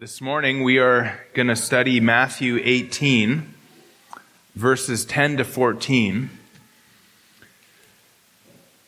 This 0.00 0.22
morning 0.22 0.62
we 0.64 0.78
are 0.78 1.20
going 1.34 1.48
to 1.48 1.56
study 1.56 2.00
Matthew 2.00 2.58
18, 2.64 3.52
verses 4.54 5.04
10 5.04 5.36
to 5.36 5.44
14. 5.44 6.30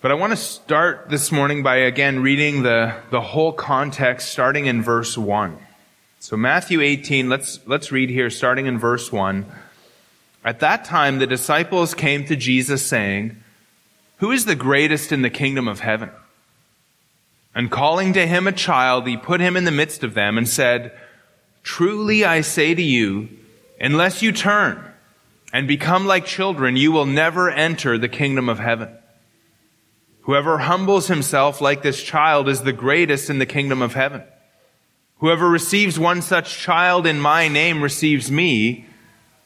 But 0.00 0.10
I 0.10 0.14
want 0.14 0.30
to 0.30 0.38
start 0.38 1.10
this 1.10 1.30
morning 1.30 1.62
by 1.62 1.76
again 1.76 2.22
reading 2.22 2.62
the, 2.62 2.94
the 3.10 3.20
whole 3.20 3.52
context 3.52 4.30
starting 4.30 4.64
in 4.64 4.80
verse 4.80 5.18
1. 5.18 5.58
So 6.18 6.38
Matthew 6.38 6.80
18, 6.80 7.28
let's, 7.28 7.60
let's 7.66 7.92
read 7.92 8.08
here 8.08 8.30
starting 8.30 8.64
in 8.64 8.78
verse 8.78 9.12
1. 9.12 9.44
At 10.46 10.60
that 10.60 10.86
time 10.86 11.18
the 11.18 11.26
disciples 11.26 11.92
came 11.92 12.24
to 12.24 12.36
Jesus 12.36 12.86
saying, 12.86 13.36
Who 14.20 14.30
is 14.30 14.46
the 14.46 14.56
greatest 14.56 15.12
in 15.12 15.20
the 15.20 15.28
kingdom 15.28 15.68
of 15.68 15.80
heaven? 15.80 16.08
And 17.54 17.70
calling 17.70 18.12
to 18.14 18.26
him 18.26 18.46
a 18.46 18.52
child, 18.52 19.06
he 19.06 19.16
put 19.16 19.40
him 19.40 19.56
in 19.56 19.64
the 19.64 19.70
midst 19.70 20.02
of 20.02 20.14
them 20.14 20.38
and 20.38 20.48
said, 20.48 20.92
Truly 21.62 22.24
I 22.24 22.40
say 22.40 22.74
to 22.74 22.82
you, 22.82 23.28
unless 23.80 24.22
you 24.22 24.32
turn 24.32 24.82
and 25.52 25.68
become 25.68 26.06
like 26.06 26.24
children, 26.24 26.76
you 26.76 26.92
will 26.92 27.06
never 27.06 27.50
enter 27.50 27.98
the 27.98 28.08
kingdom 28.08 28.48
of 28.48 28.58
heaven. 28.58 28.96
Whoever 30.22 30.58
humbles 30.58 31.08
himself 31.08 31.60
like 31.60 31.82
this 31.82 32.02
child 32.02 32.48
is 32.48 32.62
the 32.62 32.72
greatest 32.72 33.28
in 33.28 33.38
the 33.38 33.46
kingdom 33.46 33.82
of 33.82 33.94
heaven. 33.94 34.22
Whoever 35.18 35.48
receives 35.48 35.98
one 35.98 36.22
such 36.22 36.58
child 36.58 37.06
in 37.06 37.20
my 37.20 37.48
name 37.48 37.82
receives 37.82 38.30
me, 38.30 38.86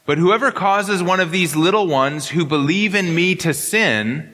but 0.05 0.17
whoever 0.17 0.51
causes 0.51 1.03
one 1.03 1.19
of 1.19 1.31
these 1.31 1.55
little 1.55 1.87
ones 1.87 2.29
who 2.29 2.45
believe 2.45 2.95
in 2.95 3.13
me 3.13 3.35
to 3.35 3.53
sin, 3.53 4.33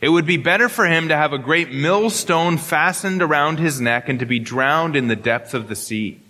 it 0.00 0.08
would 0.08 0.26
be 0.26 0.36
better 0.36 0.68
for 0.68 0.86
him 0.86 1.08
to 1.08 1.16
have 1.16 1.32
a 1.32 1.38
great 1.38 1.72
millstone 1.72 2.56
fastened 2.56 3.20
around 3.20 3.58
his 3.58 3.80
neck 3.80 4.08
and 4.08 4.20
to 4.20 4.26
be 4.26 4.38
drowned 4.38 4.94
in 4.94 5.08
the 5.08 5.16
depth 5.16 5.54
of 5.54 5.68
the 5.68 5.76
sea. 5.76 6.20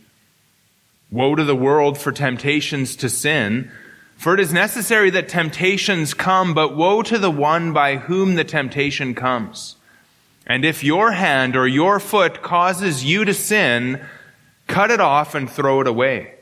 Woe 1.10 1.34
to 1.34 1.44
the 1.44 1.56
world 1.56 1.98
for 1.98 2.12
temptations 2.12 2.96
to 2.96 3.10
sin, 3.10 3.70
for 4.16 4.34
it 4.34 4.40
is 4.40 4.52
necessary 4.52 5.10
that 5.10 5.28
temptations 5.28 6.14
come, 6.14 6.54
but 6.54 6.76
woe 6.76 7.02
to 7.02 7.18
the 7.18 7.30
one 7.30 7.72
by 7.72 7.96
whom 7.96 8.34
the 8.34 8.44
temptation 8.44 9.14
comes. 9.14 9.76
And 10.46 10.64
if 10.64 10.82
your 10.82 11.12
hand 11.12 11.54
or 11.54 11.68
your 11.68 12.00
foot 12.00 12.42
causes 12.42 13.04
you 13.04 13.26
to 13.26 13.34
sin, 13.34 14.04
cut 14.66 14.90
it 14.90 15.00
off 15.00 15.34
and 15.34 15.48
throw 15.48 15.82
it 15.82 15.86
away. 15.86 16.34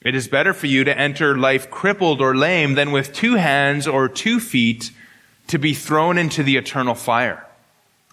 It 0.00 0.14
is 0.14 0.26
better 0.26 0.54
for 0.54 0.66
you 0.66 0.84
to 0.84 0.98
enter 0.98 1.36
life 1.36 1.70
crippled 1.70 2.22
or 2.22 2.34
lame 2.34 2.74
than 2.74 2.92
with 2.92 3.12
two 3.12 3.34
hands 3.34 3.86
or 3.86 4.08
two 4.08 4.40
feet 4.40 4.90
to 5.48 5.58
be 5.58 5.74
thrown 5.74 6.18
into 6.18 6.42
the 6.42 6.56
eternal 6.56 6.94
fire. 6.94 7.46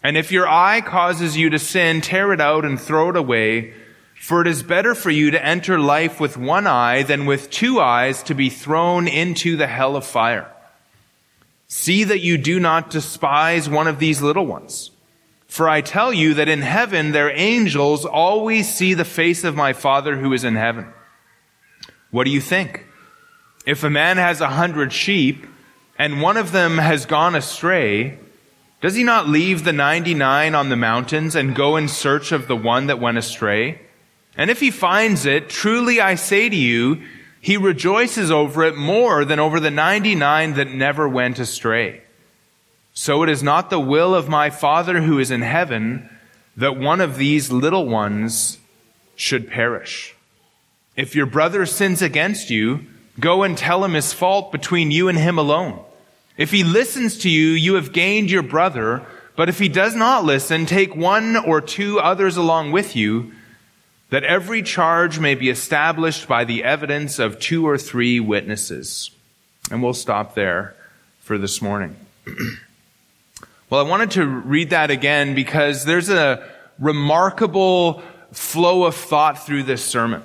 And 0.03 0.17
if 0.17 0.31
your 0.31 0.48
eye 0.48 0.81
causes 0.81 1.38
you 1.38 1.50
to 1.50 1.59
sin, 1.59 2.02
tear 2.02 2.34
it 2.34 2.42
out 2.42 2.66
and 2.66 2.80
throw 2.80 3.09
it 3.09 3.16
away. 3.16 3.73
For 4.20 4.42
it 4.42 4.48
is 4.48 4.64
better 4.64 4.95
for 4.95 5.09
you 5.09 5.31
to 5.31 5.45
enter 5.45 5.80
life 5.80 6.20
with 6.20 6.38
one 6.38 6.67
eye 6.67 7.03
than 7.03 7.25
with 7.25 7.50
two 7.50 7.80
eyes 7.80 8.23
to 8.23 8.34
be 8.34 8.50
thrown 8.50 9.08
into 9.08 9.58
the 9.58 9.67
hell 9.67 9.95
of 9.95 10.06
fire. 10.06 10.50
See 11.67 12.03
that 12.03 12.20
you 12.20 12.38
do 12.38 12.59
not 12.59 12.90
despise 12.90 13.70
one 13.70 13.88
of 13.88 14.00
these 14.00 14.22
little 14.22 14.45
ones. 14.45 14.92
For 15.47 15.70
I 15.70 15.81
tell 15.81 16.12
you 16.12 16.34
that 16.36 16.50
in 16.50 16.62
heaven 16.62 17.12
their 17.12 17.30
angels 17.30 18.06
always 18.06 18.73
see 18.73 18.94
the 18.94 19.06
face 19.06 19.44
of 19.44 19.56
my 19.56 19.73
Father 19.73 20.18
who 20.18 20.34
is 20.34 20.44
in 20.44 20.56
heaven. 20.56 20.92
What 22.12 22.25
do 22.25 22.31
you 22.31 22.42
think? 22.42 22.86
If 23.66 23.84
a 23.84 23.90
man 23.90 24.18
has 24.18 24.42
a 24.42 24.47
hundred 24.50 24.92
sheep, 24.94 25.45
and 25.97 26.22
one 26.22 26.38
of 26.38 26.52
them 26.52 26.77
has 26.77 27.05
gone 27.05 27.36
astray, 27.36 28.17
does 28.81 28.95
he 28.95 29.03
not 29.03 29.30
leave 29.30 29.63
the 29.63 29.73
99 29.73 30.55
on 30.55 30.69
the 30.69 30.75
mountains 30.75 31.35
and 31.35 31.55
go 31.55 31.77
in 31.77 31.88
search 31.88 32.31
of 32.31 32.47
the 32.47 32.55
one 32.55 32.88
that 32.88 33.00
went 33.00 33.17
astray? 33.17 33.80
And 34.35 34.50
if 34.50 34.59
he 34.59 34.72
finds 34.72 35.25
it, 35.25 35.50
truly 35.50 36.02
I 36.02 36.16
say 36.16 36.50
to 36.50 36.55
you, 36.55 37.02
he 37.39 37.58
rejoices 37.58 38.31
over 38.31 38.63
it 38.63 38.75
more 38.75 39.25
than 39.25 39.39
over 39.39 39.59
the 39.59 39.72
99 39.72 40.53
that 40.53 40.69
never 40.69 41.08
went 41.08 41.39
astray. 41.39 42.02
So 42.94 43.23
it 43.23 43.29
is 43.29 43.44
not 43.44 43.69
the 43.69 43.79
will 43.79 44.16
of 44.16 44.29
my 44.29 44.50
Father 44.50 45.01
who 45.01 45.19
is 45.19 45.31
in 45.31 45.41
heaven 45.41 46.09
that 46.56 46.78
one 46.78 47.01
of 47.01 47.18
these 47.18 47.51
little 47.51 47.88
ones 47.88 48.59
should 49.16 49.50
perish. 49.50 50.16
If 50.95 51.16
your 51.16 51.25
brother 51.25 51.66
sins 51.66 52.01
against 52.01 52.50
you, 52.50 52.85
Go 53.19 53.44
and 53.44 53.57
tell 53.57 53.84
him 53.84 53.94
his 53.94 54.13
fault 54.13 54.51
between 54.51 54.91
you 54.91 55.07
and 55.07 55.18
him 55.18 55.38
alone. 55.38 55.79
If 56.38 56.51
he 56.51 56.63
listens 56.63 57.19
to 57.19 57.29
you, 57.29 57.50
you 57.50 57.75
have 57.75 57.94
gained 57.94 58.31
your 58.31 58.44
brother. 58.44 59.06
But 59.35 59.50
if 59.50 59.59
he 59.59 59.69
does 59.69 59.96
not 59.96 60.25
listen, 60.25 60.66
take 60.66 60.96
one 60.96 61.35
or 61.35 61.62
two 61.62 62.00
others 62.00 62.38
along 62.38 62.72
with 62.72 62.96
you, 62.96 63.31
that 64.09 64.24
every 64.24 64.62
charge 64.62 65.19
may 65.19 65.35
be 65.35 65.50
established 65.50 66.28
by 66.28 66.44
the 66.44 66.63
evidence 66.63 67.19
of 67.19 67.40
two 67.40 67.68
or 67.68 67.78
three 67.78 68.19
witnesses. 68.19 69.12
And 69.72 69.81
we'll 69.81 69.94
stop 69.94 70.35
there 70.35 70.75
for 71.22 71.38
this 71.38 71.62
morning. 71.62 71.95
well, 73.69 73.85
I 73.85 73.90
wanted 73.90 74.12
to 74.12 74.25
read 74.25 74.72
that 74.72 74.91
again 74.91 75.35
because 75.35 75.85
there's 75.85 76.09
a 76.09 76.47
remarkable 76.80 78.03
flow 78.31 78.84
of 78.84 78.95
thought 78.95 79.45
through 79.45 79.63
this 79.63 79.84
sermon. 79.84 80.24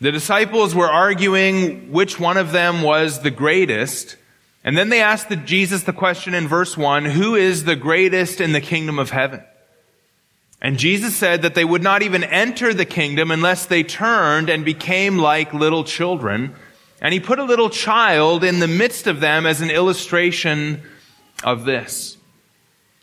The 0.00 0.12
disciples 0.12 0.74
were 0.74 0.90
arguing 0.90 1.90
which 1.90 2.20
one 2.20 2.36
of 2.36 2.52
them 2.52 2.82
was 2.82 3.20
the 3.20 3.30
greatest. 3.30 4.16
And 4.62 4.76
then 4.76 4.90
they 4.90 5.00
asked 5.00 5.28
the, 5.28 5.36
Jesus 5.36 5.84
the 5.84 5.92
question 5.92 6.34
in 6.34 6.48
verse 6.48 6.76
1, 6.76 7.06
who 7.06 7.34
is 7.34 7.64
the 7.64 7.76
greatest 7.76 8.40
in 8.40 8.52
the 8.52 8.60
kingdom 8.60 8.98
of 8.98 9.10
heaven? 9.10 9.42
And 10.60 10.78
Jesus 10.78 11.14
said 11.14 11.42
that 11.42 11.54
they 11.54 11.64
would 11.64 11.82
not 11.82 12.02
even 12.02 12.24
enter 12.24 12.74
the 12.74 12.84
kingdom 12.84 13.30
unless 13.30 13.66
they 13.66 13.82
turned 13.82 14.50
and 14.50 14.64
became 14.64 15.18
like 15.18 15.54
little 15.54 15.84
children. 15.84 16.54
And 17.00 17.14
he 17.14 17.20
put 17.20 17.38
a 17.38 17.44
little 17.44 17.70
child 17.70 18.42
in 18.42 18.58
the 18.58 18.68
midst 18.68 19.06
of 19.06 19.20
them 19.20 19.46
as 19.46 19.60
an 19.60 19.70
illustration 19.70 20.82
of 21.44 21.64
this. 21.64 22.15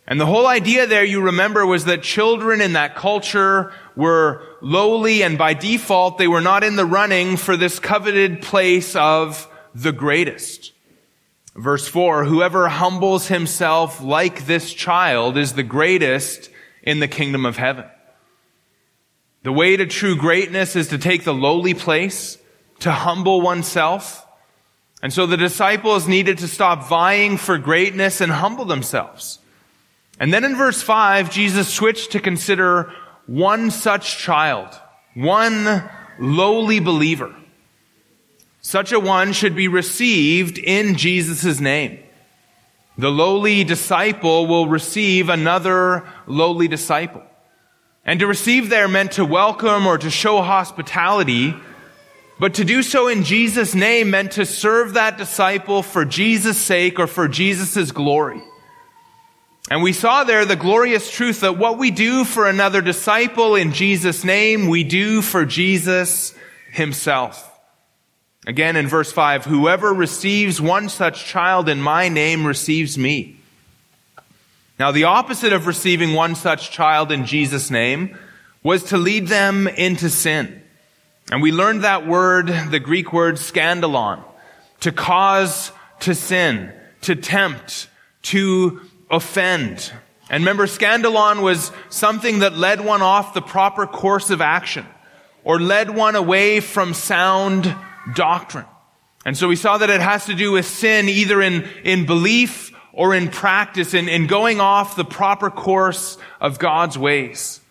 And 0.06 0.20
the 0.20 0.26
whole 0.26 0.48
idea 0.48 0.86
there, 0.86 1.06
you 1.06 1.22
remember, 1.22 1.66
was 1.66 1.86
that 1.86 2.04
children 2.04 2.60
in 2.60 2.74
that 2.74 2.96
culture 2.96 3.72
were 3.96 4.44
lowly 4.62 5.24
and 5.24 5.38
by 5.38 5.54
default 5.54 6.18
they 6.18 6.28
were 6.28 6.42
not 6.42 6.64
in 6.64 6.76
the 6.76 6.86
running 6.86 7.38
for 7.38 7.56
this 7.56 7.80
coveted 7.80 8.42
place 8.42 8.96
of 8.96 9.48
the 9.74 9.94
greatest. 9.94 10.74
Verse 11.56 11.88
4, 11.88 12.26
whoever 12.26 12.68
humbles 12.68 13.28
himself 13.28 14.02
like 14.02 14.46
this 14.46 14.74
child 14.74 15.38
is 15.38 15.54
the 15.54 15.64
greatest 15.64 16.50
in 16.82 17.00
the 17.00 17.08
kingdom 17.08 17.46
of 17.46 17.58
heaven. 17.58 17.86
The 19.44 19.52
way 19.52 19.78
to 19.78 19.86
true 19.86 20.16
greatness 20.16 20.76
is 20.76 20.90
to 20.90 20.98
take 20.98 21.24
the 21.24 21.34
lowly 21.34 21.74
place, 21.74 22.38
to 22.80 22.92
humble 22.92 23.42
oneself. 23.42 24.26
And 25.02 25.14
so 25.14 25.26
the 25.26 25.38
disciples 25.38 26.08
needed 26.08 26.40
to 26.40 26.48
stop 26.48 26.88
vying 26.88 27.38
for 27.38 27.58
greatness 27.58 28.20
and 28.20 28.32
humble 28.32 28.66
themselves. 28.66 29.40
And 30.24 30.34
then 30.34 30.46
in 30.46 30.56
verse 30.56 30.82
5, 30.82 31.30
Jesus 31.30 31.68
switched 31.68 32.12
to 32.14 32.20
consider 32.22 32.94
one 33.26 33.72
such 33.72 34.20
child, 34.20 34.70
one 35.16 35.84
lowly 36.18 36.80
believer. 36.80 37.36
Such 38.62 38.94
a 38.94 39.02
one 39.02 39.34
should 39.34 39.54
be 39.54 39.68
received 39.68 40.58
in 40.58 40.96
Jesus' 40.96 41.60
name. 41.60 42.00
The 42.98 43.12
lowly 43.12 43.66
disciple 43.66 44.48
will 44.48 44.66
receive 44.66 45.28
another 45.28 46.08
lowly 46.26 46.70
disciple. 46.70 47.24
And 48.06 48.22
to 48.22 48.26
receive 48.26 48.70
there 48.70 48.88
meant 48.88 49.12
to 49.14 49.26
welcome 49.26 49.86
or 49.86 49.98
to 49.98 50.10
show 50.10 50.42
hospitality, 50.42 51.54
but 52.40 52.54
to 52.54 52.64
do 52.64 52.82
so 52.82 53.10
in 53.10 53.26
Jesus' 53.26 53.76
name 53.76 54.12
meant 54.12 54.32
to 54.32 54.46
serve 54.46 54.94
that 54.94 55.18
disciple 55.18 55.84
for 55.84 56.06
Jesus' 56.06 56.58
sake 56.58 56.98
or 56.98 57.08
for 57.08 57.28
Jesus' 57.28 57.92
glory. 57.92 58.42
And 59.74 59.82
we 59.82 59.92
saw 59.92 60.24
there 60.24 60.46
the 60.46 60.56
glorious 60.56 61.10
truth 61.10 61.40
that 61.40 61.58
what 61.58 61.80
we 61.80 61.90
do 61.90 62.26
for 62.26 62.48
another 62.48 62.80
disciple 62.80 63.56
in 63.56 63.74
Jesus' 63.74 64.24
name, 64.24 64.68
we 64.68 64.84
do 64.84 65.24
for 65.24 65.46
Jesus 65.46 66.36
himself. 66.72 67.52
Again 68.46 68.76
in 68.76 68.88
verse 68.88 69.12
5, 69.12 69.46
whoever 69.46 69.92
receives 69.92 70.62
one 70.62 70.90
such 70.90 71.26
child 71.26 71.70
in 71.70 71.82
my 71.82 72.08
name 72.08 72.46
receives 72.46 73.00
me. 73.00 73.38
Now 74.78 74.92
the 74.92 75.06
opposite 75.06 75.54
of 75.54 75.66
receiving 75.66 76.14
one 76.14 76.36
such 76.36 76.70
child 76.70 77.12
in 77.12 77.26
Jesus' 77.26 77.72
name 77.72 78.16
was 78.62 78.84
to 78.84 78.98
lead 78.98 79.28
them 79.28 79.68
into 79.68 80.12
sin. 80.12 80.62
And 81.32 81.42
we 81.42 81.52
learned 81.52 81.84
that 81.84 82.06
word, 82.06 82.46
the 82.70 82.80
Greek 82.80 83.12
word 83.12 83.38
scandalon, 83.38 84.24
to 84.82 84.92
cause 84.92 85.72
to 86.02 86.14
sin, 86.14 86.72
to 87.02 87.16
tempt, 87.16 87.88
to 88.22 88.80
offend. 89.14 89.94
And 90.30 90.42
remember, 90.42 90.66
scandalon 90.66 91.42
was 91.42 91.72
something 91.90 92.40
that 92.40 92.58
led 92.58 92.82
one 92.82 93.02
off 93.02 93.34
the 93.34 93.42
proper 93.42 93.86
course 93.86 94.30
of 94.30 94.42
action 94.42 94.86
or 95.44 95.60
led 95.60 95.90
one 95.90 96.16
away 96.16 96.60
from 96.60 96.94
sound 96.94 97.74
doctrine. 98.16 98.66
And 99.26 99.38
so 99.38 99.48
we 99.48 99.56
saw 99.56 99.78
that 99.78 99.90
it 99.90 100.02
has 100.02 100.26
to 100.26 100.34
do 100.34 100.52
with 100.52 100.66
sin 100.66 101.08
either 101.08 101.42
in, 101.42 101.68
in 101.84 102.06
belief 102.06 102.72
or 102.92 103.14
in 103.14 103.30
practice, 103.30 103.94
in, 103.94 104.10
in 104.10 104.28
going 104.28 104.60
off 104.60 104.96
the 104.96 105.06
proper 105.06 105.50
course 105.50 106.18
of 106.42 106.60
God's 106.60 106.98
ways. 106.98 107.62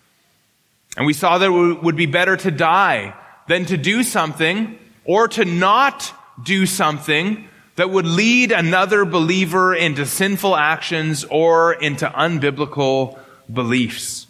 And 0.96 1.06
we 1.06 1.12
saw 1.12 1.38
that 1.38 1.46
it 1.46 1.82
would 1.82 1.96
be 1.96 2.06
better 2.06 2.36
to 2.36 2.50
die 2.50 3.14
than 3.48 3.64
to 3.66 3.76
do 3.76 4.02
something 4.02 4.78
or 5.04 5.28
to 5.28 5.44
not 5.44 6.12
do 6.42 6.66
something 6.66 7.48
that 7.76 7.90
would 7.90 8.06
lead 8.06 8.52
another 8.52 9.04
believer 9.04 9.74
into 9.74 10.04
sinful 10.04 10.56
actions 10.56 11.24
or 11.24 11.72
into 11.72 12.06
unbiblical 12.06 13.18
beliefs. 13.52 14.26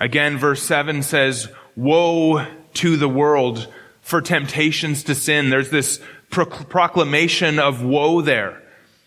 Again, 0.00 0.38
verse 0.38 0.62
7 0.62 1.02
says, 1.02 1.48
Woe 1.76 2.46
to 2.74 2.96
the 2.96 3.08
world 3.08 3.72
for 4.00 4.20
temptations 4.20 5.04
to 5.04 5.14
sin. 5.14 5.50
There's 5.50 5.70
this 5.70 6.00
proclamation 6.30 7.58
of 7.58 7.82
woe 7.82 8.20
there. 8.22 8.62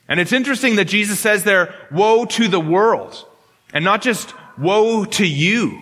And 0.08 0.20
it's 0.20 0.32
interesting 0.32 0.76
that 0.76 0.86
Jesus 0.86 1.20
says 1.20 1.44
there, 1.44 1.74
woe 1.92 2.26
to 2.26 2.48
the 2.48 2.60
world, 2.60 3.26
and 3.74 3.84
not 3.84 4.04
just 4.04 4.34
woe 4.58 5.06
to 5.06 5.26
you. 5.26 5.82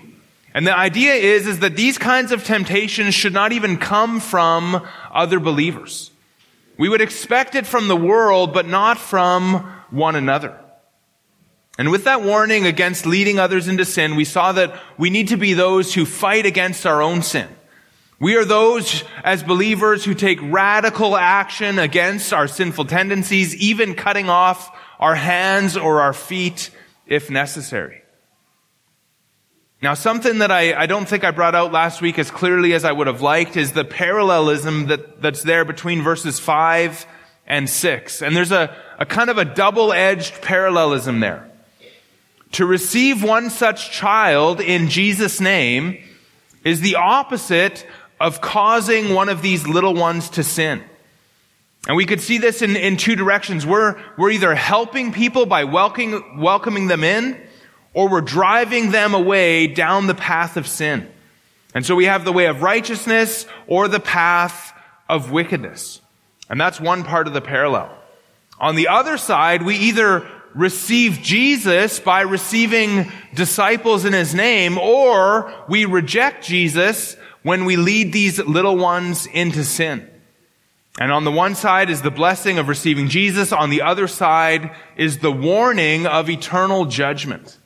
And 0.54 0.66
the 0.66 0.78
idea 0.78 1.14
is, 1.14 1.48
is 1.48 1.60
that 1.60 1.76
these 1.76 1.98
kinds 1.98 2.32
of 2.32 2.44
temptations 2.46 3.14
should 3.14 3.34
not 3.34 3.52
even 3.52 3.78
come 3.78 4.20
from 4.20 4.88
other 5.12 5.40
believers. 5.40 6.12
We 6.78 6.90
would 6.90 7.02
expect 7.02 7.56
it 7.56 7.68
from 7.68 7.88
the 7.88 7.96
world, 7.96 8.54
but 8.54 8.68
not 8.68 8.98
from 8.98 9.56
one 9.90 10.16
another. 10.16 10.60
And 11.78 11.90
with 11.92 12.04
that 12.04 12.22
warning 12.22 12.66
against 12.66 13.06
leading 13.06 13.40
others 13.40 13.68
into 13.68 13.86
sin, 13.86 14.16
we 14.16 14.26
saw 14.26 14.52
that 14.52 14.80
we 14.98 15.10
need 15.10 15.30
to 15.30 15.38
be 15.38 15.54
those 15.54 15.94
who 15.94 16.06
fight 16.06 16.46
against 16.46 16.86
our 16.86 17.02
own 17.02 17.24
sin. 17.24 17.48
We 18.20 18.36
are 18.36 18.46
those 18.46 19.04
as 19.24 19.44
believers 19.44 20.06
who 20.06 20.14
take 20.14 20.40
radical 20.42 21.18
action 21.18 21.80
against 21.80 22.32
our 22.32 22.48
sinful 22.48 22.86
tendencies, 22.86 23.56
even 23.56 23.96
cutting 23.96 24.30
off 24.30 24.76
our 25.00 25.16
hands 25.16 25.76
or 25.76 26.02
our 26.02 26.14
feet 26.14 26.70
if 27.08 27.30
necessary. 27.30 28.03
Now, 29.84 29.96
something 29.96 30.38
that 30.38 30.50
I, 30.50 30.74
I 30.74 30.86
don't 30.86 31.10
think 31.10 31.26
I 31.26 31.32
brought 31.32 31.56
out 31.56 31.74
last 31.74 32.02
week 32.02 32.18
as 32.18 32.32
clearly 32.32 32.72
as 32.74 32.86
I 32.86 32.94
would 32.94 33.08
have 33.08 33.20
liked 33.22 33.58
is 33.58 33.74
the 33.74 33.84
parallelism 33.84 34.88
that, 34.88 35.22
that's 35.22 35.44
there 35.44 35.66
between 35.66 36.02
verses 36.02 36.40
5 36.40 37.06
and 37.46 37.70
6. 37.70 38.22
And 38.22 38.34
there's 38.34 38.54
a, 38.54 38.74
a 38.98 39.06
kind 39.06 39.30
of 39.30 39.38
a 39.38 39.44
double-edged 39.44 40.42
parallelism 40.42 41.20
there. 41.20 41.52
To 42.54 42.66
receive 42.66 43.26
one 43.26 43.50
such 43.50 43.92
child 43.92 44.62
in 44.62 44.88
Jesus' 44.88 45.42
name 45.42 46.02
is 46.64 46.80
the 46.80 46.96
opposite 46.96 47.86
of 48.22 48.40
causing 48.40 49.14
one 49.14 49.28
of 49.28 49.42
these 49.42 49.68
little 49.68 49.96
ones 49.96 50.30
to 50.30 50.44
sin. 50.44 50.82
And 51.90 51.98
we 51.98 52.06
could 52.06 52.22
see 52.22 52.38
this 52.38 52.62
in, 52.62 52.78
in 52.78 52.96
two 52.96 53.18
directions. 53.18 53.66
We're, 53.66 54.02
we're 54.18 54.32
either 54.32 54.56
helping 54.56 55.12
people 55.12 55.46
by 55.46 55.66
welcoming, 55.66 56.40
welcoming 56.40 56.88
them 56.88 57.04
in, 57.04 57.43
or 57.94 58.10
we're 58.10 58.22
driving 58.22 58.92
them 58.92 59.14
away 59.14 59.68
down 59.68 60.08
the 60.08 60.16
path 60.16 60.58
of 60.58 60.68
sin. 60.68 61.10
And 61.76 61.86
so 61.86 61.96
we 61.96 62.06
have 62.06 62.26
the 62.26 62.34
way 62.34 62.46
of 62.46 62.62
righteousness 62.62 63.46
or 63.68 63.88
the 63.88 64.00
path 64.00 64.74
of 65.10 65.32
wickedness. 65.32 66.02
And 66.50 66.60
that's 66.60 66.80
one 66.80 67.04
part 67.04 67.28
of 67.28 67.34
the 67.34 67.42
parallel. 67.42 67.96
On 68.60 68.76
the 68.76 68.90
other 68.90 69.18
side, 69.18 69.64
we 69.64 69.76
either 69.76 70.28
receive 70.54 71.20
Jesus 71.22 72.00
by 72.00 72.22
receiving 72.22 73.12
disciples 73.34 74.06
in 74.06 74.14
his 74.14 74.36
name, 74.36 74.78
or 74.78 75.54
we 75.68 75.86
reject 75.86 76.46
Jesus 76.46 77.18
when 77.42 77.66
we 77.66 77.76
lead 77.76 78.14
these 78.14 78.40
little 78.40 78.78
ones 78.78 79.26
into 79.26 79.64
sin. 79.64 80.08
And 81.00 81.12
on 81.12 81.24
the 81.24 81.32
one 81.32 81.56
side 81.56 81.90
is 81.90 82.04
the 82.04 82.12
blessing 82.12 82.60
of 82.60 82.68
receiving 82.68 83.10
Jesus. 83.10 83.52
On 83.52 83.72
the 83.72 83.82
other 83.82 84.08
side 84.08 84.76
is 84.96 85.20
the 85.20 85.32
warning 85.32 86.06
of 86.06 86.30
eternal 86.30 86.86
judgment. 86.86 87.58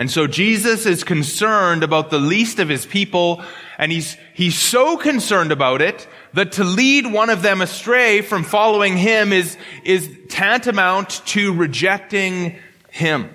And 0.00 0.10
so 0.10 0.26
Jesus 0.26 0.86
is 0.86 1.04
concerned 1.04 1.82
about 1.82 2.08
the 2.08 2.18
least 2.18 2.58
of 2.58 2.70
his 2.70 2.86
people, 2.86 3.44
and 3.76 3.92
he's, 3.92 4.16
he's 4.32 4.58
so 4.58 4.96
concerned 4.96 5.52
about 5.52 5.82
it 5.82 6.08
that 6.32 6.52
to 6.52 6.64
lead 6.64 7.12
one 7.12 7.28
of 7.28 7.42
them 7.42 7.60
astray 7.60 8.22
from 8.22 8.42
following 8.42 8.96
him 8.96 9.30
is, 9.30 9.58
is 9.84 10.08
tantamount 10.30 11.20
to 11.26 11.52
rejecting 11.52 12.58
him. 12.90 13.28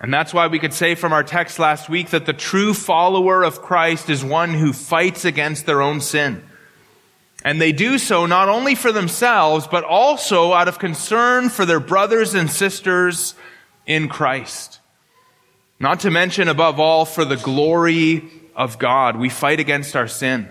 And 0.00 0.12
that's 0.12 0.34
why 0.34 0.48
we 0.48 0.58
could 0.58 0.74
say 0.74 0.96
from 0.96 1.12
our 1.12 1.22
text 1.22 1.60
last 1.60 1.88
week 1.88 2.10
that 2.10 2.26
the 2.26 2.32
true 2.32 2.74
follower 2.74 3.44
of 3.44 3.62
Christ 3.62 4.10
is 4.10 4.24
one 4.24 4.52
who 4.52 4.72
fights 4.72 5.24
against 5.24 5.64
their 5.64 5.80
own 5.80 6.00
sin. 6.00 6.42
And 7.44 7.60
they 7.60 7.70
do 7.70 7.98
so 7.98 8.26
not 8.26 8.48
only 8.48 8.74
for 8.74 8.90
themselves, 8.90 9.68
but 9.68 9.84
also 9.84 10.54
out 10.54 10.66
of 10.66 10.80
concern 10.80 11.50
for 11.50 11.64
their 11.64 11.78
brothers 11.78 12.34
and 12.34 12.50
sisters 12.50 13.36
in 13.90 14.08
Christ. 14.08 14.78
Not 15.80 16.00
to 16.00 16.12
mention, 16.12 16.46
above 16.46 16.78
all, 16.78 17.04
for 17.04 17.24
the 17.24 17.36
glory 17.36 18.30
of 18.54 18.78
God. 18.78 19.16
We 19.16 19.28
fight 19.28 19.58
against 19.58 19.96
our 19.96 20.06
sin. 20.06 20.48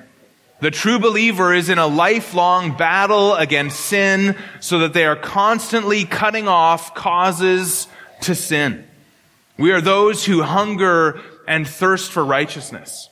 The 0.60 0.72
true 0.72 1.00
believer 1.00 1.54
is 1.54 1.70
in 1.70 1.78
a 1.78 1.88
lifelong 1.88 2.76
battle 2.76 3.36
against 3.36 3.80
sin 3.80 4.36
so 4.60 4.80
that 4.80 4.92
they 4.92 5.06
are 5.06 5.16
constantly 5.16 6.04
cutting 6.04 6.50
off 6.50 6.94
causes 6.94 7.88
to 8.24 8.36
sin. 8.36 8.86
We 9.58 9.72
are 9.72 9.80
those 9.80 10.26
who 10.26 10.44
hunger 10.44 11.22
and 11.48 11.66
thirst 11.66 12.12
for 12.12 12.26
righteousness. 12.26 13.10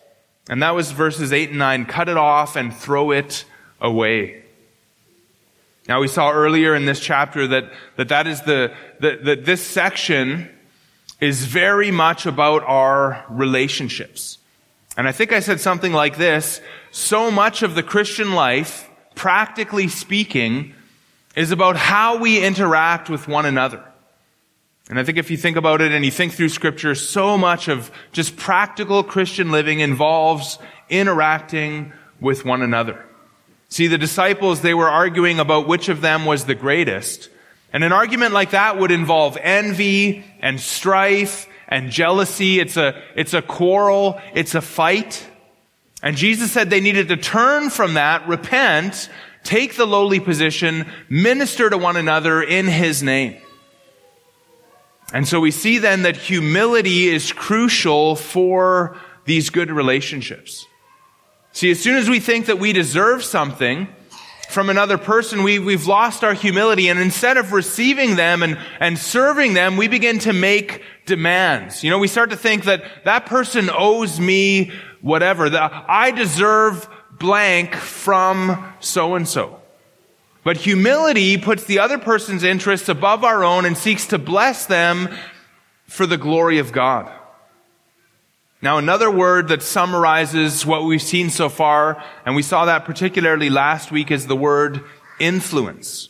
And 0.50 0.62
that 0.62 0.76
was 0.76 0.92
verses 0.92 1.32
8 1.32 1.52
and 1.52 1.60
9. 1.60 1.86
Cut 1.86 2.10
it 2.10 2.18
off 2.18 2.58
and 2.58 2.76
throw 2.76 3.12
it 3.12 3.46
away. 3.80 4.44
Now 5.88 6.02
we 6.02 6.08
saw 6.08 6.32
earlier 6.32 6.76
in 6.76 6.86
this 6.86 7.00
chapter 7.00 7.48
that 7.48 7.72
that, 7.96 8.10
that 8.10 8.28
is 8.28 8.42
the, 8.42 8.74
that, 9.00 9.24
that 9.26 9.46
this 9.46 9.66
section 9.66 10.50
is 11.20 11.46
very 11.46 11.92
much 11.92 12.26
about 12.26 12.64
our 12.64 13.26
relationships. 13.30 14.38
And 14.98 15.08
I 15.08 15.12
think 15.12 15.32
I 15.32 15.40
said 15.40 15.60
something 15.60 15.94
like 15.94 16.18
this. 16.18 16.62
So 16.92 17.32
much 17.32 17.64
of 17.64 17.76
the 17.76 17.84
Christian 17.84 18.34
life, 18.34 18.90
practically 19.16 19.88
speaking, 19.88 20.74
is 21.36 21.52
about 21.52 21.78
how 21.78 22.18
we 22.18 22.44
interact 22.44 23.10
with 23.10 23.28
one 23.28 23.46
another. 23.46 23.84
And 24.90 25.00
I 25.00 25.04
think 25.04 25.18
if 25.18 25.30
you 25.30 25.38
think 25.38 25.58
about 25.58 25.82
it 25.82 25.92
and 25.92 26.04
you 26.04 26.12
think 26.12 26.34
through 26.34 26.50
scripture, 26.50 26.96
so 26.96 27.38
much 27.38 27.68
of 27.68 27.92
just 28.12 28.38
practical 28.38 29.04
Christian 29.04 29.52
living 29.52 29.82
involves 29.82 30.60
interacting 30.90 31.94
with 32.20 32.46
one 32.46 32.62
another. 32.62 33.04
See, 33.70 33.88
the 33.88 33.98
disciples, 33.98 34.62
they 34.62 34.74
were 34.74 34.90
arguing 34.90 35.40
about 35.40 35.68
which 35.68 35.90
of 35.90 36.02
them 36.02 36.26
was 36.26 36.46
the 36.46 36.56
greatest. 36.56 37.30
And 37.74 37.84
an 37.84 37.92
argument 37.92 38.34
like 38.34 38.52
that 38.52 38.80
would 38.80 38.92
involve 38.92 39.38
envy 39.42 40.24
and 40.40 40.60
strife 40.60 41.48
and 41.68 41.92
jealousy. 41.92 42.60
It's 42.60 42.78
a, 42.78 43.02
it's 43.16 43.34
a 43.34 43.42
quarrel. 43.42 44.22
It's 44.34 44.56
a 44.56 44.62
fight. 44.62 45.26
And 46.02 46.16
Jesus 46.16 46.52
said 46.52 46.70
they 46.70 46.80
needed 46.80 47.10
to 47.10 47.18
turn 47.18 47.70
from 47.70 47.96
that, 47.96 48.28
repent, 48.28 49.10
take 49.44 49.76
the 49.76 49.88
lowly 49.88 50.20
position, 50.20 50.90
minister 51.10 51.70
to 51.70 51.78
one 51.78 51.98
another 51.98 52.42
in 52.42 52.68
His 52.68 53.04
name. 53.04 53.42
And 55.14 55.28
so 55.28 55.40
we 55.40 55.52
see 55.52 55.78
then 55.78 56.04
that 56.04 56.18
humility 56.18 57.08
is 57.08 57.32
crucial 57.32 58.16
for 58.16 58.98
these 59.26 59.50
good 59.50 59.72
relationships. 59.72 60.66
See, 61.58 61.72
as 61.72 61.80
soon 61.80 61.96
as 61.96 62.08
we 62.08 62.20
think 62.20 62.46
that 62.46 62.60
we 62.60 62.72
deserve 62.72 63.24
something 63.24 63.88
from 64.48 64.70
another 64.70 65.00
person, 65.00 65.42
we, 65.42 65.58
we've 65.58 65.88
lost 65.88 66.24
our 66.24 66.36
humility. 66.36 66.88
And 66.88 67.00
instead 67.00 67.36
of 67.36 67.52
receiving 67.52 68.16
them 68.16 68.44
and, 68.44 68.60
and 68.80 68.96
serving 68.96 69.56
them, 69.56 69.76
we 69.76 69.88
begin 69.88 70.20
to 70.20 70.34
make 70.34 70.84
demands. 71.08 71.84
You 71.84 71.90
know, 71.90 71.98
we 71.98 72.10
start 72.10 72.30
to 72.30 72.38
think 72.38 72.66
that 72.66 72.84
that 73.06 73.26
person 73.26 73.72
owes 73.76 74.20
me 74.20 74.72
whatever. 75.02 75.50
That 75.50 75.86
I 75.88 76.12
deserve 76.12 76.88
blank 77.18 77.74
from 77.74 78.72
so 78.80 79.16
and 79.16 79.28
so. 79.28 79.60
But 80.44 80.58
humility 80.58 81.40
puts 81.40 81.64
the 81.64 81.80
other 81.80 81.98
person's 81.98 82.44
interests 82.44 82.88
above 82.88 83.24
our 83.24 83.44
own 83.44 83.66
and 83.66 83.76
seeks 83.76 84.06
to 84.10 84.20
bless 84.20 84.68
them 84.68 85.10
for 85.88 86.06
the 86.06 86.18
glory 86.18 86.60
of 86.60 86.72
God. 86.72 87.12
Now, 88.62 88.80
another 88.80 89.12
word 89.12 89.50
that 89.50 89.62
summarizes 89.62 90.66
what 90.66 90.84
we've 90.84 91.02
seen 91.02 91.30
so 91.30 91.48
far, 91.48 92.04
and 92.26 92.36
we 92.36 92.42
saw 92.42 92.66
that 92.66 92.86
particularly 92.86 93.52
last 93.52 93.92
week, 93.92 94.10
is 94.10 94.26
the 94.26 94.36
word 94.36 94.84
influence. 95.20 96.10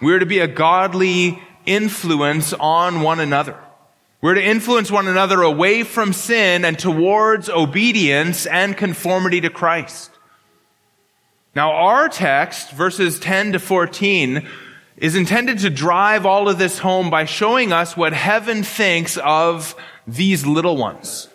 We're 0.00 0.18
to 0.18 0.26
be 0.26 0.38
a 0.38 0.48
godly 0.48 1.42
influence 1.66 2.54
on 2.54 3.02
one 3.02 3.20
another. 3.20 3.58
We're 4.22 4.34
to 4.34 4.42
influence 4.42 4.90
one 4.90 5.08
another 5.08 5.42
away 5.42 5.82
from 5.82 6.14
sin 6.14 6.64
and 6.64 6.78
towards 6.78 7.50
obedience 7.50 8.46
and 8.46 8.76
conformity 8.76 9.42
to 9.42 9.50
Christ. 9.50 10.10
Now, 11.54 11.72
our 11.72 12.08
text, 12.08 12.70
verses 12.70 13.20
10 13.20 13.52
to 13.52 13.58
14, 13.58 14.48
is 14.96 15.14
intended 15.14 15.58
to 15.58 15.70
drive 15.70 16.24
all 16.24 16.48
of 16.48 16.58
this 16.58 16.78
home 16.78 17.10
by 17.10 17.26
showing 17.26 17.72
us 17.72 17.96
what 17.96 18.14
heaven 18.14 18.62
thinks 18.62 19.18
of 19.18 19.74
these 20.06 20.46
little 20.46 20.76
ones. 20.76 21.28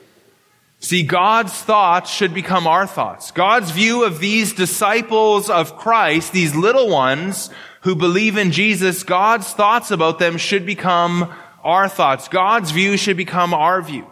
See, 0.84 1.04
God's 1.04 1.54
thoughts 1.54 2.12
should 2.12 2.34
become 2.34 2.68
our 2.68 2.86
thoughts. 2.86 3.32
God's 3.32 3.72
view 3.72 4.04
of 4.04 4.20
these 4.20 4.52
disciples 4.52 5.50
of 5.50 5.78
Christ, 5.78 6.34
these 6.34 6.58
little 6.58 6.90
ones 6.90 7.50
who 7.84 7.96
believe 7.96 8.36
in 8.36 8.52
Jesus, 8.52 9.04
God's 9.04 9.48
thoughts 9.54 9.92
about 9.92 10.20
them 10.20 10.38
should 10.38 10.66
become 10.66 11.34
our 11.64 11.88
thoughts. 11.88 12.28
God's 12.28 12.72
view 12.72 12.98
should 12.98 13.16
become 13.16 13.54
our 13.54 13.82
view. 13.82 14.06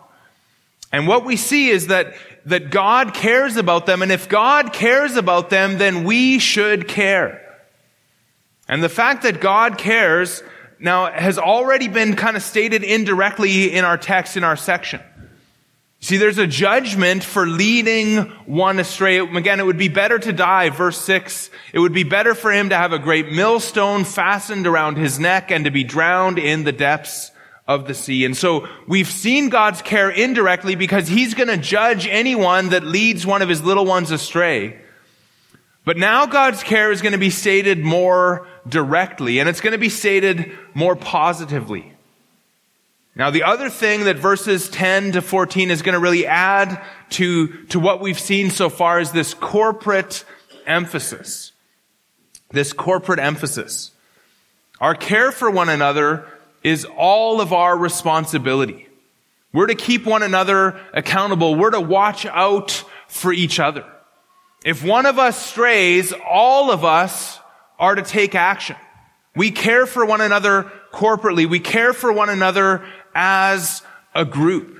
And 0.93 1.09
what 1.09 1.25
we 1.25 1.35
see 1.35 1.67
is 1.67 1.87
that, 1.87 2.13
that 2.45 2.71
God 2.71 3.13
cares 3.13 3.57
about 3.57 3.85
them, 3.85 4.01
and 4.01 4.09
if 4.09 4.29
God 4.29 4.71
cares 4.71 5.17
about 5.17 5.49
them, 5.49 5.77
then 5.77 6.05
we 6.05 6.39
should 6.39 6.87
care. 6.87 7.41
And 8.69 8.81
the 8.81 8.87
fact 8.87 9.23
that 9.23 9.41
God 9.41 9.77
cares 9.77 10.41
now 10.79 11.11
has 11.11 11.37
already 11.37 11.89
been 11.89 12.15
kind 12.15 12.37
of 12.37 12.43
stated 12.43 12.85
indirectly 12.85 13.73
in 13.73 13.83
our 13.83 13.97
text 13.97 14.37
in 14.37 14.45
our 14.45 14.55
section. 14.55 15.01
See, 16.03 16.17
there's 16.17 16.39
a 16.39 16.47
judgment 16.47 17.23
for 17.23 17.45
leading 17.45 18.17
one 18.47 18.79
astray. 18.79 19.19
Again, 19.19 19.59
it 19.59 19.65
would 19.65 19.77
be 19.77 19.87
better 19.87 20.17
to 20.17 20.33
die, 20.33 20.69
verse 20.69 20.99
6. 20.99 21.51
It 21.73 21.79
would 21.79 21.93
be 21.93 22.03
better 22.03 22.33
for 22.33 22.51
him 22.51 22.69
to 22.69 22.75
have 22.75 22.91
a 22.91 22.97
great 22.97 23.31
millstone 23.31 24.03
fastened 24.03 24.65
around 24.65 24.97
his 24.97 25.19
neck 25.19 25.51
and 25.51 25.65
to 25.65 25.71
be 25.71 25.83
drowned 25.83 26.39
in 26.39 26.63
the 26.63 26.71
depths 26.71 27.29
of 27.67 27.87
the 27.87 27.93
sea. 27.93 28.25
And 28.25 28.35
so 28.35 28.67
we've 28.87 29.07
seen 29.07 29.49
God's 29.49 29.83
care 29.83 30.09
indirectly 30.09 30.73
because 30.73 31.07
he's 31.07 31.35
going 31.35 31.49
to 31.49 31.57
judge 31.57 32.07
anyone 32.07 32.69
that 32.69 32.83
leads 32.83 33.23
one 33.23 33.43
of 33.43 33.49
his 33.49 33.61
little 33.61 33.85
ones 33.85 34.09
astray. 34.09 34.81
But 35.85 35.97
now 35.97 36.25
God's 36.25 36.63
care 36.63 36.91
is 36.91 37.03
going 37.03 37.13
to 37.13 37.19
be 37.19 37.29
stated 37.29 37.77
more 37.77 38.47
directly 38.67 39.37
and 39.37 39.47
it's 39.47 39.61
going 39.61 39.73
to 39.73 39.77
be 39.77 39.89
stated 39.89 40.51
more 40.73 40.95
positively. 40.95 41.93
Now, 43.15 43.29
the 43.29 43.43
other 43.43 43.69
thing 43.69 44.05
that 44.05 44.17
verses 44.17 44.69
10 44.69 45.13
to 45.13 45.21
14 45.21 45.69
is 45.69 45.81
going 45.81 45.93
to 45.93 45.99
really 45.99 46.25
add 46.25 46.81
to, 47.11 47.65
to 47.65 47.79
what 47.79 47.99
we've 47.99 48.19
seen 48.19 48.49
so 48.49 48.69
far 48.69 48.99
is 48.99 49.11
this 49.11 49.33
corporate 49.33 50.23
emphasis. 50.65 51.51
This 52.51 52.71
corporate 52.71 53.19
emphasis. 53.19 53.91
Our 54.79 54.95
care 54.95 55.31
for 55.31 55.51
one 55.51 55.69
another 55.69 56.25
is 56.63 56.85
all 56.97 57.41
of 57.41 57.51
our 57.53 57.77
responsibility. 57.77 58.87
We're 59.53 59.67
to 59.67 59.75
keep 59.75 60.05
one 60.05 60.23
another 60.23 60.79
accountable. 60.93 61.55
We're 61.55 61.71
to 61.71 61.81
watch 61.81 62.25
out 62.25 62.83
for 63.07 63.33
each 63.33 63.59
other. 63.59 63.85
If 64.63 64.83
one 64.83 65.05
of 65.05 65.19
us 65.19 65.43
strays, 65.43 66.13
all 66.27 66.71
of 66.71 66.85
us 66.85 67.39
are 67.77 67.95
to 67.95 68.01
take 68.03 68.35
action. 68.35 68.77
We 69.35 69.51
care 69.51 69.85
for 69.85 70.05
one 70.05 70.21
another 70.21 70.71
corporately. 70.93 71.49
We 71.49 71.59
care 71.59 71.93
for 71.93 72.11
one 72.11 72.29
another 72.29 72.85
as 73.15 73.81
a 74.13 74.25
group. 74.25 74.77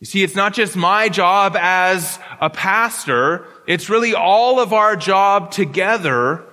You 0.00 0.06
see, 0.06 0.22
it's 0.22 0.34
not 0.34 0.52
just 0.52 0.76
my 0.76 1.08
job 1.08 1.56
as 1.58 2.18
a 2.40 2.50
pastor. 2.50 3.46
It's 3.66 3.88
really 3.88 4.14
all 4.14 4.60
of 4.60 4.72
our 4.72 4.96
job 4.96 5.50
together 5.50 6.44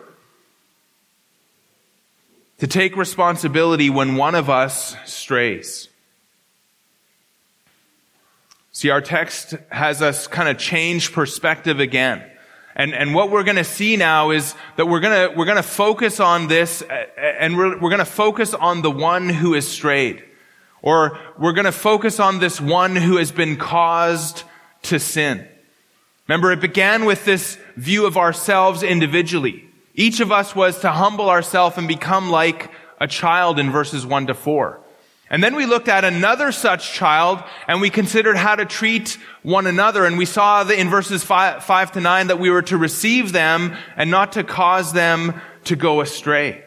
to 2.60 2.68
take 2.68 2.96
responsibility 2.96 3.90
when 3.90 4.16
one 4.16 4.36
of 4.36 4.50
us 4.50 4.96
strays. 5.06 5.90
See, 8.72 8.90
our 8.90 9.02
text 9.02 9.56
has 9.70 10.02
us 10.02 10.28
kind 10.28 10.48
of 10.48 10.58
change 10.58 11.12
perspective 11.12 11.80
again. 11.80 12.24
And, 12.76 12.94
and 12.94 13.14
what 13.14 13.32
we're 13.32 13.44
going 13.44 13.58
to 13.58 13.66
see 13.66 13.98
now 13.98 14.32
is 14.32 14.56
that 14.78 14.88
we're 14.88 15.02
going 15.02 15.30
to, 15.30 15.36
we're 15.36 15.46
going 15.46 15.58
to 15.58 15.64
focus 15.64 16.20
on 16.20 16.48
this 16.48 16.82
and 17.18 17.58
we're, 17.58 17.78
we're 17.80 17.90
going 17.90 18.00
to 18.00 18.06
focus 18.06 18.54
on 18.54 18.82
the 18.82 18.92
one 18.92 19.28
who 19.28 19.56
is 19.56 19.68
strayed. 19.68 20.24
Or 20.82 21.20
we're 21.38 21.54
going 21.54 21.66
to 21.66 21.72
focus 21.72 22.20
on 22.20 22.40
this 22.40 22.60
one 22.60 22.96
who 22.96 23.18
has 23.18 23.32
been 23.32 23.58
caused 23.58 24.44
to 24.84 25.00
sin. 25.00 25.48
Remember, 26.28 26.52
it 26.52 26.62
began 26.62 27.06
with 27.06 27.26
this 27.26 27.58
view 27.76 28.06
of 28.06 28.18
ourselves 28.18 28.84
individually. 28.84 29.68
Each 29.94 30.20
of 30.20 30.32
us 30.32 30.56
was 30.56 30.80
to 30.80 30.92
humble 30.92 31.30
ourselves 31.30 31.78
and 31.78 31.88
become 31.88 32.30
like 32.30 32.72
a 33.00 33.08
child 33.08 33.60
in 33.60 33.72
verses 33.72 34.06
1 34.06 34.28
to 34.28 34.34
4. 34.34 34.80
And 35.32 35.42
then 35.42 35.56
we 35.56 35.66
looked 35.66 35.88
at 35.88 36.04
another 36.04 36.52
such 36.52 36.92
child 36.92 37.42
and 37.66 37.80
we 37.80 37.90
considered 37.90 38.36
how 38.36 38.56
to 38.56 38.66
treat 38.66 39.18
one 39.44 39.66
another. 39.66 40.06
And 40.06 40.18
we 40.18 40.26
saw 40.26 40.68
in 40.68 40.90
verses 40.90 41.24
five, 41.24 41.64
five, 41.64 41.94
to 41.94 42.02
9 42.02 42.28
that 42.28 42.40
we 42.40 42.50
were 42.50 42.62
to 42.64 42.78
receive 42.78 43.32
them 43.32 43.78
and 43.96 44.12
not 44.12 44.34
to 44.34 44.44
cause 44.44 44.92
them 44.92 45.40
to 45.66 45.78
go 45.78 46.02
astray. 46.02 46.66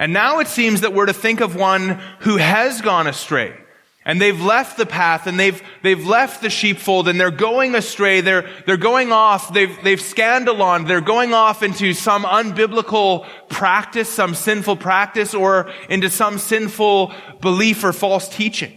And 0.00 0.14
now 0.14 0.38
it 0.38 0.48
seems 0.48 0.80
that 0.80 0.94
we're 0.94 1.06
to 1.06 1.12
think 1.12 1.40
of 1.40 1.54
one 1.54 2.00
who 2.20 2.38
has 2.38 2.80
gone 2.80 3.06
astray. 3.06 3.54
And 4.02 4.18
they've 4.18 4.40
left 4.40 4.78
the 4.78 4.86
path 4.86 5.26
and 5.26 5.38
they've, 5.38 5.62
they've 5.82 6.06
left 6.06 6.40
the 6.40 6.48
sheepfold 6.48 7.06
and 7.06 7.20
they're 7.20 7.30
going 7.30 7.74
astray. 7.74 8.22
They're, 8.22 8.48
they're 8.64 8.78
going 8.78 9.12
off. 9.12 9.52
They've, 9.52 9.76
they've 9.84 10.00
scandalon. 10.00 10.86
They're 10.86 11.02
going 11.02 11.34
off 11.34 11.62
into 11.62 11.92
some 11.92 12.24
unbiblical 12.24 13.28
practice, 13.50 14.08
some 14.08 14.34
sinful 14.34 14.76
practice 14.76 15.34
or 15.34 15.70
into 15.90 16.08
some 16.08 16.38
sinful 16.38 17.12
belief 17.42 17.84
or 17.84 17.92
false 17.92 18.26
teaching. 18.26 18.74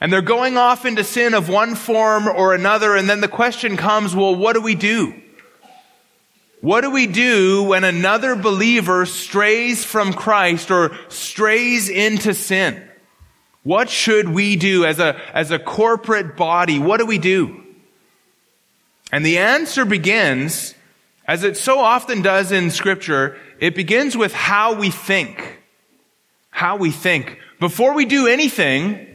And 0.00 0.10
they're 0.10 0.22
going 0.22 0.56
off 0.56 0.86
into 0.86 1.04
sin 1.04 1.34
of 1.34 1.50
one 1.50 1.74
form 1.74 2.26
or 2.26 2.54
another. 2.54 2.96
And 2.96 3.06
then 3.06 3.20
the 3.20 3.28
question 3.28 3.76
comes, 3.76 4.16
well, 4.16 4.34
what 4.34 4.54
do 4.54 4.62
we 4.62 4.74
do? 4.74 5.14
What 6.60 6.80
do 6.80 6.90
we 6.90 7.06
do 7.06 7.62
when 7.62 7.84
another 7.84 8.34
believer 8.34 9.06
strays 9.06 9.84
from 9.84 10.12
Christ 10.12 10.70
or 10.70 10.96
strays 11.08 11.88
into 11.88 12.34
sin? 12.34 12.82
What 13.62 13.88
should 13.88 14.28
we 14.28 14.56
do 14.56 14.84
as 14.84 14.98
a, 14.98 15.20
as 15.34 15.50
a 15.50 15.58
corporate 15.58 16.36
body? 16.36 16.78
What 16.78 16.98
do 16.98 17.06
we 17.06 17.18
do? 17.18 17.62
And 19.12 19.24
the 19.24 19.38
answer 19.38 19.84
begins, 19.84 20.74
as 21.26 21.44
it 21.44 21.56
so 21.56 21.78
often 21.78 22.22
does 22.22 22.50
in 22.50 22.70
scripture, 22.70 23.36
it 23.60 23.74
begins 23.74 24.16
with 24.16 24.32
how 24.32 24.74
we 24.74 24.90
think. 24.90 25.60
How 26.50 26.76
we 26.76 26.90
think. 26.90 27.38
Before 27.60 27.94
we 27.94 28.04
do 28.04 28.26
anything, 28.26 29.06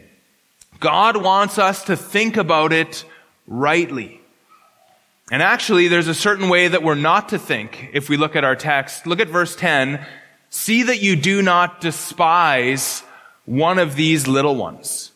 God 0.80 1.18
wants 1.18 1.58
us 1.58 1.86
to 1.86 1.98
think 1.98 2.38
about 2.38 2.74
it 2.74 3.06
rightly. 3.48 4.22
And 5.34 5.42
actually, 5.42 5.88
there's 5.88 6.08
a 6.08 6.14
certain 6.14 6.48
way 6.48 6.68
that 6.68 6.84
we're 6.84 6.94
not 6.94 7.30
to 7.30 7.40
think 7.40 7.90
if 7.92 8.08
we 8.08 8.18
look 8.18 8.36
at 8.36 8.44
our 8.44 8.56
text. 8.56 9.08
Look 9.08 9.20
at 9.20 9.30
verse 9.30 9.56
10. 9.56 10.06
See 10.52 10.84
that 10.84 11.02
you 11.02 11.16
do 11.16 11.42
not 11.42 11.82
despise 11.82 13.02
one 13.46 13.80
of 13.80 13.96
these 13.96 14.28
little 14.28 14.56
ones. 14.56 15.12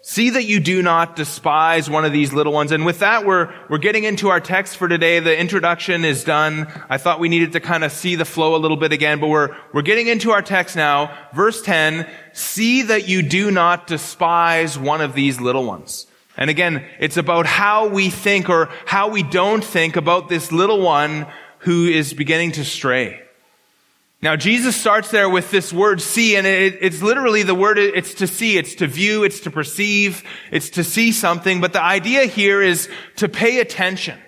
See 0.00 0.30
that 0.30 0.44
you 0.44 0.58
do 0.58 0.80
not 0.80 1.16
despise 1.16 1.90
one 1.90 2.06
of 2.06 2.12
these 2.12 2.32
little 2.32 2.54
ones. 2.54 2.72
And 2.72 2.86
with 2.86 3.00
that, 3.00 3.26
we're, 3.26 3.52
we're 3.68 3.76
getting 3.76 4.04
into 4.04 4.30
our 4.30 4.40
text 4.40 4.78
for 4.78 4.88
today. 4.88 5.20
The 5.20 5.38
introduction 5.38 6.02
is 6.06 6.24
done. 6.24 6.66
I 6.88 6.96
thought 6.96 7.20
we 7.20 7.28
needed 7.28 7.52
to 7.52 7.60
kind 7.60 7.84
of 7.84 7.92
see 7.92 8.14
the 8.14 8.24
flow 8.24 8.56
a 8.56 8.62
little 8.62 8.78
bit 8.78 8.94
again, 8.94 9.20
but 9.20 9.28
we're, 9.28 9.54
we're 9.74 9.82
getting 9.82 10.06
into 10.06 10.30
our 10.30 10.40
text 10.40 10.76
now. 10.76 11.14
Verse 11.34 11.60
10, 11.60 12.08
see 12.32 12.84
that 12.84 13.06
you 13.06 13.20
do 13.20 13.50
not 13.50 13.86
despise 13.86 14.78
one 14.78 15.02
of 15.02 15.12
these 15.12 15.42
little 15.42 15.66
ones. 15.66 16.06
And 16.38 16.48
again, 16.48 16.86
it's 17.00 17.16
about 17.16 17.46
how 17.46 17.88
we 17.88 18.10
think 18.10 18.48
or 18.48 18.70
how 18.86 19.08
we 19.08 19.24
don't 19.24 19.62
think 19.62 19.96
about 19.96 20.28
this 20.28 20.52
little 20.52 20.80
one 20.80 21.26
who 21.58 21.86
is 21.86 22.14
beginning 22.14 22.52
to 22.52 22.64
stray. 22.64 23.20
Now, 24.22 24.36
Jesus 24.36 24.76
starts 24.76 25.10
there 25.10 25.28
with 25.28 25.50
this 25.50 25.72
word 25.72 26.00
see, 26.00 26.36
and 26.36 26.46
it, 26.46 26.78
it's 26.80 27.02
literally 27.02 27.42
the 27.42 27.54
word, 27.54 27.78
it's 27.78 28.14
to 28.14 28.28
see, 28.28 28.56
it's 28.56 28.76
to 28.76 28.86
view, 28.86 29.24
it's 29.24 29.40
to 29.40 29.50
perceive, 29.50 30.24
it's 30.50 30.70
to 30.70 30.84
see 30.84 31.12
something, 31.12 31.60
but 31.60 31.72
the 31.72 31.82
idea 31.82 32.24
here 32.24 32.62
is 32.62 32.88
to 33.16 33.28
pay 33.28 33.60
attention. 33.60 34.18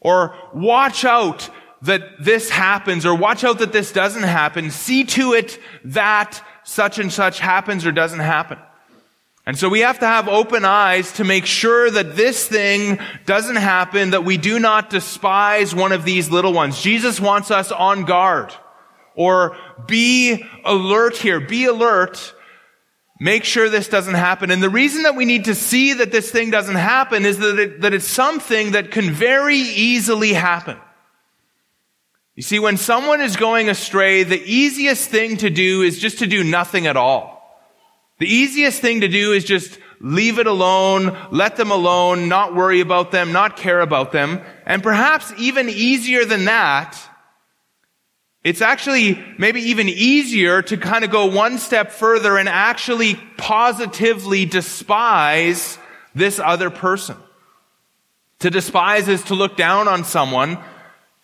Or 0.00 0.36
watch 0.52 1.04
out 1.04 1.48
that 1.82 2.02
this 2.20 2.50
happens, 2.50 3.06
or 3.06 3.14
watch 3.14 3.44
out 3.44 3.60
that 3.60 3.72
this 3.72 3.92
doesn't 3.92 4.22
happen. 4.22 4.70
See 4.70 5.04
to 5.04 5.32
it 5.32 5.58
that 5.84 6.44
such 6.64 6.98
and 6.98 7.12
such 7.12 7.38
happens 7.40 7.86
or 7.86 7.92
doesn't 7.92 8.20
happen. 8.20 8.58
And 9.46 9.58
so 9.58 9.68
we 9.68 9.80
have 9.80 9.98
to 10.00 10.06
have 10.06 10.28
open 10.28 10.64
eyes 10.64 11.12
to 11.12 11.24
make 11.24 11.46
sure 11.46 11.90
that 11.90 12.14
this 12.14 12.46
thing 12.46 13.00
doesn't 13.26 13.56
happen, 13.56 14.10
that 14.10 14.24
we 14.24 14.36
do 14.36 14.58
not 14.58 14.90
despise 14.90 15.74
one 15.74 15.92
of 15.92 16.04
these 16.04 16.30
little 16.30 16.52
ones. 16.52 16.80
Jesus 16.80 17.18
wants 17.18 17.50
us 17.50 17.72
on 17.72 18.04
guard. 18.04 18.54
Or 19.16 19.56
be 19.86 20.44
alert 20.64 21.16
here. 21.16 21.40
Be 21.40 21.64
alert. 21.64 22.34
Make 23.18 23.44
sure 23.44 23.68
this 23.68 23.88
doesn't 23.88 24.14
happen. 24.14 24.50
And 24.50 24.62
the 24.62 24.70
reason 24.70 25.02
that 25.02 25.16
we 25.16 25.24
need 25.24 25.46
to 25.46 25.54
see 25.54 25.94
that 25.94 26.12
this 26.12 26.30
thing 26.30 26.50
doesn't 26.50 26.76
happen 26.76 27.26
is 27.26 27.38
that, 27.38 27.58
it, 27.58 27.80
that 27.80 27.92
it's 27.92 28.06
something 28.06 28.72
that 28.72 28.90
can 28.90 29.10
very 29.10 29.58
easily 29.58 30.32
happen. 30.32 30.78
You 32.34 32.42
see, 32.42 32.58
when 32.58 32.76
someone 32.78 33.20
is 33.20 33.36
going 33.36 33.68
astray, 33.68 34.22
the 34.22 34.40
easiest 34.42 35.10
thing 35.10 35.38
to 35.38 35.50
do 35.50 35.82
is 35.82 35.98
just 35.98 36.20
to 36.20 36.26
do 36.26 36.42
nothing 36.44 36.86
at 36.86 36.96
all. 36.96 37.39
The 38.20 38.32
easiest 38.32 38.82
thing 38.82 39.00
to 39.00 39.08
do 39.08 39.32
is 39.32 39.44
just 39.44 39.78
leave 39.98 40.38
it 40.38 40.46
alone, 40.46 41.16
let 41.30 41.56
them 41.56 41.70
alone, 41.70 42.28
not 42.28 42.54
worry 42.54 42.80
about 42.80 43.12
them, 43.12 43.32
not 43.32 43.56
care 43.56 43.80
about 43.80 44.12
them. 44.12 44.42
And 44.66 44.82
perhaps 44.82 45.32
even 45.38 45.70
easier 45.70 46.26
than 46.26 46.44
that, 46.44 46.98
it's 48.44 48.60
actually 48.60 49.22
maybe 49.38 49.62
even 49.62 49.88
easier 49.88 50.60
to 50.60 50.76
kind 50.76 51.02
of 51.02 51.10
go 51.10 51.26
one 51.26 51.56
step 51.56 51.92
further 51.92 52.36
and 52.36 52.46
actually 52.46 53.14
positively 53.38 54.44
despise 54.44 55.78
this 56.14 56.38
other 56.38 56.68
person. 56.68 57.16
To 58.40 58.50
despise 58.50 59.08
is 59.08 59.24
to 59.24 59.34
look 59.34 59.56
down 59.56 59.88
on 59.88 60.04
someone, 60.04 60.58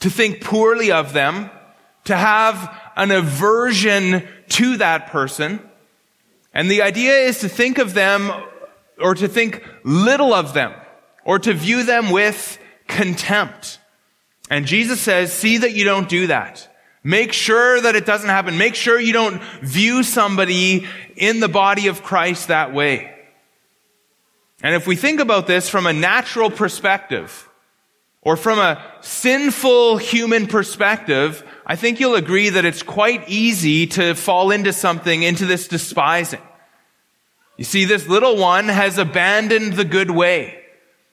to 0.00 0.08
think 0.08 0.42
poorly 0.42 0.92
of 0.92 1.12
them, 1.12 1.50
to 2.04 2.16
have 2.16 2.74
an 2.96 3.10
aversion 3.10 4.26
to 4.48 4.78
that 4.78 5.08
person, 5.08 5.60
and 6.56 6.70
the 6.70 6.82
idea 6.82 7.12
is 7.18 7.40
to 7.40 7.48
think 7.48 7.78
of 7.78 7.94
them 7.94 8.32
or 8.98 9.14
to 9.14 9.28
think 9.28 9.62
little 9.84 10.32
of 10.32 10.54
them, 10.54 10.72
or 11.25 11.38
to 11.38 11.52
view 11.52 11.82
them 11.82 12.10
with 12.10 12.58
contempt. 12.88 13.78
And 14.48 14.64
Jesus 14.64 15.00
says, 15.00 15.32
see 15.32 15.58
that 15.58 15.72
you 15.72 15.84
don't 15.84 16.08
do 16.08 16.28
that. 16.28 16.66
Make 17.04 17.32
sure 17.32 17.80
that 17.80 17.94
it 17.94 18.06
doesn't 18.06 18.30
happen. 18.30 18.56
Make 18.56 18.75
sure 18.75 18.98
you 18.98 19.12
don't 19.12 19.42
view 19.60 20.02
somebody 20.02 20.86
in 21.14 21.40
the 21.40 21.48
body 21.48 21.88
of 21.88 22.02
Christ 22.02 22.48
that 22.48 22.72
way. 22.72 23.12
And 24.62 24.75
if 24.75 24.86
we 24.86 24.96
think 24.96 25.20
about 25.20 25.46
this 25.46 25.68
from 25.68 25.86
a 25.86 25.92
natural 25.92 26.50
perspective, 26.50 27.48
or 28.22 28.36
from 28.36 28.58
a 28.58 28.82
sinful 29.02 29.98
human 29.98 30.46
perspective, 30.46 31.44
I 31.68 31.75
think 31.75 31.99
you'll 31.99 32.14
agree 32.14 32.50
that 32.50 32.64
it's 32.64 32.85
quite 32.85 33.28
easy 33.28 33.88
to 33.88 34.14
fall 34.14 34.52
into 34.52 34.73
something, 34.73 35.25
into 35.25 35.46
this 35.46 35.66
despising. 35.66 36.40
You 37.56 37.64
see, 37.64 37.85
this 37.85 38.06
little 38.06 38.37
one 38.37 38.68
has 38.68 38.99
abandoned 38.99 39.73
the 39.73 39.85
good 39.85 40.11
way. 40.11 40.62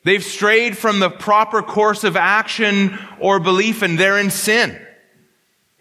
They've 0.04 0.24
strayed 0.24 0.78
from 0.78 1.00
the 1.00 1.10
proper 1.10 1.64
course 1.64 2.04
of 2.04 2.16
action 2.16 3.00
or 3.20 3.40
belief 3.40 3.82
and 3.82 3.98
they're 3.98 4.20
in 4.20 4.30
sin. 4.30 4.80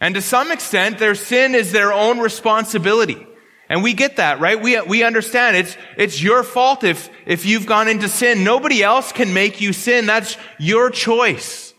And 0.01 0.15
to 0.15 0.23
some 0.23 0.51
extent, 0.51 0.99
their 0.99 1.17
sin 1.17 1.55
is 1.55 1.73
their 1.73 1.93
own 1.93 2.21
responsibility. 2.21 3.27
And 3.69 3.83
we 3.83 3.93
get 3.93 4.17
that, 4.17 4.41
right? 4.41 4.61
We, 4.61 4.81
we 4.83 5.03
understand 5.03 5.57
it's, 5.57 5.77
it's 5.97 6.23
your 6.23 6.43
fault 6.43 6.83
if, 6.83 7.11
if 7.27 7.45
you've 7.45 7.67
gone 7.67 7.89
into 7.89 8.09
sin. 8.09 8.43
Nobody 8.43 8.83
else 8.83 9.13
can 9.13 9.35
make 9.35 9.61
you 9.61 9.73
sin. 9.73 10.07
That's 10.07 10.37
your 10.59 10.91
choice. 10.91 11.72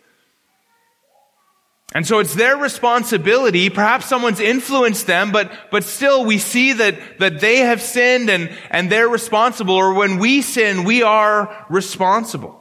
And 1.94 2.08
so 2.08 2.20
it's 2.20 2.34
their 2.34 2.58
responsibility. 2.58 3.70
Perhaps 3.70 4.08
someone's 4.08 4.40
influenced 4.40 5.06
them, 5.06 5.32
but, 5.32 5.52
but 5.70 5.84
still 5.84 6.26
we 6.26 6.40
see 6.40 6.74
that, 6.74 7.20
that 7.20 7.40
they 7.40 7.58
have 7.58 7.82
sinned 7.82 8.32
and, 8.32 8.50
and 8.72 8.92
they're 8.92 9.08
responsible. 9.08 9.76
Or 9.76 9.94
when 9.94 10.18
we 10.18 10.42
sin, 10.42 10.86
we 10.86 11.04
are 11.04 11.66
responsible. 11.70 12.60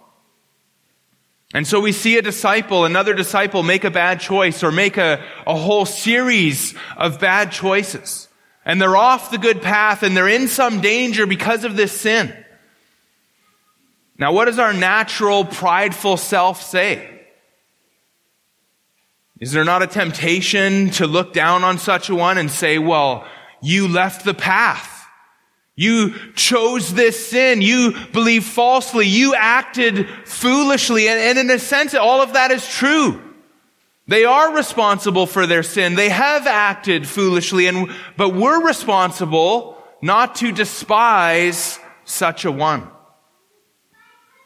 And 1.55 1.67
so 1.67 1.81
we 1.81 1.93
see 1.93 2.19
a 2.19 2.23
disciple, 2.23 2.85
another 2.85 3.15
disciple 3.15 3.62
make 3.62 3.85
a 3.85 3.91
bad 3.91 4.21
choice 4.21 4.62
or 4.62 4.71
make 4.71 4.99
a, 4.99 5.25
a 5.47 5.57
whole 5.57 5.87
series 5.87 6.75
of 6.97 7.19
bad 7.19 7.53
choices. 7.53 8.29
And 8.65 8.81
they're 8.81 8.97
off 8.97 9.31
the 9.31 9.39
good 9.39 9.62
path 9.62 10.03
and 10.03 10.15
they're 10.15 10.29
in 10.29 10.47
some 10.49 10.83
danger 10.83 11.27
because 11.27 11.65
of 11.65 11.77
this 11.77 11.93
sin. 11.93 12.35
Now 14.19 14.33
what 14.33 14.45
does 14.45 14.59
our 14.59 14.73
natural 14.75 15.45
prideful 15.45 16.19
self 16.19 16.62
say? 16.62 17.12
Is 19.43 19.51
there 19.51 19.65
not 19.65 19.83
a 19.83 19.89
temptation 19.89 20.91
to 20.91 21.09
look 21.09 21.33
down 21.33 21.65
on 21.65 21.77
such 21.77 22.09
a 22.09 22.15
one 22.15 22.39
and 22.39 22.49
say, 22.49 22.79
well, 22.79 23.27
you 23.61 23.89
left 23.89 24.25
the 24.25 24.35
path. 24.35 25.05
You 25.75 26.15
chose 26.37 26.95
this 26.95 27.31
sin. 27.31 27.61
You 27.61 27.93
believed 28.13 28.47
falsely. 28.47 29.09
You 29.09 29.35
acted 29.35 30.09
foolishly. 30.27 31.09
And, 31.09 31.19
and 31.19 31.39
in 31.41 31.51
a 31.51 31.59
sense, 31.59 31.93
all 31.93 32.23
of 32.23 32.35
that 32.35 32.53
is 32.53 32.65
true. 32.69 33.21
They 34.07 34.25
are 34.25 34.55
responsible 34.55 35.27
for 35.27 35.45
their 35.45 35.65
sin. 35.65 35.97
They 35.97 36.11
have 36.11 36.47
acted 36.47 37.09
foolishly. 37.09 37.67
And, 37.67 37.91
but 38.17 38.37
we're 38.37 38.65
responsible 38.65 39.77
not 40.01 40.37
to 40.37 40.53
despise 40.53 41.81
such 42.05 42.45
a 42.45 42.53
one. 42.53 42.89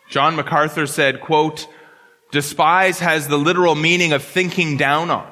John 0.09 0.37
MacArthur 0.37 0.87
said, 0.87 1.21
quote, 1.21 1.69
Despise 2.37 2.99
has 2.99 3.29
the 3.29 3.39
literal 3.39 3.75
meaning 3.75 4.13
of 4.13 4.23
thinking 4.23 4.77
down 4.77 5.11
on. 5.11 5.27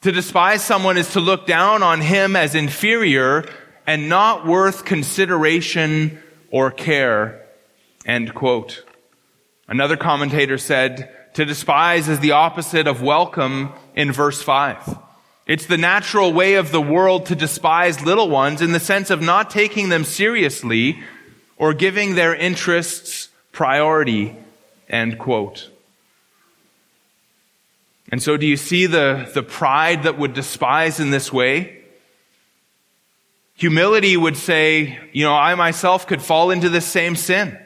To 0.00 0.10
despise 0.10 0.60
someone 0.60 0.98
is 0.98 1.12
to 1.12 1.20
look 1.20 1.46
down 1.46 1.84
on 1.84 2.00
him 2.00 2.34
as 2.34 2.56
inferior 2.56 3.48
and 3.86 4.08
not 4.08 4.44
worth 4.44 4.84
consideration 4.84 6.20
or 6.50 6.72
care. 6.72 7.46
End 8.04 8.34
quote. 8.34 8.84
Another 9.68 9.96
commentator 9.96 10.58
said, 10.58 11.14
to 11.34 11.44
despise 11.44 12.08
is 12.08 12.18
the 12.18 12.32
opposite 12.32 12.88
of 12.88 13.02
welcome 13.02 13.72
in 13.94 14.10
verse 14.10 14.42
5. 14.42 14.98
It's 15.46 15.66
the 15.66 15.78
natural 15.78 16.32
way 16.32 16.54
of 16.54 16.72
the 16.72 16.82
world 16.82 17.26
to 17.26 17.36
despise 17.36 18.04
little 18.04 18.28
ones 18.28 18.60
in 18.60 18.72
the 18.72 18.80
sense 18.80 19.10
of 19.10 19.22
not 19.22 19.48
taking 19.48 19.90
them 19.90 20.02
seriously 20.02 21.04
or 21.56 21.72
giving 21.72 22.16
their 22.16 22.34
interests 22.34 23.28
priority. 23.52 24.34
End 24.88 25.20
quote. 25.20 25.68
And 28.12 28.22
so 28.22 28.36
do 28.36 28.46
you 28.46 28.58
see 28.58 28.84
the, 28.84 29.28
the 29.32 29.42
pride 29.42 30.02
that 30.02 30.18
would 30.18 30.34
despise 30.34 31.00
in 31.00 31.10
this 31.10 31.32
way? 31.32 31.82
Humility 33.54 34.18
would 34.18 34.36
say, 34.36 34.98
you 35.12 35.24
know, 35.24 35.34
I 35.34 35.54
myself 35.54 36.06
could 36.06 36.20
fall 36.20 36.50
into 36.50 36.68
this 36.68 36.86
same 36.86 37.16
sin. 37.16 37.58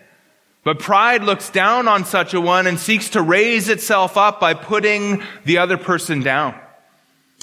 But 0.62 0.78
pride 0.78 1.24
looks 1.24 1.50
down 1.50 1.88
on 1.88 2.04
such 2.04 2.32
a 2.32 2.40
one 2.40 2.68
and 2.68 2.78
seeks 2.78 3.10
to 3.10 3.22
raise 3.22 3.68
itself 3.68 4.16
up 4.16 4.40
by 4.40 4.54
putting 4.54 5.22
the 5.44 5.58
other 5.58 5.76
person 5.76 6.22
down. 6.22 6.54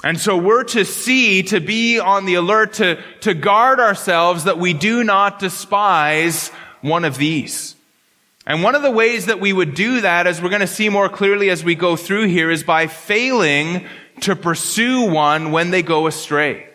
And 0.02 0.18
so 0.18 0.36
we're 0.36 0.64
to 0.64 0.84
see, 0.84 1.42
to 1.44 1.60
be 1.60 1.98
on 1.98 2.24
the 2.24 2.34
alert, 2.34 2.74
to, 2.74 3.02
to 3.20 3.34
guard 3.34 3.80
ourselves 3.80 4.44
that 4.44 4.58
we 4.58 4.72
do 4.72 5.04
not 5.04 5.38
despise 5.38 6.48
one 6.80 7.04
of 7.04 7.16
these. 7.16 7.73
And 8.46 8.62
one 8.62 8.74
of 8.74 8.82
the 8.82 8.90
ways 8.90 9.26
that 9.26 9.40
we 9.40 9.52
would 9.52 9.74
do 9.74 10.02
that, 10.02 10.26
as 10.26 10.42
we're 10.42 10.50
going 10.50 10.60
to 10.60 10.66
see 10.66 10.88
more 10.88 11.08
clearly 11.08 11.48
as 11.48 11.64
we 11.64 11.74
go 11.74 11.96
through 11.96 12.26
here, 12.28 12.50
is 12.50 12.62
by 12.62 12.86
failing 12.86 13.86
to 14.20 14.36
pursue 14.36 15.10
one 15.10 15.50
when 15.50 15.70
they 15.70 15.82
go 15.82 16.06
astray. 16.06 16.68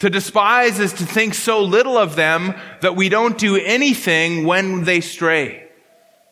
To 0.00 0.10
despise 0.10 0.78
is 0.78 0.92
to 0.94 1.04
think 1.04 1.34
so 1.34 1.64
little 1.64 1.98
of 1.98 2.14
them 2.14 2.54
that 2.80 2.94
we 2.94 3.08
don't 3.08 3.36
do 3.36 3.56
anything 3.56 4.46
when 4.46 4.84
they 4.84 5.00
stray. 5.00 5.64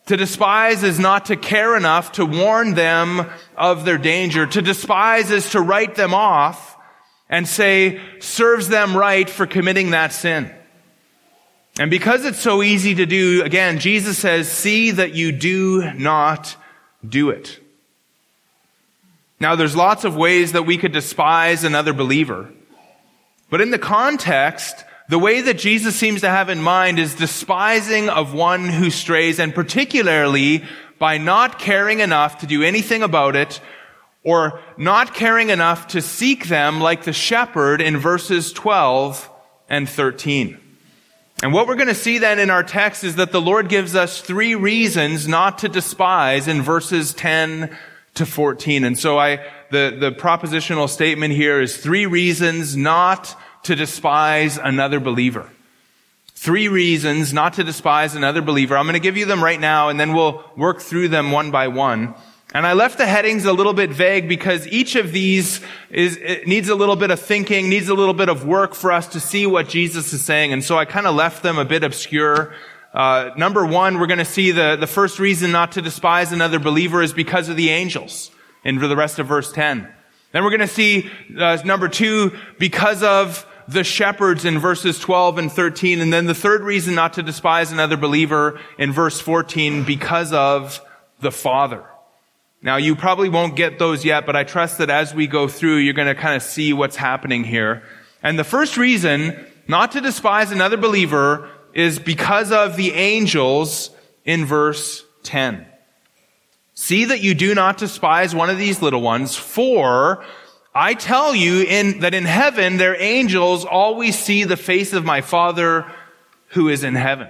To 0.05 0.15
despise 0.15 0.83
is 0.83 0.99
not 0.99 1.25
to 1.25 1.35
care 1.35 1.75
enough 1.75 2.13
to 2.13 2.25
warn 2.25 2.75
them 2.75 3.29
of 3.57 3.83
their 3.83 3.97
danger. 3.97 4.45
To 4.45 4.61
despise 4.61 5.31
is 5.31 5.49
to 5.49 5.59
write 5.59 5.95
them 5.95 6.13
off 6.13 6.77
and 7.29 7.45
say, 7.45 7.99
serves 8.19 8.69
them 8.69 8.95
right 8.95 9.29
for 9.29 9.45
committing 9.45 9.89
that 9.89 10.13
sin. 10.13 10.49
And 11.79 11.91
because 11.91 12.25
it's 12.25 12.39
so 12.39 12.63
easy 12.63 12.95
to 12.95 13.05
do, 13.05 13.43
again, 13.43 13.79
Jesus 13.79 14.17
says, 14.17 14.51
see 14.51 14.91
that 14.91 15.13
you 15.13 15.31
do 15.31 15.93
not 15.93 16.55
do 17.07 17.29
it. 17.29 17.59
Now, 19.39 19.55
there's 19.55 19.75
lots 19.75 20.03
of 20.03 20.15
ways 20.15 20.53
that 20.53 20.65
we 20.65 20.79
could 20.79 20.91
despise 20.91 21.63
another 21.63 21.93
believer. 21.93 22.49
But 23.51 23.61
in 23.61 23.69
the 23.69 23.77
context, 23.77 24.83
the 25.09 25.19
way 25.19 25.41
that 25.41 25.59
Jesus 25.59 25.95
seems 25.95 26.21
to 26.21 26.29
have 26.29 26.49
in 26.49 26.61
mind 26.61 26.97
is 26.97 27.13
despising 27.13 28.09
of 28.09 28.33
one 28.33 28.67
who 28.67 28.89
strays, 28.89 29.39
and 29.39 29.53
particularly 29.53 30.63
by 30.97 31.19
not 31.19 31.59
caring 31.59 31.99
enough 31.99 32.39
to 32.39 32.47
do 32.47 32.63
anything 32.63 33.03
about 33.03 33.35
it, 33.35 33.61
or 34.23 34.59
not 34.77 35.13
caring 35.13 35.51
enough 35.51 35.87
to 35.89 36.01
seek 36.01 36.47
them 36.47 36.81
like 36.81 37.03
the 37.03 37.13
shepherd 37.13 37.79
in 37.79 37.97
verses 37.97 38.51
12 38.51 39.29
and 39.69 39.87
13. 39.87 40.59
And 41.43 41.53
what 41.53 41.67
we're 41.67 41.75
going 41.75 41.87
to 41.87 41.95
see 41.95 42.17
then 42.17 42.39
in 42.39 42.49
our 42.49 42.63
text 42.63 43.03
is 43.03 43.17
that 43.17 43.31
the 43.31 43.41
Lord 43.41 43.69
gives 43.69 43.95
us 43.95 44.21
three 44.21 44.55
reasons 44.55 45.27
not 45.27 45.59
to 45.59 45.69
despise 45.69 46.47
in 46.47 46.63
verses 46.63 47.13
10 47.13 47.77
to 48.15 48.25
14. 48.25 48.83
And 48.83 48.97
so 48.97 49.19
I, 49.19 49.45
the, 49.69 49.95
the 49.99 50.11
propositional 50.11 50.89
statement 50.89 51.35
here 51.35 51.61
is 51.61 51.77
three 51.77 52.07
reasons 52.07 52.75
not 52.75 53.39
to 53.63 53.75
despise 53.75 54.57
another 54.57 54.99
believer. 54.99 55.47
Three 56.33 56.69
reasons 56.69 57.33
not 57.33 57.53
to 57.53 57.63
despise 57.63 58.15
another 58.15 58.41
believer. 58.41 58.75
I'm 58.75 58.85
going 58.85 58.93
to 58.93 58.99
give 58.99 59.17
you 59.17 59.25
them 59.25 59.43
right 59.43 59.59
now 59.59 59.89
and 59.89 59.99
then 59.99 60.13
we'll 60.13 60.43
work 60.55 60.81
through 60.81 61.09
them 61.09 61.31
one 61.31 61.51
by 61.51 61.67
one. 61.67 62.15
And 62.53 62.65
I 62.65 62.73
left 62.73 62.97
the 62.97 63.05
headings 63.05 63.45
a 63.45 63.51
little 63.51 63.73
bit 63.73 63.91
vague 63.91 64.29
because 64.29 64.65
each 64.67 64.95
of 64.95 65.11
these 65.11 65.59
is, 65.89 66.17
needs 66.45 66.69
a 66.69 66.75
little 66.75 66.95
bit 66.95 67.11
of 67.11 67.19
thinking, 67.19 67.69
needs 67.69 67.89
a 67.89 67.93
little 67.93 68.13
bit 68.13 68.29
of 68.29 68.45
work 68.45 68.73
for 68.73 68.91
us 68.91 69.07
to 69.09 69.19
see 69.19 69.45
what 69.45 69.67
Jesus 69.67 70.13
is 70.13 70.23
saying. 70.23 70.53
And 70.53 70.63
so 70.63 70.77
I 70.77 70.85
kind 70.85 71.07
of 71.07 71.15
left 71.15 71.43
them 71.43 71.57
a 71.57 71.65
bit 71.65 71.83
obscure. 71.83 72.55
Uh, 72.93 73.31
number 73.35 73.65
one, 73.65 73.99
we're 73.99 74.07
going 74.07 74.17
to 74.19 74.25
see 74.25 74.51
the, 74.51 74.77
the 74.79 74.87
first 74.87 75.19
reason 75.19 75.51
not 75.51 75.73
to 75.73 75.81
despise 75.81 76.31
another 76.31 76.57
believer 76.57 77.01
is 77.01 77.11
because 77.11 77.49
of 77.49 77.57
the 77.57 77.69
angels 77.69 78.31
in 78.63 78.79
the 78.79 78.95
rest 78.95 79.19
of 79.19 79.27
verse 79.27 79.51
10. 79.51 79.87
Then 80.31 80.43
we're 80.43 80.49
going 80.49 80.61
to 80.61 80.67
see, 80.67 81.09
uh, 81.37 81.57
number 81.65 81.89
two, 81.89 82.37
because 82.59 83.03
of 83.03 83.45
the 83.67 83.83
shepherds 83.83 84.45
in 84.45 84.57
verses 84.59 84.99
12 84.99 85.37
and 85.37 85.51
13. 85.51 85.99
And 85.99 86.13
then 86.13 86.25
the 86.25 86.33
third 86.33 86.61
reason 86.61 86.95
not 86.95 87.13
to 87.13 87.23
despise 87.23 87.73
another 87.73 87.97
believer 87.97 88.59
in 88.77 88.93
verse 88.93 89.19
14, 89.19 89.83
because 89.83 90.31
of 90.31 90.81
the 91.19 91.31
Father. 91.31 91.83
Now, 92.61 92.77
you 92.77 92.95
probably 92.95 93.29
won't 93.29 93.55
get 93.55 93.77
those 93.77 94.03
yet, 94.03 94.25
but 94.25 94.35
I 94.35 94.43
trust 94.43 94.79
that 94.79 94.89
as 94.89 95.13
we 95.13 95.27
go 95.27 95.47
through, 95.47 95.77
you're 95.77 95.93
going 95.93 96.07
to 96.07 96.19
kind 96.19 96.35
of 96.35 96.41
see 96.41 96.73
what's 96.73 96.95
happening 96.95 97.43
here. 97.43 97.83
And 98.23 98.37
the 98.37 98.43
first 98.43 98.77
reason 98.77 99.45
not 99.67 99.91
to 99.91 100.01
despise 100.01 100.51
another 100.51 100.77
believer 100.77 101.49
is 101.73 101.99
because 101.99 102.51
of 102.51 102.75
the 102.75 102.93
angels 102.93 103.91
in 104.25 104.45
verse 104.45 105.05
10. 105.23 105.65
See 106.73 107.05
that 107.05 107.21
you 107.21 107.35
do 107.35 107.53
not 107.53 107.77
despise 107.77 108.33
one 108.33 108.49
of 108.49 108.57
these 108.57 108.81
little 108.81 109.01
ones, 109.01 109.35
for 109.35 110.23
I 110.73 110.93
tell 110.93 111.35
you 111.35 111.63
in, 111.63 111.99
that 111.99 112.13
in 112.13 112.25
heaven 112.25 112.77
their 112.77 112.99
angels 113.01 113.65
always 113.65 114.17
see 114.17 114.43
the 114.43 114.57
face 114.57 114.93
of 114.93 115.05
my 115.05 115.21
Father 115.21 115.91
who 116.49 116.69
is 116.69 116.83
in 116.83 116.95
heaven. 116.95 117.29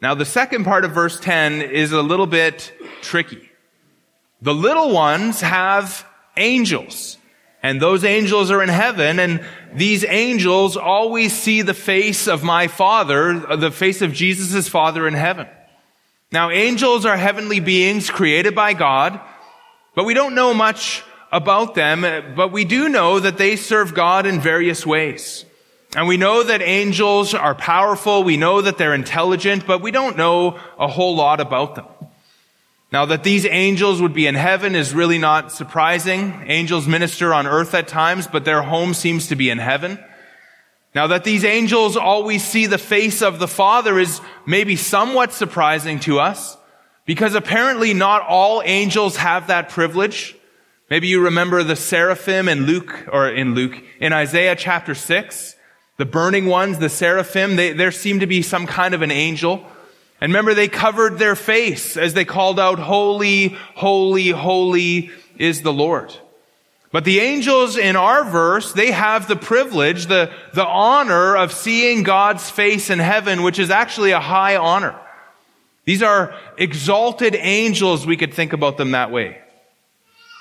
Now, 0.00 0.14
the 0.14 0.24
second 0.24 0.64
part 0.64 0.84
of 0.84 0.92
verse 0.92 1.18
10 1.18 1.62
is 1.62 1.92
a 1.92 2.02
little 2.02 2.26
bit 2.26 2.72
tricky. 3.00 3.50
The 4.44 4.54
little 4.54 4.90
ones 4.90 5.40
have 5.40 6.06
angels, 6.36 7.16
and 7.62 7.80
those 7.80 8.04
angels 8.04 8.50
are 8.50 8.62
in 8.62 8.68
heaven, 8.68 9.18
and 9.18 9.42
these 9.72 10.04
angels 10.04 10.76
always 10.76 11.32
see 11.32 11.62
the 11.62 11.72
face 11.72 12.28
of 12.28 12.42
my 12.42 12.68
Father, 12.68 13.42
uh, 13.50 13.56
the 13.56 13.70
face 13.70 14.02
of 14.02 14.12
Jesus' 14.12 14.68
Father 14.68 15.08
in 15.08 15.14
heaven. 15.14 15.46
Now, 16.30 16.50
angels 16.50 17.06
are 17.06 17.16
heavenly 17.16 17.60
beings 17.60 18.10
created 18.10 18.54
by 18.54 18.74
God, 18.74 19.18
but 19.94 20.04
we 20.04 20.12
don't 20.12 20.34
know 20.34 20.52
much 20.52 21.02
about 21.32 21.74
them, 21.74 22.04
uh, 22.04 22.20
but 22.36 22.52
we 22.52 22.66
do 22.66 22.90
know 22.90 23.18
that 23.20 23.38
they 23.38 23.56
serve 23.56 23.94
God 23.94 24.26
in 24.26 24.40
various 24.40 24.84
ways. 24.84 25.46
And 25.96 26.06
we 26.06 26.18
know 26.18 26.42
that 26.42 26.60
angels 26.60 27.32
are 27.32 27.54
powerful. 27.54 28.22
We 28.22 28.36
know 28.36 28.60
that 28.60 28.76
they're 28.76 28.92
intelligent, 28.92 29.66
but 29.66 29.80
we 29.80 29.90
don't 29.90 30.18
know 30.18 30.58
a 30.78 30.86
whole 30.86 31.16
lot 31.16 31.40
about 31.40 31.76
them. 31.76 31.86
Now 32.94 33.06
that 33.06 33.24
these 33.24 33.44
angels 33.44 34.00
would 34.00 34.14
be 34.14 34.28
in 34.28 34.36
heaven 34.36 34.76
is 34.76 34.94
really 34.94 35.18
not 35.18 35.50
surprising. 35.50 36.44
Angels 36.46 36.86
minister 36.86 37.34
on 37.34 37.44
earth 37.44 37.74
at 37.74 37.88
times, 37.88 38.28
but 38.28 38.44
their 38.44 38.62
home 38.62 38.94
seems 38.94 39.26
to 39.26 39.34
be 39.34 39.50
in 39.50 39.58
heaven. 39.58 39.98
Now 40.94 41.08
that 41.08 41.24
these 41.24 41.44
angels 41.44 41.96
always 41.96 42.44
see 42.44 42.66
the 42.66 42.78
face 42.78 43.20
of 43.20 43.40
the 43.40 43.48
Father 43.48 43.98
is 43.98 44.20
maybe 44.46 44.76
somewhat 44.76 45.32
surprising 45.32 45.98
to 46.06 46.20
us 46.20 46.56
because 47.04 47.34
apparently 47.34 47.94
not 47.94 48.22
all 48.28 48.62
angels 48.64 49.16
have 49.16 49.48
that 49.48 49.70
privilege. 49.70 50.36
Maybe 50.88 51.08
you 51.08 51.20
remember 51.20 51.64
the 51.64 51.74
seraphim 51.74 52.48
in 52.48 52.64
Luke, 52.64 53.08
or 53.10 53.28
in 53.28 53.56
Luke, 53.56 53.74
in 53.98 54.12
Isaiah 54.12 54.54
chapter 54.54 54.94
6. 54.94 55.56
The 55.96 56.06
burning 56.06 56.46
ones, 56.46 56.78
the 56.78 56.88
seraphim, 56.88 57.56
they, 57.56 57.72
there 57.72 57.90
seemed 57.90 58.20
to 58.20 58.28
be 58.28 58.40
some 58.40 58.68
kind 58.68 58.94
of 58.94 59.02
an 59.02 59.10
angel. 59.10 59.66
And 60.20 60.30
remember, 60.30 60.54
they 60.54 60.68
covered 60.68 61.18
their 61.18 61.36
face 61.36 61.96
as 61.96 62.14
they 62.14 62.24
called 62.24 62.58
out, 62.58 62.78
Holy, 62.78 63.48
holy, 63.74 64.28
holy 64.30 65.10
is 65.36 65.62
the 65.62 65.72
Lord. 65.72 66.14
But 66.92 67.04
the 67.04 67.18
angels 67.18 67.76
in 67.76 67.96
our 67.96 68.24
verse, 68.24 68.72
they 68.72 68.92
have 68.92 69.26
the 69.26 69.34
privilege, 69.34 70.06
the, 70.06 70.30
the 70.52 70.64
honor 70.64 71.36
of 71.36 71.52
seeing 71.52 72.04
God's 72.04 72.48
face 72.48 72.88
in 72.88 73.00
heaven, 73.00 73.42
which 73.42 73.58
is 73.58 73.70
actually 73.70 74.12
a 74.12 74.20
high 74.20 74.54
honor. 74.56 74.98
These 75.84 76.04
are 76.04 76.34
exalted 76.56 77.34
angels. 77.34 78.06
We 78.06 78.16
could 78.16 78.32
think 78.32 78.52
about 78.52 78.76
them 78.76 78.92
that 78.92 79.10
way. 79.10 79.38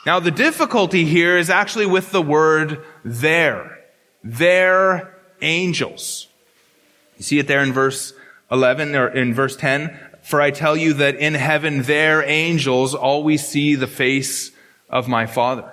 Now, 0.05 0.19
the 0.19 0.31
difficulty 0.31 1.05
here 1.05 1.37
is 1.37 1.49
actually 1.49 1.87
with 1.87 2.11
the 2.11 2.21
word 2.21 2.83
there. 3.03 3.79
There 4.23 5.17
angels. 5.41 6.27
You 7.17 7.23
see 7.23 7.39
it 7.39 7.47
there 7.47 7.63
in 7.63 7.73
verse 7.73 8.13
11 8.51 8.95
or 8.95 9.07
in 9.07 9.33
verse 9.33 9.55
10. 9.55 9.97
For 10.21 10.41
I 10.41 10.51
tell 10.51 10.77
you 10.77 10.93
that 10.93 11.15
in 11.15 11.33
heaven 11.33 11.83
their 11.83 12.23
angels 12.23 12.95
always 12.95 13.45
see 13.45 13.75
the 13.75 13.87
face 13.87 14.51
of 14.89 15.07
my 15.07 15.25
Father. 15.25 15.69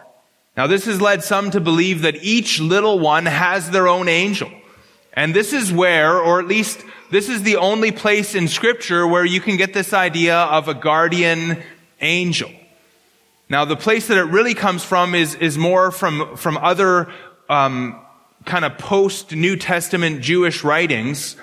Now 0.57 0.67
this 0.67 0.87
has 0.87 1.01
led 1.01 1.23
some 1.23 1.51
to 1.53 1.61
believe 1.61 2.03
that 2.03 2.17
each 2.23 2.61
little 2.61 2.99
one 2.99 3.27
has 3.27 3.71
their 3.71 3.89
own 3.89 4.09
angel. 4.09 4.51
And 5.13 5.35
this 5.35 5.53
is 5.53 5.73
where, 5.73 6.19
or 6.19 6.41
at 6.41 6.47
least 6.47 6.85
this 7.11 7.29
is 7.29 7.43
the 7.43 7.57
only 7.57 7.93
place 7.93 8.35
in 8.35 8.49
scripture 8.49 9.07
where 9.07 9.25
you 9.25 9.41
can 9.41 9.57
get 9.57 9.75
this 9.75 9.93
idea 9.93 10.37
of 10.37 10.69
a 10.69 10.75
guardian 10.75 11.63
angel. 12.01 12.51
Now 13.49 13.65
the 13.65 13.77
place 13.77 14.09
that 14.09 14.19
it 14.19 14.25
really 14.25 14.55
comes 14.55 14.85
from 14.85 15.15
is, 15.15 15.35
is 15.35 15.59
more 15.59 15.91
from, 15.91 16.37
from 16.37 16.57
other, 16.57 17.11
um, 17.49 18.01
kind 18.45 18.65
of 18.65 18.79
post 18.79 19.33
New 19.33 19.57
Testament 19.57 20.23
Jewish 20.23 20.65
writings. 20.65 21.37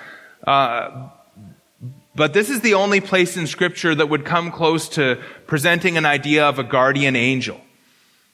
Uh, 0.46 1.10
but 2.18 2.32
this 2.32 2.50
is 2.50 2.60
the 2.60 2.74
only 2.74 3.00
place 3.00 3.36
in 3.36 3.46
scripture 3.46 3.94
that 3.94 4.08
would 4.08 4.24
come 4.24 4.50
close 4.50 4.88
to 4.90 5.18
presenting 5.46 5.96
an 5.96 6.04
idea 6.04 6.46
of 6.46 6.58
a 6.58 6.64
guardian 6.64 7.14
angel. 7.14 7.60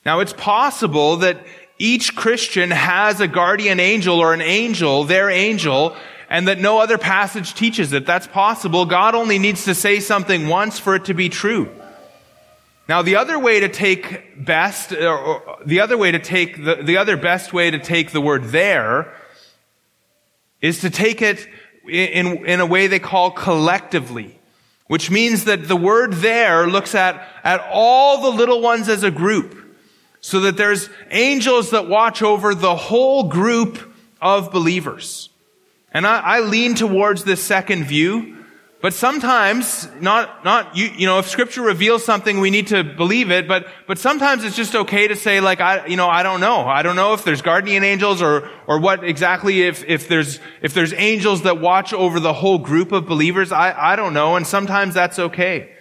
Now 0.07 0.21
it's 0.21 0.33
possible 0.33 1.19
that 1.19 1.39
each 1.79 2.17
Christian 2.17 2.71
has 2.71 3.21
a 3.21 3.29
guardian 3.29 3.79
angel 3.81 4.21
or 4.21 4.33
an 4.33 4.41
angel, 4.41 5.05
their 5.05 5.29
angel, 5.29 5.95
and 6.31 6.49
that 6.49 6.59
no 6.59 6.79
other 6.79 6.97
passage 6.97 7.55
teaches 7.55 7.93
it. 7.93 8.07
That's 8.07 8.27
possible. 8.27 8.87
God 8.87 9.15
only 9.15 9.39
needs 9.39 9.67
to 9.67 9.75
say 9.75 10.01
something 10.01 10.49
once 10.49 10.79
for 10.79 10.97
it 10.97 11.05
to 11.05 11.15
be 11.15 11.29
true. 11.29 11.69
Now, 12.89 13.03
the 13.03 13.17
other 13.17 13.39
way 13.39 13.61
to 13.61 13.69
take 13.69 14.45
best, 14.45 14.93
or 14.93 15.59
the 15.67 15.81
other 15.81 15.99
way 15.99 16.11
to 16.11 16.19
take, 16.19 16.65
the, 16.65 16.77
the 16.77 16.97
other 16.97 17.17
best 17.17 17.53
way 17.53 17.71
to 17.71 17.79
take 17.79 18.13
the 18.13 18.21
word 18.21 18.45
there 18.45 19.15
is 20.61 20.81
to 20.81 20.91
take 20.91 21.21
it 21.21 21.47
in, 21.89 22.47
in 22.47 22.61
a 22.61 22.67
way 22.67 22.87
they 22.87 22.99
call 22.99 23.31
collectively, 23.31 24.39
which 24.87 25.11
means 25.11 25.45
that 25.45 25.69
the 25.69 25.77
word 25.77 26.15
there 26.15 26.67
looks 26.67 26.95
at, 26.95 27.27
at 27.43 27.61
all 27.71 28.23
the 28.23 28.37
little 28.37 28.61
ones 28.61 28.89
as 28.89 29.03
a 29.03 29.11
group. 29.11 29.61
So 30.21 30.41
that 30.41 30.57
there's 30.57 30.89
angels 31.11 31.71
that 31.71 31.87
watch 31.87 32.23
over 32.23 32.55
the 32.55 32.75
whole 32.75 33.25
group 33.25 33.93
of 34.23 34.51
believers. 34.51 35.29
And 35.93 36.07
I, 36.07 36.21
I 36.21 36.41
lean 36.41 36.75
towards 36.75 37.25
this 37.25 37.43
second 37.43 37.85
view 37.85 38.44
but 38.85 38.93
sometimes, 38.93 39.89
not, 39.99 40.45
not, 40.45 40.77
you, 40.77 40.89
you 40.89 41.07
know, 41.07 41.19
if 41.19 41.27
scripture 41.27 41.63
reveals 41.63 42.05
something, 42.05 42.39
we 42.39 42.51
need 42.51 42.67
to 42.67 42.85
believe 42.85 43.31
it, 43.31 43.49
but, 43.49 43.67
but 43.87 43.99
sometimes 43.99 44.45
it's 44.45 44.57
just 44.57 44.75
okay 44.75 45.09
to 45.09 45.17
say 45.17 45.41
like, 45.41 45.59
I, 45.59 45.87
you 45.87 45.97
know, 45.97 46.07
I 46.07 46.23
don't 46.23 46.39
know. 46.41 46.67
I 46.67 46.83
don't 46.83 46.95
know 46.95 47.15
if 47.15 47.25
there's 47.25 47.41
guardian 47.41 47.83
angels 47.83 48.21
or, 48.21 48.47
or 48.67 48.79
what 48.79 49.03
exactly 49.03 49.63
if, 49.63 49.83
if 49.89 50.07
there's, 50.07 50.39
if 50.61 50.75
there's 50.75 50.93
angels 50.93 51.45
that 51.45 51.63
watch 51.63 51.95
over 51.95 52.21
the 52.21 52.35
whole 52.35 52.59
group 52.59 52.93
of 52.93 53.07
believers. 53.07 53.53
I, 53.53 53.73
I 53.73 53.97
don't 53.97 54.13
know. 54.13 54.37
And 54.37 54.47
sometimes 54.47 54.93
that's 54.93 55.19
okay. 55.19 55.73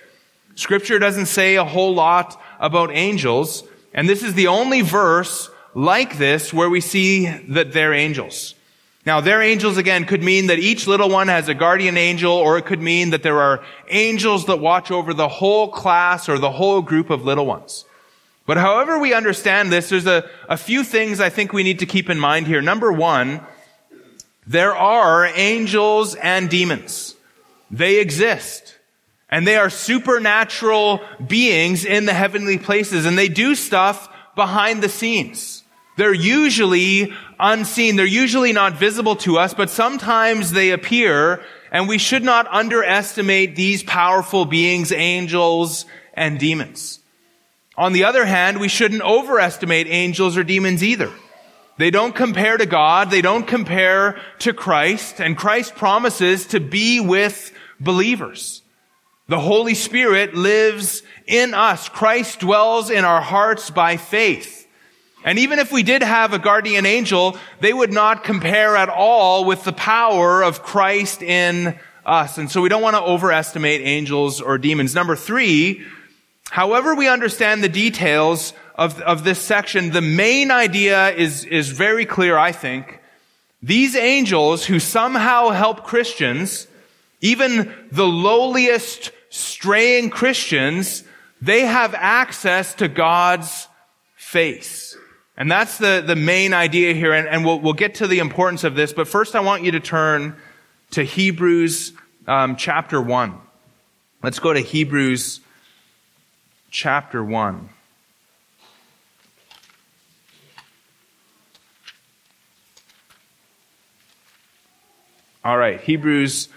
Scripture 0.55 0.97
doesn't 0.97 1.25
say 1.25 1.57
a 1.57 1.65
whole 1.65 1.93
lot 1.93 2.41
about 2.57 2.89
angels. 2.93 3.65
And 3.93 4.07
this 4.07 4.23
is 4.23 4.33
the 4.33 4.47
only 4.47 4.79
verse 4.79 5.49
like 5.75 6.17
this 6.17 6.53
where 6.53 6.69
we 6.69 6.79
see 6.79 7.25
that 7.49 7.73
they're 7.73 7.93
angels. 7.93 8.55
Now, 9.05 9.19
their 9.19 9.41
angels 9.41 9.77
again 9.77 10.05
could 10.05 10.23
mean 10.23 10.47
that 10.47 10.59
each 10.59 10.87
little 10.87 11.09
one 11.09 11.27
has 11.27 11.49
a 11.49 11.53
guardian 11.53 11.97
angel, 11.97 12.31
or 12.31 12.57
it 12.57 12.65
could 12.65 12.81
mean 12.81 13.09
that 13.09 13.21
there 13.21 13.41
are 13.41 13.61
angels 13.89 14.45
that 14.45 14.59
watch 14.59 14.91
over 14.91 15.13
the 15.13 15.27
whole 15.27 15.67
class 15.69 16.29
or 16.29 16.39
the 16.39 16.51
whole 16.51 16.81
group 16.81 17.09
of 17.09 17.25
little 17.25 17.45
ones. 17.45 17.83
But 18.45 18.57
however 18.57 18.99
we 18.99 19.13
understand 19.13 19.71
this, 19.71 19.89
there's 19.89 20.07
a, 20.07 20.29
a 20.47 20.57
few 20.57 20.83
things 20.83 21.19
I 21.19 21.29
think 21.29 21.51
we 21.51 21.63
need 21.63 21.79
to 21.79 21.85
keep 21.85 22.09
in 22.09 22.19
mind 22.19 22.47
here. 22.47 22.61
Number 22.61 22.91
one, 22.91 23.41
there 24.47 24.75
are 24.75 25.25
angels 25.25 26.15
and 26.15 26.49
demons. 26.49 27.15
They 27.71 27.99
exist. 27.99 28.77
And 29.29 29.47
they 29.47 29.55
are 29.55 29.69
supernatural 29.69 31.01
beings 31.25 31.85
in 31.85 32.05
the 32.05 32.13
heavenly 32.13 32.57
places, 32.57 33.05
and 33.05 33.17
they 33.17 33.29
do 33.29 33.55
stuff 33.55 34.07
behind 34.35 34.81
the 34.81 34.89
scenes. 34.89 35.63
They're 35.97 36.13
usually 36.13 37.13
unseen. 37.43 37.97
They're 37.97 38.06
usually 38.06 38.53
not 38.53 38.79
visible 38.79 39.17
to 39.17 39.38
us, 39.38 39.53
but 39.53 39.69
sometimes 39.69 40.51
they 40.51 40.71
appear, 40.71 41.43
and 41.71 41.88
we 41.88 41.99
should 41.99 42.23
not 42.23 42.47
underestimate 42.47 43.56
these 43.56 43.84
powerful 43.84 44.45
beings, 44.45 44.91
angels 44.91 45.86
and 46.13 46.39
demons. 46.39 46.99
On 47.75 47.91
the 47.91 48.06
other 48.06 48.25
hand, 48.25 48.60
we 48.60 48.67
shouldn't 48.69 49.01
overestimate 49.01 49.88
angels 49.88 50.38
or 50.38 50.43
demons 50.43 50.84
either. 50.84 51.12
They 51.77 51.89
don't 51.89 52.15
compare 52.15 52.56
to 52.56 52.65
God. 52.65 53.10
They 53.10 53.21
don't 53.21 53.47
compare 53.47 54.19
to 54.39 54.53
Christ. 54.53 55.19
And 55.19 55.36
Christ 55.36 55.75
promises 55.75 56.47
to 56.47 56.60
be 56.60 56.99
with 56.99 57.51
believers. 57.79 58.62
The 59.27 59.39
Holy 59.39 59.73
Spirit 59.73 60.36
lives 60.36 61.01
in 61.25 61.53
us. 61.53 61.89
Christ 61.89 62.41
dwells 62.41 62.91
in 62.91 63.06
our 63.06 63.21
hearts 63.21 63.71
by 63.71 63.97
faith. 63.97 64.62
And 65.23 65.39
even 65.39 65.59
if 65.59 65.71
we 65.71 65.83
did 65.83 66.03
have 66.03 66.33
a 66.33 66.39
guardian 66.39 66.86
angel, 66.86 67.38
they 67.59 67.73
would 67.73 67.93
not 67.93 68.23
compare 68.23 68.75
at 68.75 68.89
all 68.89 69.45
with 69.45 69.63
the 69.63 69.73
power 69.73 70.43
of 70.43 70.63
Christ 70.63 71.21
in 71.21 71.79
us. 72.05 72.38
And 72.38 72.51
so 72.51 72.62
we 72.62 72.69
don't 72.69 72.81
want 72.81 72.95
to 72.95 73.01
overestimate 73.01 73.81
angels 73.81 74.41
or 74.41 74.57
demons. 74.57 74.93
Number 74.93 75.15
three, 75.15 75.86
however 76.49 76.95
we 76.95 77.07
understand 77.07 77.63
the 77.63 77.69
details 77.69 78.53
of, 78.75 78.99
of 79.01 79.23
this 79.23 79.39
section, 79.39 79.91
the 79.91 80.01
main 80.01 80.51
idea 80.51 81.12
is, 81.12 81.45
is 81.45 81.69
very 81.69 82.05
clear, 82.05 82.38
I 82.38 82.51
think. 82.51 82.99
These 83.62 83.95
angels 83.95 84.65
who 84.65 84.79
somehow 84.79 85.49
help 85.49 85.86
Christians, 85.86 86.67
even 87.21 87.73
the 87.91 88.05
lowliest 88.07 89.12
straying 89.29 90.09
Christians, 90.09 91.05
they 91.41 91.62
have 91.62 91.93
access 91.93 92.73
to 92.75 92.89
God's 92.89 93.69
face. 94.15 94.97
And 95.35 95.49
that's 95.49 95.77
the, 95.79 96.03
the 96.05 96.15
main 96.15 96.53
idea 96.53 96.93
here, 96.93 97.13
and, 97.13 97.27
and 97.27 97.43
we'll, 97.43 97.59
we'll 97.59 97.73
get 97.73 97.95
to 97.95 98.07
the 98.07 98.19
importance 98.19 98.63
of 98.63 98.75
this, 98.75 98.93
but 98.93 99.07
first 99.07 99.35
I 99.35 99.39
want 99.39 99.63
you 99.63 99.71
to 99.71 99.79
turn 99.79 100.35
to 100.91 101.03
Hebrews 101.03 101.93
um, 102.27 102.55
chapter 102.55 103.01
1. 103.01 103.39
Let's 104.21 104.39
go 104.39 104.53
to 104.53 104.59
Hebrews 104.59 105.39
chapter 106.69 107.23
1. 107.23 107.69
All 115.43 115.57
right, 115.57 115.81
Hebrews 115.81 116.47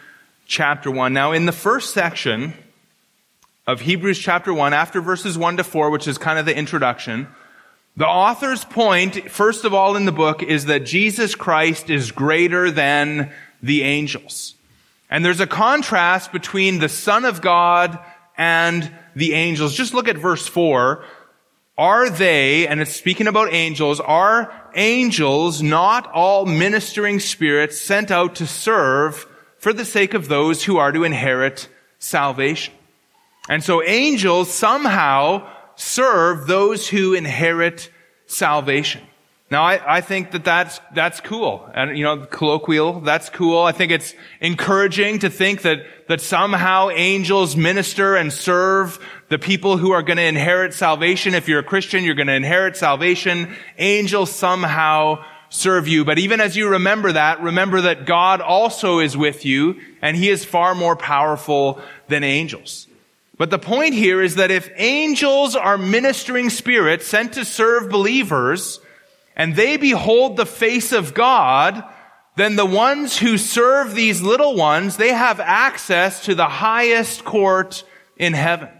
chapter 0.46 0.90
1. 0.90 1.12
Now, 1.12 1.32
in 1.32 1.46
the 1.46 1.52
first 1.52 1.92
section 1.92 2.54
of 3.66 3.80
Hebrews 3.80 4.18
chapter 4.18 4.54
1, 4.54 4.72
after 4.74 5.00
verses 5.00 5.36
1 5.36 5.56
to 5.56 5.64
4, 5.64 5.90
which 5.90 6.06
is 6.06 6.18
kind 6.18 6.38
of 6.38 6.46
the 6.46 6.56
introduction, 6.56 7.26
the 7.96 8.06
author's 8.06 8.64
point, 8.64 9.30
first 9.30 9.64
of 9.64 9.72
all 9.72 9.96
in 9.96 10.04
the 10.04 10.12
book, 10.12 10.42
is 10.42 10.66
that 10.66 10.85
Jesus 10.85 11.35
Christ 11.35 11.88
is 11.88 12.12
greater 12.12 12.70
than 12.70 13.32
the 13.62 13.82
angels. 13.82 14.54
And 15.09 15.24
there's 15.24 15.40
a 15.40 15.46
contrast 15.46 16.30
between 16.30 16.78
the 16.78 16.90
Son 16.90 17.24
of 17.24 17.40
God 17.40 17.98
and 18.37 18.90
the 19.14 19.32
angels. 19.32 19.74
Just 19.74 19.94
look 19.94 20.09
at 20.09 20.18
verse 20.18 20.46
4. 20.46 21.04
Are 21.78 22.11
they, 22.11 22.66
and 22.66 22.80
it's 22.80 22.94
speaking 22.94 23.28
about 23.28 23.52
angels, 23.52 24.00
are 24.00 24.52
angels 24.74 25.62
not 25.62 26.11
all 26.12 26.44
ministering 26.44 27.20
spirits 27.20 27.80
sent 27.80 28.11
out 28.11 28.37
to 28.37 28.46
serve 28.46 29.26
for 29.59 29.72
the 29.72 29.85
sake 29.85 30.12
of 30.12 30.28
those 30.28 30.64
who 30.64 30.76
are 30.76 30.92
to 30.92 31.04
inherit 31.04 31.68
salvation? 31.98 32.74
And 33.48 33.64
so 33.64 33.82
angels 33.82 34.52
somehow 34.52 35.48
serve 35.76 36.46
those 36.46 36.88
who 36.88 37.14
inherit 37.14 37.90
salvation. 38.26 39.02
Now, 39.48 39.62
I, 39.62 39.98
I 39.98 40.00
think 40.00 40.32
that 40.32 40.44
that's, 40.44 40.80
that's 40.92 41.20
cool. 41.20 41.70
And, 41.72 41.96
you 41.96 42.02
know, 42.02 42.26
colloquial, 42.26 43.00
that's 43.00 43.30
cool. 43.30 43.62
I 43.62 43.70
think 43.70 43.92
it's 43.92 44.12
encouraging 44.40 45.20
to 45.20 45.30
think 45.30 45.62
that, 45.62 45.86
that 46.08 46.20
somehow 46.20 46.90
angels 46.90 47.54
minister 47.54 48.16
and 48.16 48.32
serve 48.32 48.98
the 49.28 49.38
people 49.38 49.76
who 49.76 49.92
are 49.92 50.02
going 50.02 50.16
to 50.16 50.24
inherit 50.24 50.74
salvation. 50.74 51.32
If 51.32 51.46
you're 51.46 51.60
a 51.60 51.64
Christian, 51.64 52.02
you're 52.02 52.16
going 52.16 52.26
to 52.26 52.34
inherit 52.34 52.76
salvation. 52.76 53.54
Angels 53.78 54.32
somehow 54.32 55.24
serve 55.48 55.86
you. 55.86 56.04
But 56.04 56.18
even 56.18 56.40
as 56.40 56.56
you 56.56 56.70
remember 56.70 57.12
that, 57.12 57.40
remember 57.40 57.82
that 57.82 58.04
God 58.04 58.40
also 58.40 58.98
is 58.98 59.16
with 59.16 59.44
you 59.44 59.80
and 60.02 60.16
he 60.16 60.28
is 60.28 60.44
far 60.44 60.74
more 60.74 60.96
powerful 60.96 61.80
than 62.08 62.24
angels. 62.24 62.88
But 63.38 63.51
the 63.51 63.59
point 63.59 63.94
here 63.94 64.22
is 64.22 64.37
that 64.37 64.51
if 64.51 64.70
angels 64.77 65.55
are 65.57 65.77
ministering 65.77 66.49
spirits 66.49 67.07
sent 67.07 67.35
to 67.35 67.44
serve 67.44 67.90
believers 67.90 68.81
and 69.37 69.55
they 69.55 69.77
behold 69.77 70.37
the 70.37 70.46
face 70.46 70.92
of 70.92 71.12
God, 71.12 71.85
then 72.37 72.57
the 72.57 72.66
ones 72.66 73.18
who 73.18 73.37
serve 73.37 73.94
these 73.94 74.22
little 74.22 74.57
ones, 74.57 74.96
they 74.96 75.12
have 75.12 75.40
access 75.40 76.25
to 76.25 76.35
the 76.35 76.49
highest 76.49 77.25
court 77.25 77.85
in 78.16 78.33
heaven. 78.33 78.70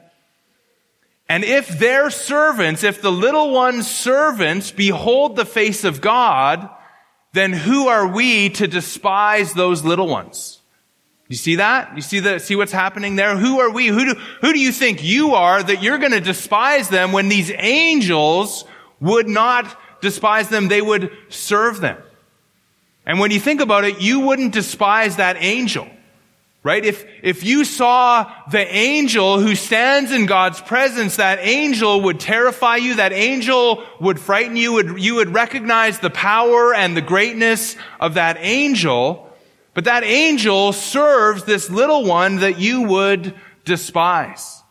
And 1.29 1.45
if 1.45 1.79
their 1.79 2.09
servants, 2.09 2.85
if 2.85 3.03
the 3.03 3.12
little 3.12 3.51
one's 3.53 3.90
servants 3.90 4.71
behold 4.71 5.37
the 5.37 5.45
face 5.45 5.85
of 5.85 6.01
God, 6.01 6.69
then 7.33 7.53
who 7.53 7.88
are 7.88 8.07
we 8.07 8.51
to 8.51 8.66
despise 8.66 9.53
those 9.53 9.85
little 9.85 10.07
ones? 10.07 10.56
You 11.29 11.37
see 11.37 11.57
that? 11.57 11.97
You 11.97 12.03
see 12.03 12.21
the, 12.21 12.39
see 12.39 12.55
what's 12.55 12.73
happening 12.73 13.17
there? 13.17 13.37
Who 13.37 13.59
are 13.61 13.71
we? 13.71 13.89
Who 13.89 14.15
do, 14.15 14.21
who 14.41 14.53
do 14.53 14.61
you 14.61 14.71
think 14.71 15.03
you 15.03 15.35
are 15.35 15.61
that 15.62 15.83
you're 15.83 15.99
going 15.99 16.12
to 16.12 16.21
despise 16.21 16.89
them 16.89 17.11
when 17.11 17.29
these 17.29 17.51
angels 17.57 18.65
would 19.01 19.29
not 19.29 19.77
despise 20.01 20.49
them? 20.49 20.69
They 20.69 20.83
would 20.83 21.11
serve 21.29 21.81
them. 21.81 21.99
And 23.05 23.19
when 23.19 23.33
you 23.33 23.41
think 23.41 23.61
about 23.61 23.85
it, 23.85 24.01
you 24.01 24.21
wouldn't 24.21 24.53
despise 24.53 25.17
that 25.17 25.37
angel. 25.39 25.89
Right? 26.62 26.85
If, 26.85 27.05
if 27.23 27.45
you 27.45 27.65
saw 27.65 28.33
the 28.51 28.67
angel 28.75 29.39
who 29.39 29.55
stands 29.55 30.11
in 30.11 30.27
God's 30.27 30.61
presence, 30.61 31.15
that 31.17 31.39
angel 31.41 32.01
would 32.03 32.19
terrify 32.19 32.77
you, 32.77 32.97
that 32.97 33.12
angel 33.12 33.85
would 34.01 34.19
frighten 34.19 34.57
you, 34.57 34.73
would, 34.73 35.01
you 35.01 35.15
would 35.17 35.33
recognize 35.33 36.01
the 36.01 36.11
power 36.11 36.75
and 36.75 36.97
the 36.97 37.03
greatness 37.03 37.77
of 38.01 38.15
that 38.15 38.37
angel. 38.41 39.26
But 39.77 39.85
that 39.85 40.05
angel 40.05 40.73
serves 40.73 41.45
this 41.45 41.69
little 41.69 42.07
one 42.07 42.37
that 42.37 42.59
you 42.59 42.81
would 42.85 43.35
despise. 43.67 44.62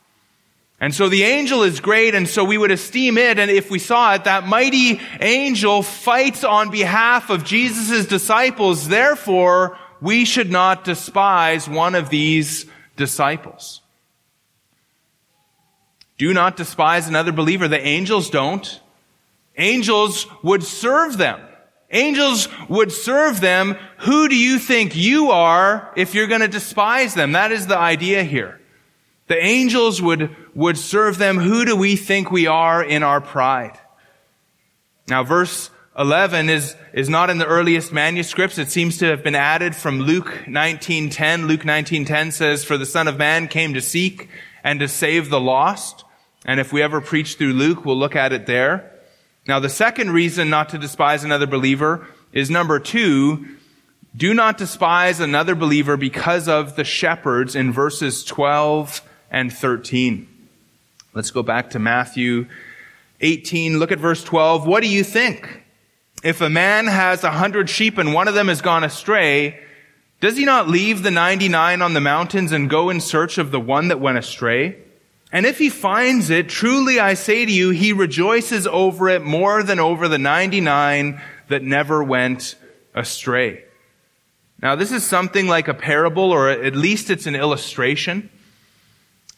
And 0.82 0.96
so 0.96 1.10
the 1.10 1.22
angel 1.22 1.62
is 1.62 1.80
great, 1.80 2.16
and 2.16 2.28
so 2.28 2.44
we 2.44 2.58
would 2.58 2.72
esteem 2.72 3.20
it, 3.20 3.38
and 3.38 3.52
if 3.52 3.70
we 3.70 3.78
saw 3.78 4.16
it, 4.16 4.24
that 4.24 4.48
mighty 4.48 5.00
angel 5.22 5.84
fights 5.84 6.44
on 6.44 6.72
behalf 6.72 7.30
of 7.30 7.44
Jesus' 7.44 8.08
disciples. 8.08 8.88
Therefore, 8.88 9.78
we 10.02 10.26
should 10.26 10.50
not 10.50 10.84
despise 10.84 11.70
one 11.70 11.94
of 11.94 12.10
these 12.10 12.66
disciples. 12.98 13.82
Do 16.18 16.34
not 16.34 16.58
despise 16.58 17.08
another 17.08 17.32
believer. 17.32 17.68
The 17.68 17.80
angels 17.80 18.32
don't. 18.32 18.82
Angels 19.56 20.26
would 20.42 20.64
serve 20.64 21.20
them. 21.20 21.45
Angels 21.96 22.50
would 22.68 22.92
serve 22.92 23.40
them. 23.40 23.78
Who 24.00 24.28
do 24.28 24.36
you 24.36 24.60
think 24.60 24.96
you 24.96 25.32
are 25.32 25.92
if 25.96 26.14
you're 26.14 26.28
going 26.28 26.42
to 26.42 26.48
despise 26.50 27.14
them? 27.14 27.32
That 27.32 27.54
is 27.54 27.68
the 27.68 27.78
idea 27.78 28.24
here. 28.24 28.60
The 29.28 29.42
angels 29.42 30.02
would, 30.02 30.36
would 30.54 30.78
serve 30.78 31.18
them. 31.18 31.38
Who 31.38 31.64
do 31.64 31.76
we 31.76 31.96
think 31.96 32.30
we 32.30 32.48
are 32.48 32.84
in 32.84 33.02
our 33.02 33.22
pride? 33.22 33.80
Now, 35.08 35.24
verse 35.24 35.72
11 35.98 36.50
is, 36.50 36.76
is 36.92 37.08
not 37.08 37.30
in 37.30 37.38
the 37.38 37.48
earliest 37.48 37.94
manuscripts. 37.94 38.58
It 38.58 38.70
seems 38.70 38.98
to 38.98 39.06
have 39.06 39.24
been 39.24 39.34
added 39.34 39.74
from 39.74 40.02
Luke 40.02 40.44
19.10. 40.46 41.48
Luke 41.48 41.62
19.10 41.62 42.34
says, 42.34 42.66
For 42.66 42.78
the 42.78 42.86
Son 42.86 43.08
of 43.08 43.18
Man 43.18 43.48
came 43.48 43.74
to 43.74 43.82
seek 43.82 44.28
and 44.66 44.82
to 44.82 44.90
save 44.90 45.30
the 45.30 45.40
lost. 45.40 46.04
And 46.46 46.60
if 46.60 46.74
we 46.74 46.82
ever 46.82 47.00
preach 47.00 47.36
through 47.36 47.54
Luke, 47.54 47.86
we'll 47.86 47.98
look 47.98 48.18
at 48.18 48.34
it 48.34 48.48
there. 48.48 48.92
Now, 49.48 49.60
the 49.60 49.70
second 49.70 50.12
reason 50.12 50.50
not 50.50 50.70
to 50.70 50.78
despise 50.78 51.24
another 51.24 51.46
believer 51.46 52.08
is 52.34 52.50
number 52.50 52.80
two, 52.80 53.46
do 54.16 54.34
not 54.34 54.58
despise 54.58 55.20
another 55.20 55.56
believer 55.56 55.98
because 55.98 56.48
of 56.48 56.76
the 56.76 56.84
shepherds 56.84 57.56
in 57.56 57.72
verses 57.72 58.24
12 58.24 59.02
and 59.30 59.54
13. 59.54 60.28
Let's 61.14 61.32
go 61.32 61.44
back 61.44 61.70
to 61.72 61.80
Matthew 61.80 62.48
18. 63.22 63.78
Look 63.78 63.92
at 63.92 64.00
verse 64.00 64.24
12. 64.24 64.66
What 64.66 64.82
do 64.82 64.90
you 64.90 65.04
think? 65.04 65.64
If 66.24 66.42
a 66.42 66.50
man 66.50 66.88
has 66.88 67.24
a 67.24 67.32
hundred 67.32 67.70
sheep 67.70 67.98
and 67.98 68.14
one 68.14 68.28
of 68.28 68.34
them 68.34 68.48
has 68.48 68.62
gone 68.62 68.84
astray, 68.84 69.60
does 70.22 70.38
he 70.38 70.46
not 70.46 70.68
leave 70.68 71.04
the 71.04 71.12
99 71.12 71.82
on 71.82 71.94
the 71.94 72.02
mountains 72.02 72.52
and 72.52 72.70
go 72.70 72.90
in 72.90 73.00
search 73.00 73.38
of 73.38 73.52
the 73.52 73.60
one 73.60 73.90
that 73.90 74.00
went 74.00 74.18
astray? 74.18 74.78
And 75.36 75.46
if 75.46 75.58
he 75.58 75.68
finds 75.68 76.30
it, 76.30 76.48
truly 76.48 76.98
I 76.98 77.14
say 77.14 77.46
to 77.46 77.52
you, 77.52 77.72
he 77.72 77.92
rejoices 77.92 78.66
over 78.66 79.10
it 79.10 79.22
more 79.22 79.64
than 79.64 79.82
over 79.82 80.08
the 80.08 80.18
99 80.18 81.22
that 81.50 81.62
never 81.62 82.02
went 82.02 82.56
astray. 82.94 83.66
Now, 84.62 84.78
this 84.78 84.94
is 84.94 85.04
something 85.04 85.46
like 85.46 85.68
a 85.68 85.74
parable, 85.74 86.32
or 86.32 86.50
at 86.50 86.74
least 86.74 87.10
it's 87.10 87.28
an 87.28 87.36
illustration. 87.36 88.30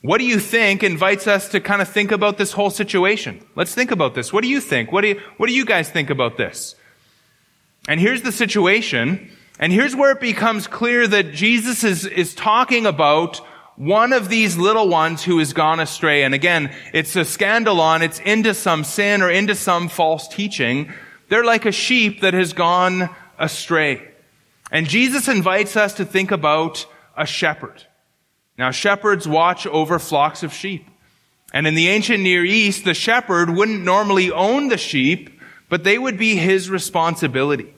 What 0.03 0.19
do 0.19 0.25
you 0.25 0.39
think 0.39 0.83
invites 0.83 1.25
us 1.25 1.49
to 1.49 1.59
kind 1.59 1.81
of 1.81 1.87
think 1.87 2.11
about 2.11 2.37
this 2.37 2.51
whole 2.51 2.69
situation? 2.69 3.43
Let's 3.55 3.73
think 3.73 3.89
about 3.89 4.13
this. 4.13 4.31
What 4.31 4.43
do 4.43 4.49
you 4.49 4.61
think? 4.61 4.91
What 4.91 5.01
do 5.01 5.07
you, 5.07 5.21
what 5.37 5.47
do 5.47 5.55
you 5.55 5.65
guys 5.65 5.89
think 5.89 6.11
about 6.11 6.37
this? 6.37 6.75
And 7.87 7.99
here's 7.99 8.21
the 8.21 8.31
situation. 8.31 9.31
And 9.59 9.73
here's 9.73 9.95
where 9.95 10.11
it 10.11 10.19
becomes 10.19 10.67
clear 10.67 11.07
that 11.07 11.33
Jesus 11.33 11.83
is, 11.83 12.05
is 12.05 12.35
talking 12.35 12.85
about 12.85 13.41
one 13.77 14.11
of 14.11 14.27
these 14.27 14.57
little 14.57 14.89
ones 14.89 15.23
who 15.23 15.37
has 15.37 15.53
gone 15.53 15.79
astray. 15.79 16.23
And 16.23 16.33
again, 16.33 16.75
it's 16.93 17.15
a 17.15 17.21
scandalon. 17.21 18.01
It's 18.01 18.19
into 18.19 18.53
some 18.53 18.83
sin 18.83 19.21
or 19.21 19.29
into 19.29 19.55
some 19.55 19.87
false 19.87 20.27
teaching. 20.27 20.91
They're 21.29 21.45
like 21.45 21.65
a 21.65 21.71
sheep 21.71 22.21
that 22.21 22.33
has 22.33 22.53
gone 22.53 23.09
astray. 23.37 24.01
And 24.71 24.87
Jesus 24.87 25.27
invites 25.27 25.77
us 25.77 25.93
to 25.93 26.05
think 26.05 26.31
about 26.31 26.85
a 27.15 27.25
shepherd. 27.25 27.85
Now, 28.57 28.71
shepherds 28.71 29.27
watch 29.27 29.67
over 29.67 29.99
flocks 29.99 30.41
of 30.41 30.51
sheep. 30.51 30.87
And 31.53 31.67
in 31.67 31.75
the 31.75 31.87
ancient 31.89 32.23
Near 32.23 32.43
East, 32.43 32.83
the 32.83 32.93
shepherd 32.93 33.49
wouldn't 33.49 33.83
normally 33.83 34.31
own 34.31 34.67
the 34.67 34.77
sheep, 34.77 35.39
but 35.69 35.83
they 35.83 35.97
would 35.97 36.17
be 36.17 36.35
his 36.35 36.69
responsibility. 36.69 37.73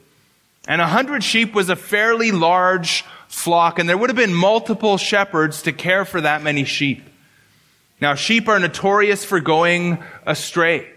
And 0.67 0.81
a 0.81 0.87
hundred 0.87 1.23
sheep 1.23 1.53
was 1.53 1.69
a 1.69 1.75
fairly 1.75 2.31
large 2.31 3.03
flock, 3.29 3.79
and 3.79 3.87
there 3.87 3.97
would 3.97 4.09
have 4.09 4.17
been 4.17 4.33
multiple 4.33 4.97
shepherds 4.97 5.61
to 5.61 5.71
care 5.71 6.03
for 6.03 6.19
that 6.19 6.43
many 6.43 6.65
sheep. 6.65 7.07
Now, 8.01 8.15
sheep 8.15 8.47
are 8.49 8.59
notorious 8.59 9.23
for 9.23 9.39
going 9.39 10.03
astray. 10.25 10.89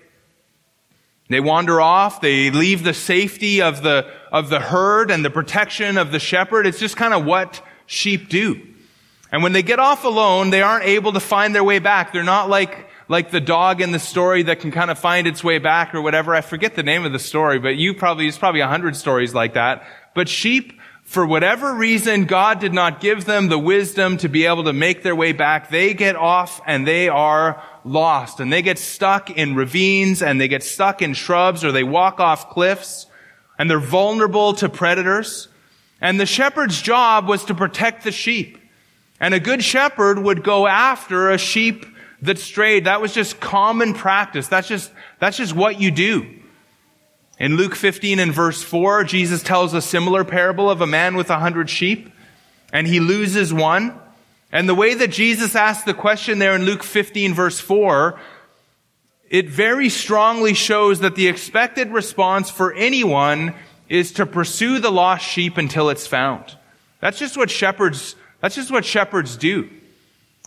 They 1.28 1.40
wander 1.40 1.80
off, 1.80 2.20
they 2.20 2.50
leave 2.50 2.82
the 2.82 2.94
safety 2.94 3.62
of 3.62 3.82
the, 3.82 4.10
of 4.30 4.48
the 4.48 4.60
herd 4.60 5.10
and 5.10 5.24
the 5.24 5.30
protection 5.30 5.96
of 5.98 6.10
the 6.10 6.18
shepherd. 6.18 6.66
It's 6.66 6.78
just 6.78 6.96
kind 6.96 7.14
of 7.14 7.24
what 7.24 7.62
sheep 7.86 8.28
do. 8.28 8.60
And 9.30 9.42
when 9.42 9.52
they 9.52 9.62
get 9.62 9.78
off 9.78 10.04
alone, 10.04 10.50
they 10.50 10.62
aren't 10.62 10.84
able 10.84 11.12
to 11.12 11.20
find 11.20 11.54
their 11.54 11.64
way 11.64 11.78
back. 11.78 12.12
They're 12.12 12.22
not 12.22 12.50
like, 12.50 12.90
like 13.08 13.30
the 13.30 13.40
dog 13.40 13.80
in 13.80 13.92
the 13.92 13.98
story 13.98 14.42
that 14.44 14.60
can 14.60 14.70
kind 14.70 14.90
of 14.90 14.98
find 14.98 15.26
its 15.26 15.42
way 15.42 15.58
back 15.58 15.94
or 15.94 16.02
whatever. 16.02 16.34
I 16.34 16.42
forget 16.42 16.74
the 16.74 16.82
name 16.82 17.04
of 17.06 17.12
the 17.12 17.18
story, 17.18 17.58
but 17.58 17.76
you 17.76 17.94
probably, 17.94 18.26
there's 18.26 18.36
probably 18.36 18.60
a 18.60 18.68
hundred 18.68 18.94
stories 18.94 19.32
like 19.34 19.54
that. 19.54 19.86
But 20.14 20.28
sheep 20.28 20.78
for 21.12 21.26
whatever 21.26 21.74
reason, 21.74 22.24
God 22.24 22.58
did 22.58 22.72
not 22.72 22.98
give 22.98 23.26
them 23.26 23.48
the 23.48 23.58
wisdom 23.58 24.16
to 24.16 24.30
be 24.30 24.46
able 24.46 24.64
to 24.64 24.72
make 24.72 25.02
their 25.02 25.14
way 25.14 25.32
back. 25.32 25.68
They 25.68 25.92
get 25.92 26.16
off 26.16 26.62
and 26.66 26.86
they 26.86 27.10
are 27.10 27.62
lost 27.84 28.40
and 28.40 28.50
they 28.50 28.62
get 28.62 28.78
stuck 28.78 29.28
in 29.28 29.54
ravines 29.54 30.22
and 30.22 30.40
they 30.40 30.48
get 30.48 30.62
stuck 30.62 31.02
in 31.02 31.12
shrubs 31.12 31.66
or 31.66 31.70
they 31.70 31.82
walk 31.84 32.18
off 32.18 32.48
cliffs 32.48 33.08
and 33.58 33.70
they're 33.70 33.78
vulnerable 33.78 34.54
to 34.54 34.70
predators. 34.70 35.48
And 36.00 36.18
the 36.18 36.24
shepherd's 36.24 36.80
job 36.80 37.28
was 37.28 37.44
to 37.44 37.54
protect 37.54 38.04
the 38.04 38.12
sheep. 38.12 38.56
And 39.20 39.34
a 39.34 39.40
good 39.40 39.62
shepherd 39.62 40.18
would 40.18 40.42
go 40.42 40.66
after 40.66 41.30
a 41.30 41.36
sheep 41.36 41.84
that 42.22 42.38
strayed. 42.38 42.86
That 42.86 43.02
was 43.02 43.12
just 43.12 43.38
common 43.38 43.92
practice. 43.92 44.48
That's 44.48 44.66
just, 44.66 44.90
that's 45.18 45.36
just 45.36 45.54
what 45.54 45.78
you 45.78 45.90
do. 45.90 46.41
In 47.42 47.56
Luke 47.56 47.74
15 47.74 48.20
and 48.20 48.32
verse 48.32 48.62
4, 48.62 49.02
Jesus 49.02 49.42
tells 49.42 49.74
a 49.74 49.82
similar 49.82 50.22
parable 50.22 50.70
of 50.70 50.80
a 50.80 50.86
man 50.86 51.16
with 51.16 51.28
a 51.28 51.40
hundred 51.40 51.68
sheep, 51.68 52.08
and 52.72 52.86
he 52.86 53.00
loses 53.00 53.52
one. 53.52 53.98
And 54.52 54.68
the 54.68 54.76
way 54.76 54.94
that 54.94 55.08
Jesus 55.08 55.56
asked 55.56 55.84
the 55.84 55.92
question 55.92 56.38
there 56.38 56.54
in 56.54 56.64
Luke 56.64 56.84
15 56.84 57.34
verse 57.34 57.58
4, 57.58 58.16
it 59.28 59.48
very 59.48 59.88
strongly 59.88 60.54
shows 60.54 61.00
that 61.00 61.16
the 61.16 61.26
expected 61.26 61.90
response 61.90 62.48
for 62.48 62.72
anyone 62.74 63.54
is 63.88 64.12
to 64.12 64.24
pursue 64.24 64.78
the 64.78 64.92
lost 64.92 65.26
sheep 65.26 65.58
until 65.58 65.90
it's 65.90 66.06
found. 66.06 66.44
That's 67.00 67.18
just 67.18 67.36
what 67.36 67.50
shepherds, 67.50 68.14
that's 68.40 68.54
just 68.54 68.70
what 68.70 68.84
shepherds 68.84 69.36
do. 69.36 69.68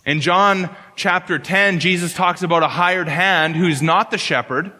In 0.06 0.22
John 0.22 0.74
chapter 0.94 1.38
10, 1.38 1.78
Jesus 1.78 2.14
talks 2.14 2.40
about 2.40 2.62
a 2.62 2.68
hired 2.68 3.08
hand 3.08 3.54
who's 3.54 3.82
not 3.82 4.10
the 4.10 4.16
shepherd. 4.16 4.72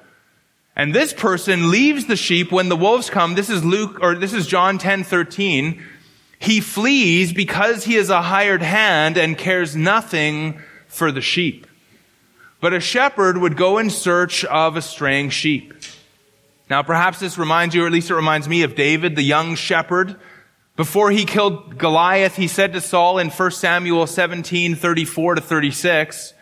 And 0.77 0.95
this 0.95 1.15
person 1.15 1.71
leaves 1.71 2.05
the 2.05 2.17
sheep 2.17 2.53
when 2.53 2.69
the 2.69 2.77
wolves 2.77 3.09
come. 3.09 3.35
This 3.35 3.49
is 3.49 3.65
Luke, 3.65 3.99
or 4.03 4.15
this 4.15 4.35
is 4.35 4.47
John 4.47 4.77
10, 4.77 5.05
13. 5.05 5.83
He 6.39 6.61
flees 6.61 7.33
because 7.33 7.85
he 7.85 7.97
is 7.97 8.11
a 8.11 8.21
hired 8.21 8.61
hand 8.61 9.17
and 9.17 9.39
cares 9.39 9.75
nothing 9.75 10.61
for 10.87 11.11
the 11.11 11.23
sheep. 11.23 11.67
But 12.61 12.75
a 12.75 12.81
shepherd 12.81 13.39
would 13.39 13.57
go 13.57 13.79
in 13.79 13.89
search 13.89 14.45
of 14.45 14.77
a 14.77 14.83
straying 14.83 15.31
sheep. 15.31 15.73
Now 16.69 16.83
perhaps 16.83 17.21
this 17.21 17.39
reminds 17.39 17.75
you, 17.75 17.85
or 17.85 17.87
at 17.87 17.93
least 17.93 18.11
it 18.11 18.15
reminds 18.15 18.47
me 18.47 18.63
of 18.63 18.75
David, 18.75 19.17
the 19.17 19.23
young 19.23 19.55
shepherd. 19.55 20.17
Before 20.75 21.11
he 21.11 21.25
killed 21.25 21.79
Goliath, 21.79 22.37
he 22.37 22.49
said 22.49 22.75
to 22.75 22.83
Saul 22.83 23.19
in 23.19 23.31
1 23.31 23.51
Samuel 23.53 24.07
17, 24.07 24.75
34 24.75 25.37
to 25.37 25.41
36, 25.41 26.35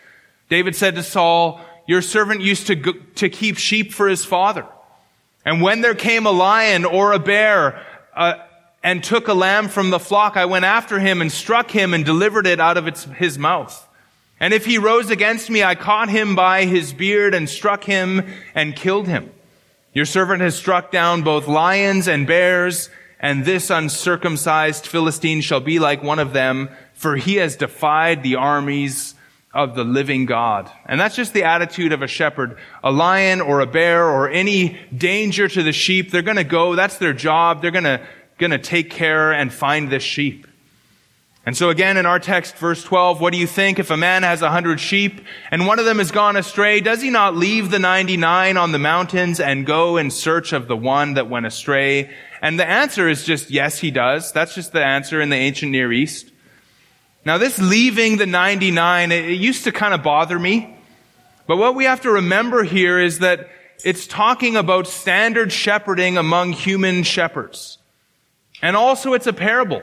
David 0.48 0.74
said 0.74 0.96
to 0.96 1.04
Saul, 1.04 1.60
your 1.86 2.02
servant 2.02 2.40
used 2.40 2.66
to, 2.68 2.76
go, 2.76 2.92
to 3.16 3.28
keep 3.28 3.58
sheep 3.58 3.92
for 3.92 4.08
his 4.08 4.24
father. 4.24 4.66
And 5.44 5.60
when 5.60 5.80
there 5.80 5.94
came 5.94 6.26
a 6.26 6.30
lion 6.30 6.84
or 6.84 7.12
a 7.12 7.18
bear, 7.18 7.84
uh, 8.14 8.34
and 8.84 9.02
took 9.02 9.28
a 9.28 9.34
lamb 9.34 9.68
from 9.68 9.88
the 9.88 9.98
flock, 9.98 10.36
I 10.36 10.44
went 10.44 10.66
after 10.66 11.00
him 11.00 11.22
and 11.22 11.32
struck 11.32 11.70
him 11.70 11.94
and 11.94 12.04
delivered 12.04 12.46
it 12.46 12.60
out 12.60 12.76
of 12.76 12.86
its, 12.86 13.04
his 13.04 13.38
mouth. 13.38 13.88
And 14.38 14.52
if 14.52 14.66
he 14.66 14.76
rose 14.76 15.08
against 15.08 15.48
me, 15.48 15.62
I 15.64 15.74
caught 15.74 16.10
him 16.10 16.36
by 16.36 16.66
his 16.66 16.92
beard 16.92 17.34
and 17.34 17.48
struck 17.48 17.82
him 17.82 18.26
and 18.54 18.76
killed 18.76 19.08
him. 19.08 19.32
Your 19.94 20.04
servant 20.04 20.42
has 20.42 20.54
struck 20.54 20.92
down 20.92 21.22
both 21.22 21.48
lions 21.48 22.08
and 22.08 22.26
bears, 22.26 22.90
and 23.18 23.46
this 23.46 23.70
uncircumcised 23.70 24.86
Philistine 24.86 25.40
shall 25.40 25.60
be 25.60 25.78
like 25.78 26.02
one 26.02 26.18
of 26.18 26.34
them, 26.34 26.68
for 26.92 27.16
he 27.16 27.36
has 27.36 27.56
defied 27.56 28.22
the 28.22 28.36
armies 28.36 29.13
of 29.54 29.74
the 29.74 29.84
living 29.84 30.26
God. 30.26 30.70
And 30.84 31.00
that's 31.00 31.16
just 31.16 31.32
the 31.32 31.44
attitude 31.44 31.92
of 31.92 32.02
a 32.02 32.06
shepherd. 32.06 32.58
A 32.82 32.92
lion 32.92 33.40
or 33.40 33.60
a 33.60 33.66
bear 33.66 34.06
or 34.06 34.28
any 34.28 34.78
danger 34.94 35.48
to 35.48 35.62
the 35.62 35.72
sheep, 35.72 36.10
they're 36.10 36.22
gonna 36.22 36.44
go, 36.44 36.74
that's 36.74 36.98
their 36.98 37.12
job, 37.14 37.62
they're 37.62 37.70
gonna 37.70 38.06
going 38.38 38.50
to 38.50 38.58
take 38.58 38.90
care 38.90 39.32
and 39.32 39.52
find 39.52 39.90
this 39.90 40.02
sheep. 40.02 40.46
And 41.46 41.54
so 41.54 41.68
again 41.68 41.98
in 41.98 42.06
our 42.06 42.18
text, 42.18 42.56
verse 42.56 42.82
12, 42.82 43.20
what 43.20 43.32
do 43.32 43.38
you 43.38 43.46
think 43.46 43.78
if 43.78 43.90
a 43.90 43.98
man 43.98 44.22
has 44.22 44.40
a 44.40 44.50
hundred 44.50 44.80
sheep 44.80 45.20
and 45.50 45.66
one 45.66 45.78
of 45.78 45.84
them 45.84 45.98
has 45.98 46.10
gone 46.10 46.36
astray? 46.36 46.80
Does 46.80 47.02
he 47.02 47.10
not 47.10 47.36
leave 47.36 47.70
the 47.70 47.78
99 47.78 48.56
on 48.56 48.72
the 48.72 48.78
mountains 48.78 49.40
and 49.40 49.66
go 49.66 49.98
in 49.98 50.10
search 50.10 50.54
of 50.54 50.68
the 50.68 50.76
one 50.76 51.14
that 51.14 51.28
went 51.28 51.44
astray? 51.44 52.10
And 52.40 52.58
the 52.58 52.66
answer 52.66 53.10
is 53.10 53.24
just 53.24 53.50
yes, 53.50 53.78
he 53.78 53.90
does. 53.90 54.32
That's 54.32 54.54
just 54.54 54.72
the 54.72 54.82
answer 54.82 55.20
in 55.20 55.28
the 55.28 55.36
ancient 55.36 55.70
Near 55.70 55.92
East. 55.92 56.32
Now 57.24 57.38
this 57.38 57.58
leaving 57.58 58.16
the 58.18 58.26
99, 58.26 59.12
it 59.12 59.38
used 59.38 59.64
to 59.64 59.72
kind 59.72 59.94
of 59.94 60.02
bother 60.02 60.38
me. 60.38 60.76
But 61.46 61.56
what 61.56 61.74
we 61.74 61.84
have 61.84 62.02
to 62.02 62.10
remember 62.10 62.64
here 62.64 62.98
is 62.98 63.20
that 63.20 63.48
it's 63.84 64.06
talking 64.06 64.56
about 64.56 64.86
standard 64.86 65.52
shepherding 65.52 66.16
among 66.16 66.52
human 66.52 67.02
shepherds. 67.02 67.78
And 68.62 68.76
also 68.76 69.14
it's 69.14 69.26
a 69.26 69.32
parable. 69.32 69.82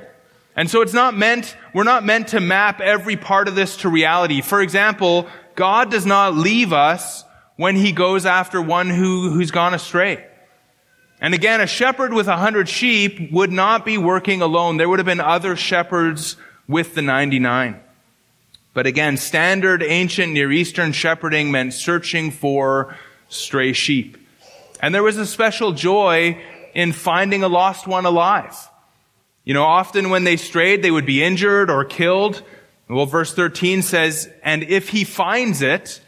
And 0.56 0.70
so 0.70 0.82
it's 0.82 0.94
not 0.94 1.16
meant, 1.16 1.56
we're 1.74 1.84
not 1.84 2.04
meant 2.04 2.30
to 2.30 2.40
map 2.40 2.82
every 2.82 3.16
part 3.16 3.48
of 3.48 3.56
this 3.56 3.78
to 3.78 3.90
reality. 3.90 4.42
For 4.42 4.62
example, 4.62 5.28
God 5.56 5.92
does 5.92 6.06
not 6.06 6.36
leave 6.36 6.74
us 6.74 7.24
when 7.58 7.76
he 7.76 7.92
goes 7.92 8.26
after 8.26 8.62
one 8.62 8.90
who, 8.90 9.30
who's 9.30 9.52
gone 9.52 9.74
astray. 9.74 10.26
And 11.22 11.34
again, 11.36 11.62
a 11.62 11.68
shepherd 11.68 12.14
with 12.14 12.28
a 12.28 12.38
hundred 12.38 12.68
sheep 12.68 13.32
would 13.32 13.52
not 13.52 13.86
be 13.86 13.98
working 13.98 14.42
alone. 14.42 14.78
There 14.78 14.90
would 14.90 15.00
have 15.00 15.06
been 15.06 15.20
other 15.20 15.56
shepherds 15.56 16.36
with 16.68 16.96
the 16.96 17.02
99. 17.02 17.80
But 18.74 18.88
again, 18.88 19.18
standard 19.18 19.84
ancient 19.84 20.34
Near 20.34 20.52
Eastern 20.52 20.94
shepherding 20.94 21.52
meant 21.52 21.74
searching 21.74 22.32
for 22.32 22.98
stray 23.28 23.74
sheep. 23.74 24.18
And 24.82 24.96
there 24.96 25.04
was 25.04 25.18
a 25.18 25.26
special 25.26 25.74
joy 25.74 26.42
in 26.74 26.94
finding 26.94 27.44
a 27.44 27.48
lost 27.48 27.86
one 27.86 28.06
alive. 28.06 28.56
You 29.44 29.54
know, 29.54 29.64
often 29.64 30.10
when 30.10 30.24
they 30.24 30.38
strayed, 30.38 30.84
they 30.84 30.92
would 30.92 31.06
be 31.06 31.24
injured 31.24 31.70
or 31.70 31.84
killed. 31.84 32.44
Well, 32.88 33.06
verse 33.06 33.34
13 33.34 33.82
says, 33.82 34.30
and 34.44 34.64
if 34.64 34.90
he 34.90 35.04
finds 35.04 35.62
it, 35.62 36.02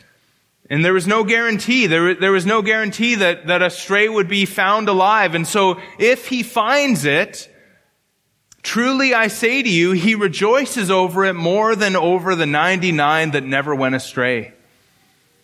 and 0.70 0.84
there 0.84 0.94
was 0.94 1.08
no 1.08 1.24
guarantee, 1.24 1.88
there, 1.88 2.16
there 2.16 2.32
was 2.32 2.46
no 2.46 2.62
guarantee 2.62 3.16
that, 3.16 3.48
that 3.48 3.62
a 3.62 3.70
stray 3.70 4.08
would 4.08 4.28
be 4.28 4.46
found 4.46 4.88
alive. 4.88 5.36
And 5.36 5.48
so 5.48 5.80
if 6.00 6.28
he 6.28 6.44
finds 6.44 7.06
it, 7.06 7.50
truly 8.64 9.14
I 9.14 9.28
say 9.28 9.62
to 9.62 9.70
you, 9.70 9.92
he 9.92 10.16
rejoices 10.16 10.90
over 10.90 11.26
it 11.26 11.34
more 11.34 11.76
than 11.76 11.96
over 11.96 12.36
the 12.36 12.46
99 12.46 13.32
that 13.32 13.44
never 13.44 13.76
went 13.76 13.96
astray. 13.96 14.54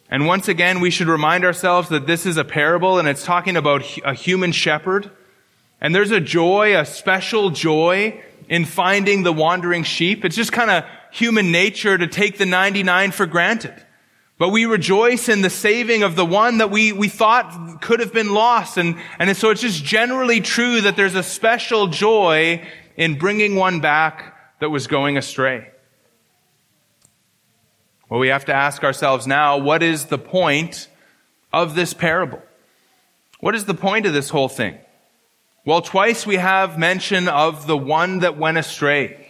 And 0.09 0.25
once 0.25 0.47
again, 0.47 0.79
we 0.79 0.89
should 0.89 1.07
remind 1.07 1.45
ourselves 1.45 1.89
that 1.89 2.07
this 2.07 2.25
is 2.25 2.37
a 2.37 2.43
parable 2.43 2.97
and 2.97 3.07
it's 3.07 3.23
talking 3.23 3.55
about 3.55 3.83
a 4.03 4.13
human 4.13 4.51
shepherd 4.51 5.11
and 5.81 5.93
there's 5.93 6.11
a 6.11 6.19
joy, 6.19 6.77
a 6.77 6.85
special 6.85 7.51
joy 7.51 8.21
in 8.49 8.65
finding 8.65 9.23
the 9.23 9.31
wandering 9.31 9.83
sheep. 9.83 10.25
It's 10.25 10.35
just 10.35 10.51
kind 10.51 10.71
of 10.71 10.83
human 11.11 11.51
nature 11.51 11.97
to 11.97 12.07
take 12.07 12.37
the 12.37 12.45
99 12.45 13.11
for 13.11 13.25
granted. 13.25 13.75
But 14.37 14.49
we 14.49 14.65
rejoice 14.65 15.27
in 15.27 15.41
the 15.41 15.49
saving 15.49 16.01
of 16.01 16.15
the 16.15 16.25
one 16.25 16.59
that 16.59 16.71
we, 16.71 16.93
we 16.93 17.09
thought 17.09 17.81
could 17.81 17.99
have 17.99 18.13
been 18.13 18.33
lost. 18.33 18.77
And, 18.77 18.97
and 19.19 19.35
so 19.35 19.49
it's 19.49 19.61
just 19.61 19.83
generally 19.83 20.39
true 20.39 20.81
that 20.81 20.95
there's 20.95 21.15
a 21.15 21.23
special 21.23 21.87
joy 21.87 22.65
in 22.99 23.17
bringing 23.17 23.55
one 23.55 23.79
back 23.79 24.35
that 24.59 24.69
was 24.69 24.85
going 24.85 25.17
astray. 25.17 25.71
Well, 28.09 28.19
we 28.19 28.27
have 28.27 28.43
to 28.45 28.53
ask 28.53 28.83
ourselves 28.83 29.25
now, 29.25 29.57
what 29.57 29.81
is 29.81 30.07
the 30.07 30.17
point 30.17 30.89
of 31.53 31.75
this 31.75 31.93
parable? 31.93 32.41
What 33.39 33.55
is 33.55 33.63
the 33.63 33.73
point 33.73 34.05
of 34.05 34.11
this 34.11 34.29
whole 34.29 34.49
thing? 34.49 34.77
Well, 35.63 35.81
twice 35.81 36.27
we 36.27 36.35
have 36.35 36.77
mention 36.77 37.29
of 37.29 37.67
the 37.67 37.77
one 37.77 38.19
that 38.19 38.37
went 38.37 38.57
astray. 38.57 39.27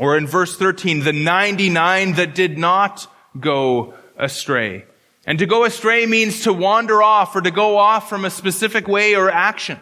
Or 0.00 0.16
in 0.16 0.26
verse 0.26 0.56
13, 0.56 1.04
the 1.04 1.12
99 1.12 2.14
that 2.14 2.34
did 2.34 2.58
not 2.58 3.06
go 3.38 3.94
astray. 4.16 4.84
And 5.26 5.38
to 5.38 5.46
go 5.46 5.64
astray 5.64 6.06
means 6.06 6.40
to 6.40 6.52
wander 6.52 7.04
off 7.04 7.36
or 7.36 7.40
to 7.40 7.52
go 7.52 7.76
off 7.76 8.08
from 8.08 8.24
a 8.24 8.30
specific 8.30 8.88
way 8.88 9.14
or 9.14 9.30
action. 9.30 9.78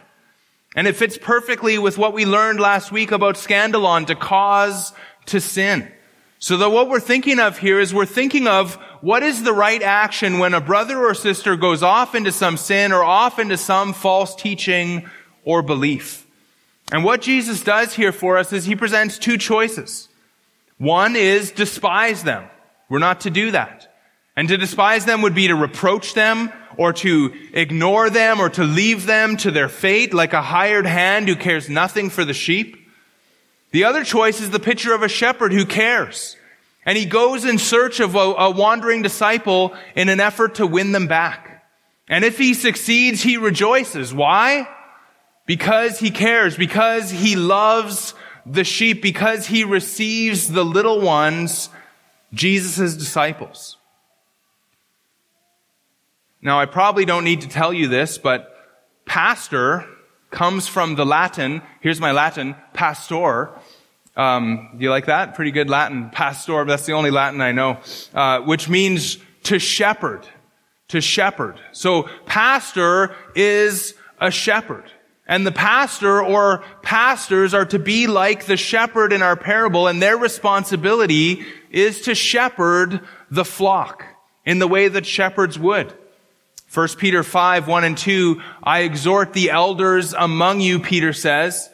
And 0.78 0.86
it 0.86 0.94
fits 0.94 1.18
perfectly 1.18 1.76
with 1.76 1.98
what 1.98 2.12
we 2.12 2.24
learned 2.24 2.60
last 2.60 2.92
week 2.92 3.10
about 3.10 3.34
scandalon, 3.34 4.06
to 4.06 4.14
cause 4.14 4.92
to 5.26 5.40
sin. 5.40 5.90
So 6.38 6.56
that 6.58 6.70
what 6.70 6.88
we're 6.88 7.00
thinking 7.00 7.40
of 7.40 7.58
here 7.58 7.80
is 7.80 7.92
we're 7.92 8.06
thinking 8.06 8.46
of 8.46 8.76
what 9.00 9.24
is 9.24 9.42
the 9.42 9.52
right 9.52 9.82
action 9.82 10.38
when 10.38 10.54
a 10.54 10.60
brother 10.60 10.96
or 10.96 11.14
sister 11.14 11.56
goes 11.56 11.82
off 11.82 12.14
into 12.14 12.30
some 12.30 12.56
sin 12.56 12.92
or 12.92 13.02
off 13.02 13.40
into 13.40 13.56
some 13.56 13.92
false 13.92 14.36
teaching 14.36 15.10
or 15.44 15.62
belief. 15.62 16.24
And 16.92 17.02
what 17.02 17.22
Jesus 17.22 17.64
does 17.64 17.94
here 17.94 18.12
for 18.12 18.38
us 18.38 18.52
is 18.52 18.64
he 18.64 18.76
presents 18.76 19.18
two 19.18 19.36
choices. 19.36 20.08
One 20.76 21.16
is 21.16 21.50
despise 21.50 22.22
them. 22.22 22.48
We're 22.88 23.00
not 23.00 23.22
to 23.22 23.30
do 23.30 23.50
that. 23.50 23.92
And 24.36 24.46
to 24.46 24.56
despise 24.56 25.06
them 25.06 25.22
would 25.22 25.34
be 25.34 25.48
to 25.48 25.56
reproach 25.56 26.14
them 26.14 26.52
or 26.78 26.94
to 26.94 27.34
ignore 27.52 28.08
them 28.08 28.40
or 28.40 28.48
to 28.48 28.64
leave 28.64 29.04
them 29.04 29.36
to 29.36 29.50
their 29.50 29.68
fate 29.68 30.14
like 30.14 30.32
a 30.32 30.40
hired 30.40 30.86
hand 30.86 31.28
who 31.28 31.36
cares 31.36 31.68
nothing 31.68 32.08
for 32.08 32.24
the 32.24 32.32
sheep. 32.32 32.76
The 33.72 33.84
other 33.84 34.04
choice 34.04 34.40
is 34.40 34.48
the 34.48 34.58
picture 34.58 34.94
of 34.94 35.02
a 35.02 35.08
shepherd 35.08 35.52
who 35.52 35.66
cares. 35.66 36.36
And 36.86 36.96
he 36.96 37.04
goes 37.04 37.44
in 37.44 37.58
search 37.58 38.00
of 38.00 38.14
a, 38.14 38.18
a 38.18 38.50
wandering 38.50 39.02
disciple 39.02 39.74
in 39.94 40.08
an 40.08 40.20
effort 40.20 40.54
to 40.54 40.66
win 40.66 40.92
them 40.92 41.06
back. 41.06 41.66
And 42.08 42.24
if 42.24 42.38
he 42.38 42.54
succeeds, 42.54 43.22
he 43.22 43.36
rejoices. 43.36 44.14
Why? 44.14 44.66
because 45.48 45.98
he 45.98 46.10
cares, 46.10 46.58
because 46.58 47.10
he 47.10 47.34
loves 47.34 48.12
the 48.44 48.64
sheep, 48.64 49.00
because 49.00 49.46
he 49.46 49.64
receives 49.64 50.52
the 50.52 50.62
little 50.64 51.00
ones, 51.00 51.70
Jesus' 52.34 52.94
disciples. 52.94 53.77
Now, 56.40 56.60
I 56.60 56.66
probably 56.66 57.04
don't 57.04 57.24
need 57.24 57.40
to 57.40 57.48
tell 57.48 57.72
you 57.72 57.88
this, 57.88 58.16
but 58.16 58.54
pastor 59.06 59.84
comes 60.30 60.68
from 60.68 60.94
the 60.94 61.04
Latin, 61.04 61.62
here's 61.80 62.00
my 62.00 62.12
Latin, 62.12 62.54
pastor, 62.74 63.50
Um, 64.16 64.70
do 64.76 64.82
you 64.82 64.90
like 64.90 65.06
that? 65.06 65.34
Pretty 65.36 65.52
good 65.52 65.70
Latin. 65.70 66.10
Pastor, 66.10 66.64
that's 66.64 66.86
the 66.86 66.92
only 66.92 67.12
Latin 67.12 67.40
I 67.40 67.52
know, 67.52 67.78
uh, 68.12 68.40
which 68.40 68.68
means 68.68 69.18
to 69.44 69.60
shepherd. 69.60 70.26
To 70.88 71.00
shepherd. 71.00 71.60
So 71.70 72.08
pastor 72.26 73.14
is 73.36 73.94
a 74.20 74.32
shepherd. 74.32 74.90
And 75.28 75.46
the 75.46 75.52
pastor 75.52 76.20
or 76.20 76.64
pastors 76.82 77.54
are 77.54 77.66
to 77.66 77.78
be 77.78 78.06
like 78.06 78.46
the 78.46 78.56
shepherd 78.56 79.12
in 79.12 79.22
our 79.22 79.36
parable, 79.36 79.86
and 79.86 80.02
their 80.02 80.16
responsibility 80.16 81.44
is 81.70 82.00
to 82.02 82.14
shepherd 82.14 83.00
the 83.30 83.44
flock 83.44 84.04
in 84.44 84.58
the 84.58 84.66
way 84.66 84.88
that 84.88 85.06
shepherds 85.06 85.58
would. 85.58 85.94
1 86.72 86.88
Peter 86.98 87.22
5, 87.22 87.66
1 87.66 87.84
and 87.84 87.96
2, 87.96 88.42
I 88.62 88.80
exhort 88.80 89.32
the 89.32 89.50
elders 89.50 90.12
among 90.12 90.60
you, 90.60 90.78
Peter 90.78 91.14
says, 91.14 91.70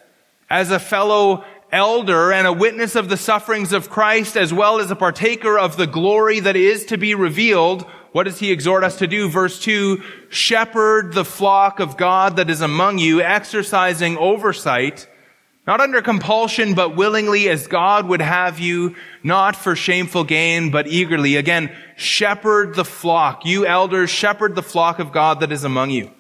as 0.49 0.71
a 0.71 0.79
fellow 0.79 1.45
elder 1.73 2.33
and 2.33 2.47
a 2.47 2.53
witness 2.53 2.95
of 2.95 3.09
the 3.09 3.17
sufferings 3.17 3.73
of 3.73 3.91
Christ, 3.91 4.37
as 4.37 4.55
well 4.55 4.79
as 4.79 4.93
a 4.93 4.97
partaker 4.97 5.59
of 5.59 5.77
the 5.77 5.89
glory 5.89 6.39
that 6.39 6.55
is 6.55 6.87
to 6.87 6.97
be 6.97 7.17
revealed. 7.17 7.83
What 8.13 8.25
does 8.25 8.39
he 8.39 8.53
exhort 8.53 8.85
us 8.85 8.99
to 8.99 9.09
do? 9.09 9.29
Verse 9.29 9.59
2, 9.59 10.01
shepherd 10.29 11.13
the 11.13 11.25
flock 11.25 11.81
of 11.81 11.97
God 11.97 12.37
that 12.37 12.49
is 12.49 12.61
among 12.61 12.99
you, 12.99 13.21
exercising 13.21 14.17
oversight, 14.17 15.09
not 15.67 15.81
under 15.81 16.03
compulsion, 16.03 16.75
but 16.75 16.95
willingly 16.95 17.49
as 17.49 17.67
God 17.67 18.07
would 18.07 18.21
have 18.21 18.61
you, 18.61 18.97
not 19.23 19.57
for 19.57 19.75
shameful 19.75 20.25
gain, 20.25 20.71
but 20.71 20.87
eagerly. 20.87 21.37
Again, 21.37 21.75
shepherd 21.97 22.75
the 22.75 22.85
flock. 22.85 23.47
You 23.47 23.65
elders, 23.65 24.11
shepherd 24.11 24.55
the 24.55 24.63
flock 24.63 24.99
of 24.99 25.13
God 25.13 25.41
that 25.41 25.53
is 25.53 25.65
among 25.65 25.91
you. 25.91 26.11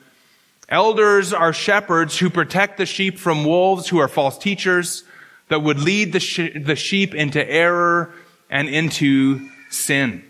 Elders 0.68 1.34
are 1.34 1.52
shepherds 1.52 2.18
who 2.18 2.30
protect 2.30 2.78
the 2.78 2.86
sheep 2.86 3.18
from 3.18 3.44
wolves 3.44 3.88
who 3.88 3.98
are 3.98 4.08
false 4.08 4.38
teachers 4.38 5.04
that 5.48 5.62
would 5.62 5.78
lead 5.78 6.14
the, 6.14 6.62
the 6.64 6.76
sheep 6.76 7.14
into 7.14 7.46
error 7.46 8.14
and 8.48 8.68
into 8.68 9.46
sin. 9.68 10.24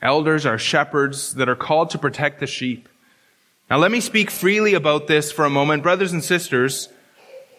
Elders 0.00 0.46
are 0.46 0.58
shepherds 0.58 1.34
that 1.34 1.48
are 1.48 1.56
called 1.56 1.90
to 1.90 1.98
protect 1.98 2.40
the 2.40 2.46
sheep. 2.46 2.88
Now 3.68 3.76
let 3.76 3.90
me 3.90 4.00
speak 4.00 4.30
freely 4.30 4.72
about 4.72 5.08
this 5.08 5.30
for 5.30 5.44
a 5.44 5.50
moment. 5.50 5.82
Brothers 5.82 6.12
and 6.12 6.24
sisters, 6.24 6.88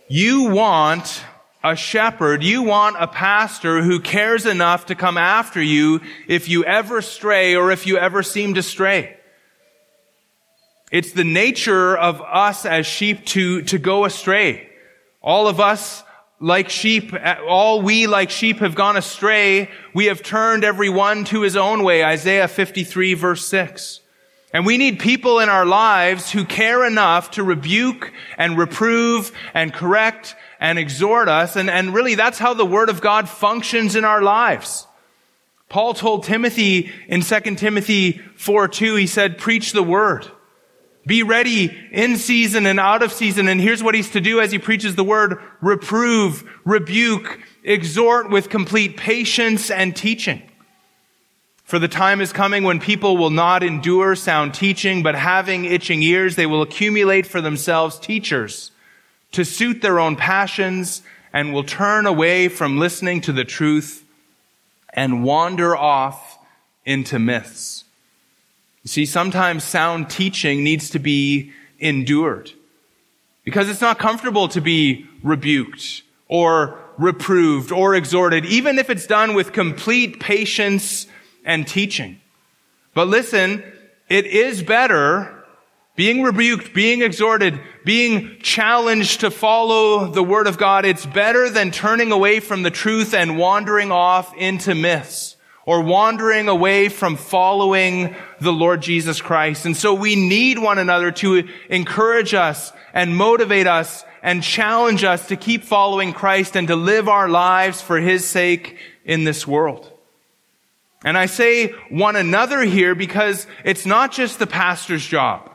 you 0.07 0.43
want 0.49 1.23
a 1.63 1.75
shepherd, 1.75 2.43
you 2.43 2.63
want 2.63 2.95
a 2.99 3.07
pastor 3.07 3.81
who 3.81 3.99
cares 3.99 4.45
enough 4.45 4.85
to 4.85 4.95
come 4.95 5.17
after 5.17 5.61
you 5.61 6.01
if 6.27 6.47
you 6.47 6.63
ever 6.63 7.01
stray 7.01 7.55
or 7.55 7.71
if 7.71 7.85
you 7.85 7.97
ever 7.97 8.23
seem 8.23 8.53
to 8.53 8.63
stray. 8.63 9.17
It's 10.91 11.11
the 11.11 11.25
nature 11.25 11.97
of 11.97 12.21
us 12.21 12.65
as 12.65 12.85
sheep 12.85 13.25
to, 13.27 13.61
to 13.63 13.77
go 13.77 14.05
astray. 14.05 14.69
All 15.21 15.47
of 15.47 15.59
us 15.59 16.03
like 16.39 16.69
sheep, 16.69 17.13
all 17.47 17.81
we 17.81 18.07
like 18.07 18.29
sheep 18.29 18.59
have 18.59 18.75
gone 18.75 18.95
astray. 18.95 19.69
We 19.93 20.05
have 20.05 20.23
turned 20.23 20.63
every 20.63 20.89
one 20.89 21.25
to 21.25 21.41
his 21.41 21.57
own 21.57 21.83
way. 21.83 22.03
Isaiah 22.05 22.47
53 22.47 23.15
verse 23.15 23.45
6. 23.45 24.01
And 24.53 24.65
we 24.65 24.77
need 24.77 24.99
people 24.99 25.39
in 25.39 25.49
our 25.49 25.65
lives 25.65 26.31
who 26.31 26.45
care 26.45 26.85
enough 26.85 27.31
to 27.31 27.43
rebuke 27.43 28.13
and 28.37 28.57
reprove 28.57 29.31
and 29.53 29.73
correct 29.73 30.35
and 30.59 30.79
exhort 30.79 31.27
us. 31.27 31.55
And, 31.55 31.69
and 31.69 31.93
really 31.93 32.15
that's 32.15 32.39
how 32.39 32.53
the 32.53 32.65
Word 32.65 32.89
of 32.89 33.01
God 33.01 33.27
functions 33.27 33.95
in 33.95 34.05
our 34.05 34.21
lives. 34.21 34.87
Paul 35.69 35.93
told 35.93 36.23
Timothy 36.23 36.91
in 37.07 37.21
2 37.21 37.39
Timothy 37.55 38.21
4 38.35 38.67
2, 38.69 38.95
he 38.95 39.07
said, 39.07 39.37
preach 39.37 39.73
the 39.73 39.83
Word. 39.83 40.31
Be 41.07 41.23
ready 41.23 41.73
in 41.91 42.17
season 42.17 42.65
and 42.65 42.81
out 42.81 43.01
of 43.01 43.13
season. 43.13 43.47
And 43.47 43.61
here's 43.61 43.81
what 43.81 43.95
he's 43.95 44.11
to 44.11 44.19
do 44.19 44.41
as 44.41 44.51
he 44.51 44.59
preaches 44.59 44.95
the 44.95 45.05
word. 45.05 45.41
Reprove, 45.61 46.43
rebuke, 46.65 47.39
exhort 47.63 48.29
with 48.29 48.49
complete 48.49 48.97
patience 48.97 49.71
and 49.71 49.95
teaching. 49.95 50.41
For 51.67 51.79
the 51.79 51.89
time 51.89 52.21
is 52.21 52.31
coming 52.31 52.63
when 52.63 52.79
people 52.79 53.17
will 53.17 53.29
not 53.29 53.61
endure 53.61 54.15
sound 54.15 54.53
teaching, 54.53 55.03
but 55.03 55.15
having 55.15 55.65
itching 55.65 56.01
ears, 56.01 56.37
they 56.37 56.45
will 56.45 56.61
accumulate 56.61 57.27
for 57.27 57.41
themselves 57.41 57.99
teachers 57.99 58.71
to 59.33 59.43
suit 59.43 59.81
their 59.81 59.99
own 59.99 60.15
passions 60.15 61.01
and 61.33 61.53
will 61.53 61.65
turn 61.65 62.05
away 62.05 62.47
from 62.47 62.79
listening 62.79 63.19
to 63.19 63.33
the 63.33 63.43
truth 63.43 64.05
and 64.93 65.25
wander 65.25 65.75
off 65.75 66.39
into 66.85 67.19
myths. 67.19 67.83
You 68.83 68.87
see, 68.87 69.05
sometimes 69.05 69.65
sound 69.65 70.09
teaching 70.09 70.63
needs 70.63 70.89
to 70.91 70.99
be 70.99 71.51
endured 71.79 72.49
because 73.43 73.67
it's 73.69 73.81
not 73.81 73.99
comfortable 73.99 74.47
to 74.47 74.61
be 74.61 75.05
rebuked 75.21 76.03
or 76.29 76.79
reproved 76.97 77.73
or 77.73 77.93
exhorted, 77.93 78.45
even 78.45 78.79
if 78.79 78.89
it's 78.89 79.05
done 79.05 79.33
with 79.33 79.51
complete 79.51 80.21
patience 80.21 81.07
and 81.47 81.65
teaching. 81.65 82.21
But 82.93 83.07
listen, 83.07 83.63
it 84.09 84.27
is 84.27 84.61
better 84.61 85.33
being 85.95 86.21
rebuked, 86.21 86.75
being 86.75 87.01
exhorted, 87.01 87.59
being 87.83 88.37
challenged 88.41 89.21
to 89.21 89.31
follow 89.31 90.11
the 90.11 90.21
word 90.21 90.45
of 90.45 90.59
God. 90.59 90.85
It's 90.85 91.07
better 91.07 91.49
than 91.49 91.71
turning 91.71 92.11
away 92.11 92.39
from 92.39 92.61
the 92.61 92.69
truth 92.69 93.15
and 93.15 93.39
wandering 93.39 93.91
off 93.91 94.35
into 94.35 94.75
myths 94.75 95.37
or 95.65 95.81
wandering 95.81 96.47
away 96.47 96.89
from 96.89 97.15
following 97.15 98.15
the 98.39 98.53
Lord 98.53 98.81
Jesus 98.81 99.21
Christ. 99.21 99.65
And 99.65 99.75
so 99.75 99.95
we 99.95 100.15
need 100.15 100.59
one 100.59 100.77
another 100.77 101.11
to 101.11 101.47
encourage 101.69 102.35
us 102.35 102.71
and 102.93 103.17
motivate 103.17 103.67
us 103.67 104.05
and 104.21 104.43
challenge 104.43 105.03
us 105.03 105.27
to 105.29 105.35
keep 105.35 105.63
following 105.63 106.13
Christ 106.13 106.55
and 106.55 106.67
to 106.67 106.75
live 106.75 107.07
our 107.07 107.27
lives 107.27 107.81
for 107.81 107.99
His 107.99 108.25
sake 108.25 108.77
in 109.03 109.23
this 109.23 109.47
world. 109.47 109.91
And 111.03 111.17
I 111.17 111.27
say 111.27 111.69
one 111.89 112.15
another 112.15 112.61
here 112.61 112.95
because 112.95 113.47
it's 113.63 113.85
not 113.85 114.11
just 114.11 114.39
the 114.39 114.47
pastor's 114.47 115.05
job. 115.05 115.51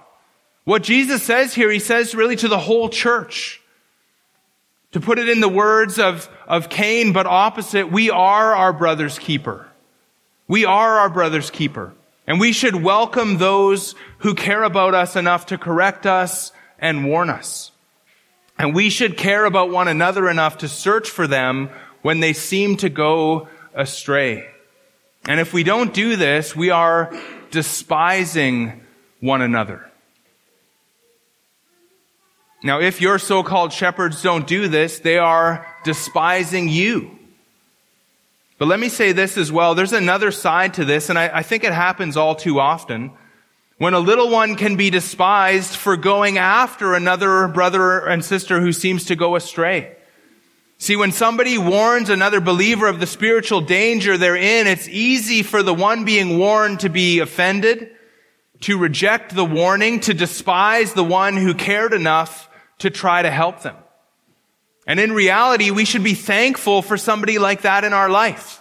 What 0.65 0.83
Jesus 0.83 1.23
says 1.23 1.55
here, 1.55 1.71
He 1.71 1.81
says 1.81 2.15
really 2.15 2.37
to 2.37 2.49
the 2.49 2.59
whole 2.59 2.89
church. 2.89 3.61
To 4.93 5.01
put 5.01 5.19
it 5.19 5.29
in 5.29 5.41
the 5.41 5.49
words 5.49 5.99
of, 5.99 6.29
of 6.47 6.69
Cain, 6.69 7.13
but 7.13 7.27
opposite, 7.27 7.91
we 7.91 8.11
are 8.11 8.55
our 8.55 8.73
brother's 8.73 9.19
keeper. 9.19 9.67
We 10.47 10.67
are 10.67 10.99
our 10.99 11.09
brother's 11.09 11.51
keeper. 11.51 11.95
And 12.27 12.39
we 12.39 12.53
should 12.53 12.77
welcome 12.77 13.39
those 13.39 13.95
who 14.19 14.35
care 14.35 14.63
about 14.63 14.95
us 14.95 15.17
enough 15.17 15.47
to 15.47 15.59
correct 15.59 16.07
us 16.07 16.53
and 16.79 17.07
warn 17.07 17.31
us. 17.31 17.73
And 18.59 18.75
we 18.75 18.91
should 18.91 19.17
care 19.17 19.45
about 19.45 19.71
one 19.71 19.89
another 19.89 20.29
enough 20.29 20.59
to 20.59 20.69
search 20.69 21.09
for 21.11 21.27
them 21.27 21.71
when 22.03 22.21
they 22.21 22.33
seem 22.33 22.77
to 22.77 22.89
go 22.89 23.49
astray. 23.75 24.47
And 25.27 25.39
if 25.41 25.53
we 25.53 25.63
don't 25.63 25.95
do 25.95 26.17
this, 26.17 26.57
we 26.57 26.71
are 26.71 27.17
despising 27.51 28.83
one 29.21 29.41
another. 29.41 29.89
Now, 32.65 32.81
if 32.81 33.01
your 33.01 33.19
so-called 33.19 33.73
shepherds 33.73 34.23
don't 34.23 34.47
do 34.47 34.69
this, 34.69 35.01
they 35.01 35.19
are 35.19 35.67
despising 35.85 36.69
you. 36.69 37.19
But 38.59 38.69
let 38.69 38.79
me 38.79 38.89
say 38.89 39.11
this 39.11 39.37
as 39.37 39.51
well. 39.51 39.75
There's 39.75 39.93
another 39.93 40.31
side 40.31 40.75
to 40.75 40.85
this, 40.85 41.09
and 41.09 41.19
I, 41.19 41.39
I, 41.39 41.43
think 41.43 41.65
it 41.65 41.73
happens 41.73 42.17
all 42.17 42.37
too 42.37 42.61
often. 42.61 43.11
When 43.79 43.95
a 43.95 43.99
little 43.99 44.31
one 44.31 44.55
can 44.55 44.77
be 44.77 44.91
despised 44.91 45.75
for 45.75 45.97
going 45.97 46.39
after 46.39 46.95
another 46.95 47.49
brother 47.49 48.07
and 48.07 48.25
sister 48.25 48.61
who 48.61 48.73
seems 48.73 49.07
to 49.07 49.17
go 49.17 49.35
astray. 49.35 49.97
See, 50.83 50.97
when 50.97 51.13
somebody 51.13 51.59
warns 51.59 52.11
another 52.11 52.41
believer 52.41 52.89
of 52.89 52.99
the 52.99 53.07
spiritual 53.07 53.61
danger 53.61 54.19
they're 54.19 54.35
in, 54.35 54.67
it's 54.67 54.89
easy 54.89 55.45
for 55.45 55.63
the 55.63 55.73
one 55.73 56.05
being 56.05 56.39
warned 56.39 56.81
to 56.81 56.89
be 56.89 57.21
offended, 57.21 57.93
to 58.63 58.77
reject 58.77 59.33
the 59.33 59.45
warning, 59.45 60.01
to 60.01 60.13
despise 60.13 60.93
the 60.93 61.05
one 61.05 61.37
who 61.37 61.55
cared 61.55 61.93
enough 61.93 62.51
to 62.79 62.91
try 62.91 63.23
to 63.23 63.31
help 63.31 63.63
them. 63.63 63.77
And 64.85 64.99
in 64.99 65.13
reality, 65.13 65.71
we 65.71 65.85
should 65.85 66.03
be 66.03 66.15
thankful 66.15 66.83
for 66.83 66.97
somebody 66.97 67.39
like 67.39 67.63
that 67.63 67.85
in 67.85 67.93
our 67.93 68.09
life. 68.09 68.61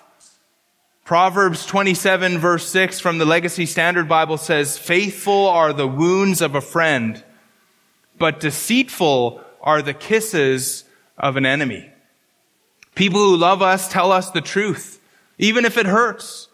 Proverbs 1.03 1.65
27 1.65 2.37
verse 2.37 2.69
6 2.69 2.99
from 2.99 3.17
the 3.17 3.25
Legacy 3.25 3.65
Standard 3.65 4.07
Bible 4.07 4.37
says, 4.37 4.77
faithful 4.77 5.47
are 5.47 5.73
the 5.73 5.87
wounds 5.87 6.43
of 6.43 6.53
a 6.53 6.61
friend, 6.61 7.23
but 8.19 8.39
deceitful 8.39 9.41
are 9.59 9.81
the 9.81 9.95
kisses 9.95 10.83
of 11.17 11.35
an 11.35 11.47
enemy. 11.47 11.90
People 12.95 13.21
who 13.21 13.37
love 13.37 13.61
us 13.61 13.87
tell 13.87 14.11
us 14.11 14.31
the 14.31 14.41
truth, 14.41 14.99
even 15.37 15.65
if 15.65 15.77
it 15.77 15.85
hurts. 15.85 16.47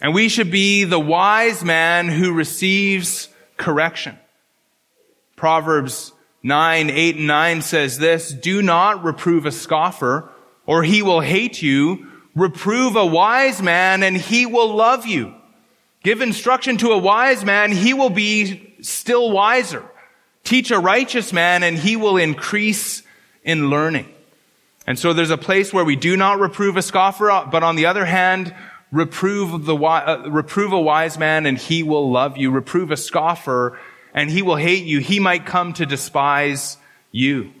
And 0.00 0.14
we 0.14 0.28
should 0.28 0.50
be 0.50 0.84
the 0.84 0.98
wise 0.98 1.64
man 1.64 2.08
who 2.08 2.32
receives 2.32 3.28
correction. 3.56 4.18
Proverbs 5.36 6.12
9, 6.42 6.90
8, 6.90 7.16
and 7.16 7.26
9 7.26 7.62
says 7.62 7.98
this, 7.98 8.32
do 8.32 8.62
not 8.62 9.04
reprove 9.04 9.46
a 9.46 9.52
scoffer, 9.52 10.28
or 10.66 10.82
he 10.82 11.02
will 11.02 11.20
hate 11.20 11.62
you. 11.62 12.08
Reprove 12.34 12.96
a 12.96 13.06
wise 13.06 13.62
man, 13.62 14.02
and 14.02 14.16
he 14.16 14.46
will 14.46 14.74
love 14.74 15.06
you. 15.06 15.34
Give 16.02 16.20
instruction 16.20 16.78
to 16.78 16.90
a 16.90 16.98
wise 16.98 17.44
man, 17.44 17.70
he 17.70 17.94
will 17.94 18.10
be 18.10 18.74
still 18.80 19.30
wiser. 19.30 19.84
Teach 20.42 20.72
a 20.72 20.78
righteous 20.78 21.32
man, 21.32 21.62
and 21.62 21.78
he 21.78 21.96
will 21.96 22.16
increase 22.16 23.02
in 23.44 23.70
learning. 23.70 24.12
And 24.86 24.98
so 24.98 25.12
there's 25.12 25.30
a 25.30 25.38
place 25.38 25.72
where 25.72 25.84
we 25.84 25.96
do 25.96 26.16
not 26.16 26.40
reprove 26.40 26.76
a 26.76 26.82
scoffer, 26.82 27.46
but 27.50 27.62
on 27.62 27.76
the 27.76 27.86
other 27.86 28.04
hand, 28.04 28.54
reprove 28.90 29.64
the 29.64 29.76
uh, 29.76 30.28
reprove 30.28 30.72
a 30.72 30.80
wise 30.80 31.18
man 31.18 31.46
and 31.46 31.56
he 31.56 31.82
will 31.82 32.10
love 32.10 32.36
you. 32.36 32.50
Reprove 32.50 32.90
a 32.90 32.96
scoffer 32.96 33.78
and 34.12 34.30
he 34.30 34.42
will 34.42 34.56
hate 34.56 34.84
you. 34.84 34.98
He 34.98 35.20
might 35.20 35.46
come 35.46 35.72
to 35.74 35.86
despise 35.86 36.76
you. 37.10 37.52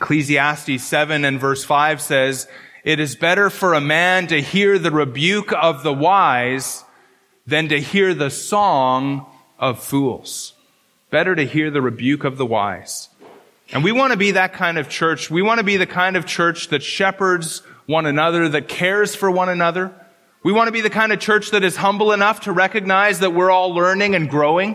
Ecclesiastes 0.00 0.82
7 0.82 1.24
and 1.24 1.40
verse 1.40 1.64
5 1.64 2.00
says, 2.00 2.48
it 2.84 2.98
is 2.98 3.14
better 3.14 3.50
for 3.50 3.74
a 3.74 3.80
man 3.80 4.26
to 4.28 4.40
hear 4.40 4.78
the 4.78 4.90
rebuke 4.90 5.52
of 5.52 5.82
the 5.82 5.92
wise 5.92 6.84
than 7.46 7.68
to 7.68 7.80
hear 7.80 8.14
the 8.14 8.30
song 8.30 9.26
of 9.58 9.82
fools. 9.82 10.54
Better 11.10 11.34
to 11.34 11.44
hear 11.44 11.70
the 11.70 11.82
rebuke 11.82 12.24
of 12.24 12.38
the 12.38 12.46
wise. 12.46 13.09
And 13.72 13.84
we 13.84 13.92
want 13.92 14.12
to 14.12 14.18
be 14.18 14.32
that 14.32 14.52
kind 14.52 14.78
of 14.78 14.88
church. 14.88 15.30
We 15.30 15.42
want 15.42 15.58
to 15.58 15.64
be 15.64 15.76
the 15.76 15.86
kind 15.86 16.16
of 16.16 16.26
church 16.26 16.68
that 16.68 16.82
shepherds 16.82 17.62
one 17.86 18.06
another, 18.06 18.48
that 18.48 18.68
cares 18.68 19.14
for 19.14 19.30
one 19.30 19.48
another. 19.48 19.92
We 20.42 20.52
want 20.52 20.68
to 20.68 20.72
be 20.72 20.80
the 20.80 20.90
kind 20.90 21.12
of 21.12 21.20
church 21.20 21.50
that 21.50 21.62
is 21.62 21.76
humble 21.76 22.12
enough 22.12 22.40
to 22.42 22.52
recognize 22.52 23.20
that 23.20 23.34
we're 23.34 23.50
all 23.50 23.74
learning 23.74 24.14
and 24.14 24.28
growing, 24.28 24.74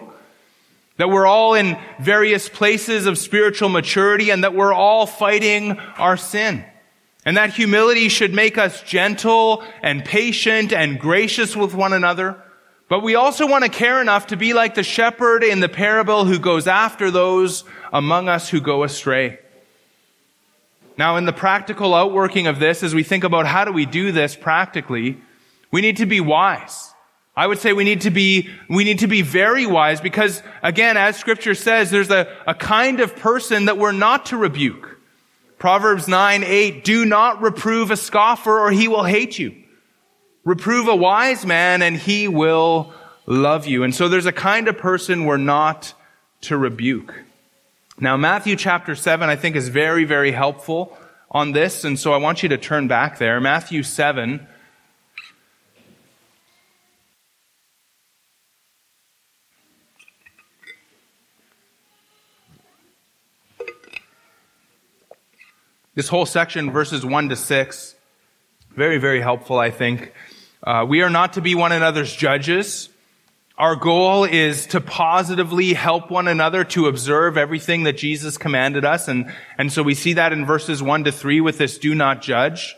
that 0.98 1.10
we're 1.10 1.26
all 1.26 1.56
in 1.56 1.78
various 2.00 2.48
places 2.48 3.06
of 3.06 3.18
spiritual 3.18 3.70
maturity, 3.70 4.30
and 4.30 4.43
that 4.43 4.54
we're 4.54 4.74
all 4.74 5.06
fighting 5.06 5.78
our 5.98 6.16
sin. 6.18 6.64
And 7.26 7.38
that 7.38 7.54
humility 7.54 8.08
should 8.08 8.34
make 8.34 8.58
us 8.58 8.84
gentle 8.84 9.64
and 9.82 10.06
patient 10.06 10.72
and 10.72 11.00
gracious 11.00 11.56
with 11.56 11.74
one 11.74 11.91
another. 11.91 12.41
But 12.88 13.02
we 13.02 13.16
also 13.16 13.48
want 13.48 13.64
to 13.64 13.70
care 13.70 14.00
enough 14.00 14.28
to 14.28 14.38
be 14.38 14.54
like 14.54 14.76
the 14.76 14.84
shepherd 14.84 15.44
in 15.44 15.60
the 15.60 15.70
parable 15.70 16.26
who 16.26 16.38
goes 16.38 16.68
after 16.68 17.10
those 17.10 17.64
among 17.92 18.30
us 18.30 18.50
who 18.50 18.62
go 18.62 18.84
astray. 18.84 19.40
Now, 20.98 21.18
in 21.18 21.26
the 21.26 21.34
practical 21.34 21.94
outworking 21.94 22.48
of 22.48 22.60
this, 22.60 22.84
as 22.84 22.94
we 22.94 23.04
think 23.04 23.24
about 23.24 23.48
how 23.48 23.66
do 23.66 23.72
we 23.72 23.86
do 23.86 24.12
this 24.12 24.36
practically, 24.36 25.18
we 25.72 25.82
need 25.82 25.98
to 25.98 26.06
be 26.06 26.22
wise. 26.22 26.94
I 27.36 27.48
would 27.48 27.60
say 27.60 27.74
we 27.74 27.84
need 27.84 28.02
to 28.02 28.12
be, 28.12 28.50
we 28.70 28.86
need 28.86 29.00
to 29.00 29.08
be 29.08 29.22
very 29.22 29.66
wise 29.66 30.00
because, 30.00 30.42
again, 30.64 30.96
as 30.96 31.18
scripture 31.18 31.56
says, 31.56 31.92
there's 31.92 32.12
a, 32.12 32.34
a 32.48 32.54
kind 32.54 33.02
of 33.02 33.16
person 33.18 33.66
that 33.66 33.78
we're 33.78 33.92
not 33.92 34.28
to 34.28 34.38
rebuke. 34.38 34.98
Proverbs 35.58 36.08
9, 36.08 36.44
8, 36.44 36.84
do 36.86 37.04
not 37.06 37.42
reprove 37.42 37.92
a 37.92 37.98
scoffer 37.98 38.58
or 38.58 38.72
he 38.72 38.88
will 38.88 39.04
hate 39.04 39.38
you. 39.38 39.54
Reprove 40.46 40.88
a 40.88 40.96
wise 40.96 41.46
man 41.46 41.82
and 41.82 41.98
he 41.98 42.28
will 42.28 42.93
love 43.26 43.66
you. 43.66 43.84
And 43.84 43.93
so 43.93 44.08
there's 44.08 44.28
a 44.28 44.32
kind 44.32 44.68
of 44.68 44.78
person 44.78 45.26
we're 45.26 45.38
not 45.38 45.93
to 46.41 46.56
rebuke. 46.56 47.24
Now, 48.00 48.16
Matthew 48.16 48.56
chapter 48.56 48.93
7, 48.93 49.28
I 49.28 49.36
think 49.36 49.56
is 49.56 49.70
very, 49.70 50.06
very 50.06 50.32
helpful 50.32 50.96
on 51.32 51.52
this. 51.52 51.84
And 51.84 51.98
so 51.98 52.14
I 52.14 52.18
want 52.18 52.43
you 52.43 52.50
to 52.50 52.58
turn 52.58 52.88
back 52.88 53.18
there. 53.18 53.41
Matthew 53.41 53.84
7, 53.84 54.48
This 65.96 66.10
whole 66.10 66.26
section, 66.26 66.72
verses 66.72 67.06
1 67.06 67.30
to 67.30 67.38
6, 67.38 67.96
very, 68.72 68.98
very 68.98 69.22
helpful, 69.22 69.58
I 69.58 69.72
think. 69.72 70.12
Uh, 70.66 70.84
we 70.84 71.03
are 71.03 71.11
not 71.11 71.34
to 71.34 71.41
be 71.41 71.53
one 71.53 71.72
another's 71.72 72.13
judges. 72.16 72.89
Our 73.55 73.76
goal 73.76 74.24
is 74.24 74.66
to 74.68 74.82
positively 74.82 75.74
help 75.74 76.09
one 76.09 76.28
another 76.28 76.63
to 76.63 76.88
observe 76.88 77.38
everything 77.38 77.84
that 77.84 77.97
Jesus 77.97 78.39
commanded 78.39 78.84
us. 78.84 79.07
And, 79.07 79.32
and 79.59 79.72
so 79.72 79.84
we 79.84 79.93
see 79.93 80.13
that 80.13 80.34
in 80.34 80.43
verses 80.43 80.82
1 80.82 81.03
to 81.03 81.11
3 81.11 81.39
with 81.39 81.59
this 81.59 81.78
do 81.78 81.93
not 81.93 82.24
judge. 82.24 82.76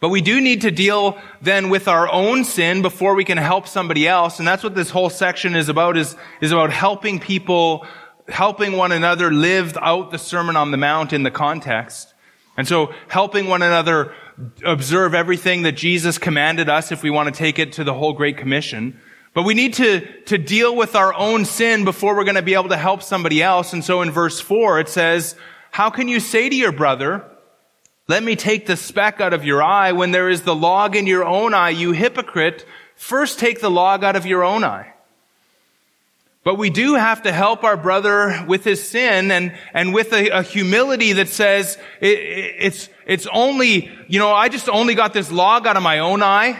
But 0.00 0.10
we 0.10 0.20
do 0.20 0.38
need 0.38 0.60
to 0.60 0.70
deal 0.70 1.18
then 1.40 1.70
with 1.70 1.88
our 1.88 2.12
own 2.12 2.44
sin 2.44 2.82
before 2.82 3.14
we 3.14 3.24
can 3.24 3.38
help 3.38 3.66
somebody 3.66 4.06
else. 4.06 4.38
And 4.38 4.46
that's 4.46 4.62
what 4.62 4.74
this 4.74 4.90
whole 4.90 5.08
section 5.08 5.56
is 5.56 5.70
about, 5.70 5.96
is, 5.96 6.14
is 6.42 6.52
about 6.52 6.70
helping 6.70 7.20
people 7.20 7.86
helping 8.28 8.72
one 8.72 8.92
another 8.92 9.32
live 9.32 9.78
out 9.80 10.10
the 10.10 10.18
Sermon 10.18 10.56
on 10.56 10.72
the 10.72 10.76
Mount 10.76 11.12
in 11.12 11.22
the 11.22 11.30
context. 11.30 12.12
And 12.56 12.66
so 12.66 12.92
helping 13.08 13.46
one 13.46 13.62
another 13.62 14.12
observe 14.64 15.14
everything 15.14 15.62
that 15.62 15.72
Jesus 15.72 16.18
commanded 16.18 16.68
us 16.68 16.92
if 16.92 17.02
we 17.02 17.10
want 17.10 17.32
to 17.32 17.38
take 17.38 17.58
it 17.58 17.72
to 17.72 17.84
the 17.84 17.94
whole 17.94 18.12
Great 18.12 18.36
Commission. 18.36 19.00
But 19.34 19.42
we 19.44 19.54
need 19.54 19.74
to, 19.74 20.00
to 20.22 20.38
deal 20.38 20.74
with 20.74 20.94
our 20.94 21.12
own 21.12 21.44
sin 21.44 21.84
before 21.84 22.16
we're 22.16 22.24
going 22.24 22.36
to 22.36 22.42
be 22.42 22.54
able 22.54 22.70
to 22.70 22.76
help 22.76 23.02
somebody 23.02 23.42
else. 23.42 23.72
And 23.72 23.84
so 23.84 24.02
in 24.02 24.10
verse 24.10 24.40
four, 24.40 24.80
it 24.80 24.88
says, 24.88 25.36
how 25.70 25.90
can 25.90 26.08
you 26.08 26.20
say 26.20 26.48
to 26.48 26.56
your 26.56 26.72
brother, 26.72 27.24
let 28.08 28.22
me 28.22 28.36
take 28.36 28.66
the 28.66 28.76
speck 28.76 29.20
out 29.20 29.34
of 29.34 29.44
your 29.44 29.62
eye 29.62 29.92
when 29.92 30.12
there 30.12 30.30
is 30.30 30.42
the 30.42 30.54
log 30.54 30.96
in 30.96 31.06
your 31.06 31.24
own 31.24 31.52
eye, 31.52 31.70
you 31.70 31.92
hypocrite? 31.92 32.64
First 32.94 33.38
take 33.38 33.60
the 33.60 33.70
log 33.70 34.04
out 34.04 34.16
of 34.16 34.24
your 34.24 34.42
own 34.42 34.64
eye. 34.64 34.94
But 36.46 36.58
we 36.58 36.70
do 36.70 36.94
have 36.94 37.22
to 37.22 37.32
help 37.32 37.64
our 37.64 37.76
brother 37.76 38.44
with 38.46 38.62
his 38.62 38.88
sin 38.88 39.32
and, 39.32 39.52
and 39.74 39.92
with 39.92 40.12
a, 40.12 40.28
a 40.28 40.42
humility 40.44 41.14
that 41.14 41.28
says 41.28 41.76
it, 42.00 42.06
it's, 42.60 42.88
it's 43.04 43.26
only, 43.32 43.90
you 44.06 44.20
know, 44.20 44.32
I 44.32 44.48
just 44.48 44.68
only 44.68 44.94
got 44.94 45.12
this 45.12 45.32
log 45.32 45.66
out 45.66 45.76
of 45.76 45.82
my 45.82 45.98
own 45.98 46.22
eye, 46.22 46.56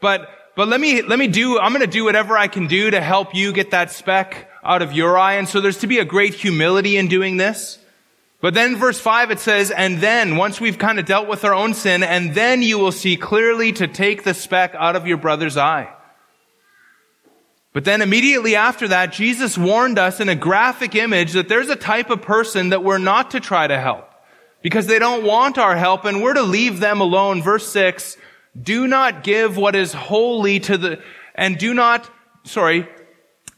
but, 0.00 0.28
but 0.54 0.68
let 0.68 0.80
me, 0.80 1.02
let 1.02 1.18
me 1.18 1.26
do, 1.26 1.58
I'm 1.58 1.72
going 1.72 1.80
to 1.80 1.88
do 1.88 2.04
whatever 2.04 2.38
I 2.38 2.46
can 2.46 2.68
do 2.68 2.88
to 2.92 3.00
help 3.00 3.34
you 3.34 3.52
get 3.52 3.72
that 3.72 3.90
speck 3.90 4.48
out 4.62 4.80
of 4.80 4.92
your 4.92 5.18
eye. 5.18 5.34
And 5.34 5.48
so 5.48 5.60
there's 5.60 5.78
to 5.78 5.88
be 5.88 5.98
a 5.98 6.04
great 6.04 6.34
humility 6.34 6.96
in 6.96 7.08
doing 7.08 7.36
this. 7.36 7.80
But 8.40 8.54
then 8.54 8.76
verse 8.76 9.00
five, 9.00 9.32
it 9.32 9.40
says, 9.40 9.72
and 9.72 9.98
then 9.98 10.36
once 10.36 10.60
we've 10.60 10.78
kind 10.78 11.00
of 11.00 11.04
dealt 11.04 11.26
with 11.26 11.44
our 11.44 11.52
own 11.52 11.74
sin, 11.74 12.04
and 12.04 12.32
then 12.32 12.62
you 12.62 12.78
will 12.78 12.92
see 12.92 13.16
clearly 13.16 13.72
to 13.72 13.88
take 13.88 14.22
the 14.22 14.34
speck 14.34 14.76
out 14.76 14.94
of 14.94 15.08
your 15.08 15.16
brother's 15.16 15.56
eye. 15.56 15.92
But 17.76 17.84
then 17.84 18.00
immediately 18.00 18.56
after 18.56 18.88
that, 18.88 19.12
Jesus 19.12 19.58
warned 19.58 19.98
us 19.98 20.18
in 20.18 20.30
a 20.30 20.34
graphic 20.34 20.94
image 20.94 21.32
that 21.32 21.50
there's 21.50 21.68
a 21.68 21.76
type 21.76 22.08
of 22.08 22.22
person 22.22 22.70
that 22.70 22.82
we're 22.82 22.96
not 22.96 23.32
to 23.32 23.38
try 23.38 23.66
to 23.66 23.78
help 23.78 24.10
because 24.62 24.86
they 24.86 24.98
don't 24.98 25.24
want 25.24 25.58
our 25.58 25.76
help 25.76 26.06
and 26.06 26.22
we're 26.22 26.32
to 26.32 26.42
leave 26.42 26.80
them 26.80 27.02
alone. 27.02 27.42
Verse 27.42 27.70
six, 27.70 28.16
do 28.58 28.86
not 28.86 29.22
give 29.22 29.58
what 29.58 29.76
is 29.76 29.92
holy 29.92 30.58
to 30.60 30.78
the, 30.78 31.02
and 31.34 31.58
do 31.58 31.74
not, 31.74 32.10
sorry, 32.44 32.88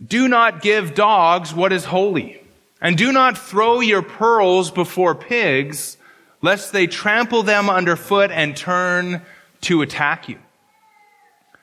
do 0.05 0.27
not 0.27 0.63
give 0.63 0.97
dogs 0.97 1.55
what 1.55 1.73
is 1.73 1.85
holy. 1.85 2.43
And 2.81 2.99
do 2.99 3.13
not 3.13 3.39
throw 3.39 3.79
your 3.79 4.03
pearls 4.03 4.73
before 4.73 5.15
pigs, 5.15 5.97
lest 6.43 6.73
they 6.73 6.89
trample 6.89 7.45
them 7.45 7.71
underfoot 7.71 8.33
and 8.33 8.57
turn 8.57 9.23
to 9.61 9.83
attack 9.83 10.29
you. 10.29 10.41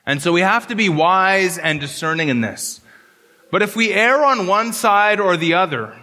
And 0.06 0.22
so 0.22 0.32
we 0.32 0.40
have 0.40 0.68
to 0.68 0.76
be 0.76 0.88
wise 0.88 1.58
and 1.58 1.80
discerning 1.80 2.28
in 2.28 2.40
this. 2.40 2.80
But 3.50 3.62
if 3.62 3.74
we 3.74 3.92
err 3.92 4.24
on 4.24 4.46
one 4.46 4.72
side 4.72 5.20
or 5.20 5.36
the 5.36 5.54
other, 5.54 5.96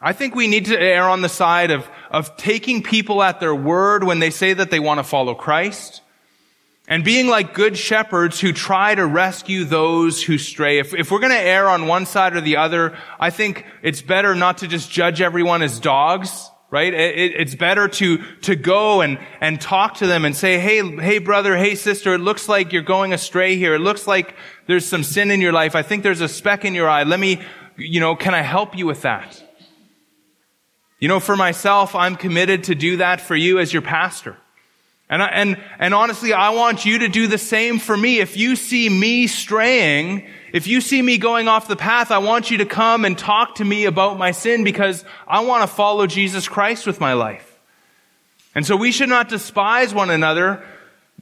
I 0.00 0.12
think 0.12 0.34
we 0.34 0.46
need 0.46 0.66
to 0.66 0.78
err 0.78 1.08
on 1.08 1.22
the 1.22 1.28
side 1.28 1.70
of, 1.70 1.88
of 2.10 2.36
taking 2.36 2.82
people 2.82 3.22
at 3.22 3.40
their 3.40 3.54
word 3.54 4.04
when 4.04 4.18
they 4.18 4.30
say 4.30 4.52
that 4.52 4.70
they 4.70 4.80
want 4.80 4.98
to 4.98 5.04
follow 5.04 5.34
Christ 5.34 6.02
and 6.86 7.04
being 7.04 7.28
like 7.28 7.52
good 7.52 7.76
shepherds 7.76 8.40
who 8.40 8.52
try 8.52 8.94
to 8.94 9.06
rescue 9.06 9.64
those 9.64 10.22
who 10.22 10.38
stray. 10.38 10.78
If, 10.78 10.94
if 10.94 11.10
we're 11.10 11.20
going 11.20 11.32
to 11.32 11.38
err 11.38 11.68
on 11.68 11.86
one 11.86 12.06
side 12.06 12.34
or 12.34 12.40
the 12.40 12.56
other, 12.56 12.96
I 13.20 13.30
think 13.30 13.66
it's 13.82 14.00
better 14.00 14.34
not 14.34 14.58
to 14.58 14.68
just 14.68 14.90
judge 14.90 15.20
everyone 15.20 15.62
as 15.62 15.78
dogs 15.80 16.50
right? 16.70 16.92
It, 16.92 17.34
it's 17.34 17.54
better 17.54 17.88
to, 17.88 18.18
to 18.42 18.56
go 18.56 19.00
and, 19.00 19.18
and 19.40 19.60
talk 19.60 19.94
to 19.96 20.06
them 20.06 20.24
and 20.24 20.36
say, 20.36 20.58
hey, 20.58 20.86
hey 20.96 21.18
brother, 21.18 21.56
hey 21.56 21.74
sister, 21.74 22.14
it 22.14 22.18
looks 22.18 22.48
like 22.48 22.72
you're 22.72 22.82
going 22.82 23.12
astray 23.12 23.56
here. 23.56 23.74
It 23.74 23.80
looks 23.80 24.06
like 24.06 24.34
there's 24.66 24.84
some 24.84 25.02
sin 25.02 25.30
in 25.30 25.40
your 25.40 25.52
life. 25.52 25.74
I 25.74 25.82
think 25.82 26.02
there's 26.02 26.20
a 26.20 26.28
speck 26.28 26.64
in 26.64 26.74
your 26.74 26.88
eye. 26.88 27.04
Let 27.04 27.20
me, 27.20 27.40
you 27.76 28.00
know, 28.00 28.14
can 28.16 28.34
I 28.34 28.42
help 28.42 28.76
you 28.76 28.86
with 28.86 29.02
that? 29.02 29.42
You 31.00 31.08
know, 31.08 31.20
for 31.20 31.36
myself, 31.36 31.94
I'm 31.94 32.16
committed 32.16 32.64
to 32.64 32.74
do 32.74 32.98
that 32.98 33.20
for 33.20 33.36
you 33.36 33.58
as 33.58 33.72
your 33.72 33.82
pastor. 33.82 34.36
And, 35.10 35.22
I, 35.22 35.26
and, 35.26 35.56
and 35.78 35.94
honestly, 35.94 36.32
I 36.32 36.50
want 36.50 36.84
you 36.84 36.98
to 37.00 37.08
do 37.08 37.26
the 37.26 37.38
same 37.38 37.78
for 37.78 37.96
me. 37.96 38.20
If 38.20 38.36
you 38.36 38.56
see 38.56 38.88
me 38.88 39.26
straying, 39.26 40.26
if 40.52 40.66
you 40.66 40.80
see 40.80 41.00
me 41.00 41.16
going 41.16 41.48
off 41.48 41.66
the 41.66 41.76
path, 41.76 42.10
I 42.10 42.18
want 42.18 42.50
you 42.50 42.58
to 42.58 42.66
come 42.66 43.04
and 43.04 43.16
talk 43.16 43.56
to 43.56 43.64
me 43.64 43.86
about 43.86 44.18
my 44.18 44.32
sin 44.32 44.64
because 44.64 45.04
I 45.26 45.40
want 45.40 45.62
to 45.62 45.66
follow 45.66 46.06
Jesus 46.06 46.46
Christ 46.46 46.86
with 46.86 47.00
my 47.00 47.14
life. 47.14 47.58
And 48.54 48.66
so 48.66 48.76
we 48.76 48.92
should 48.92 49.08
not 49.08 49.28
despise 49.28 49.94
one 49.94 50.10
another 50.10 50.62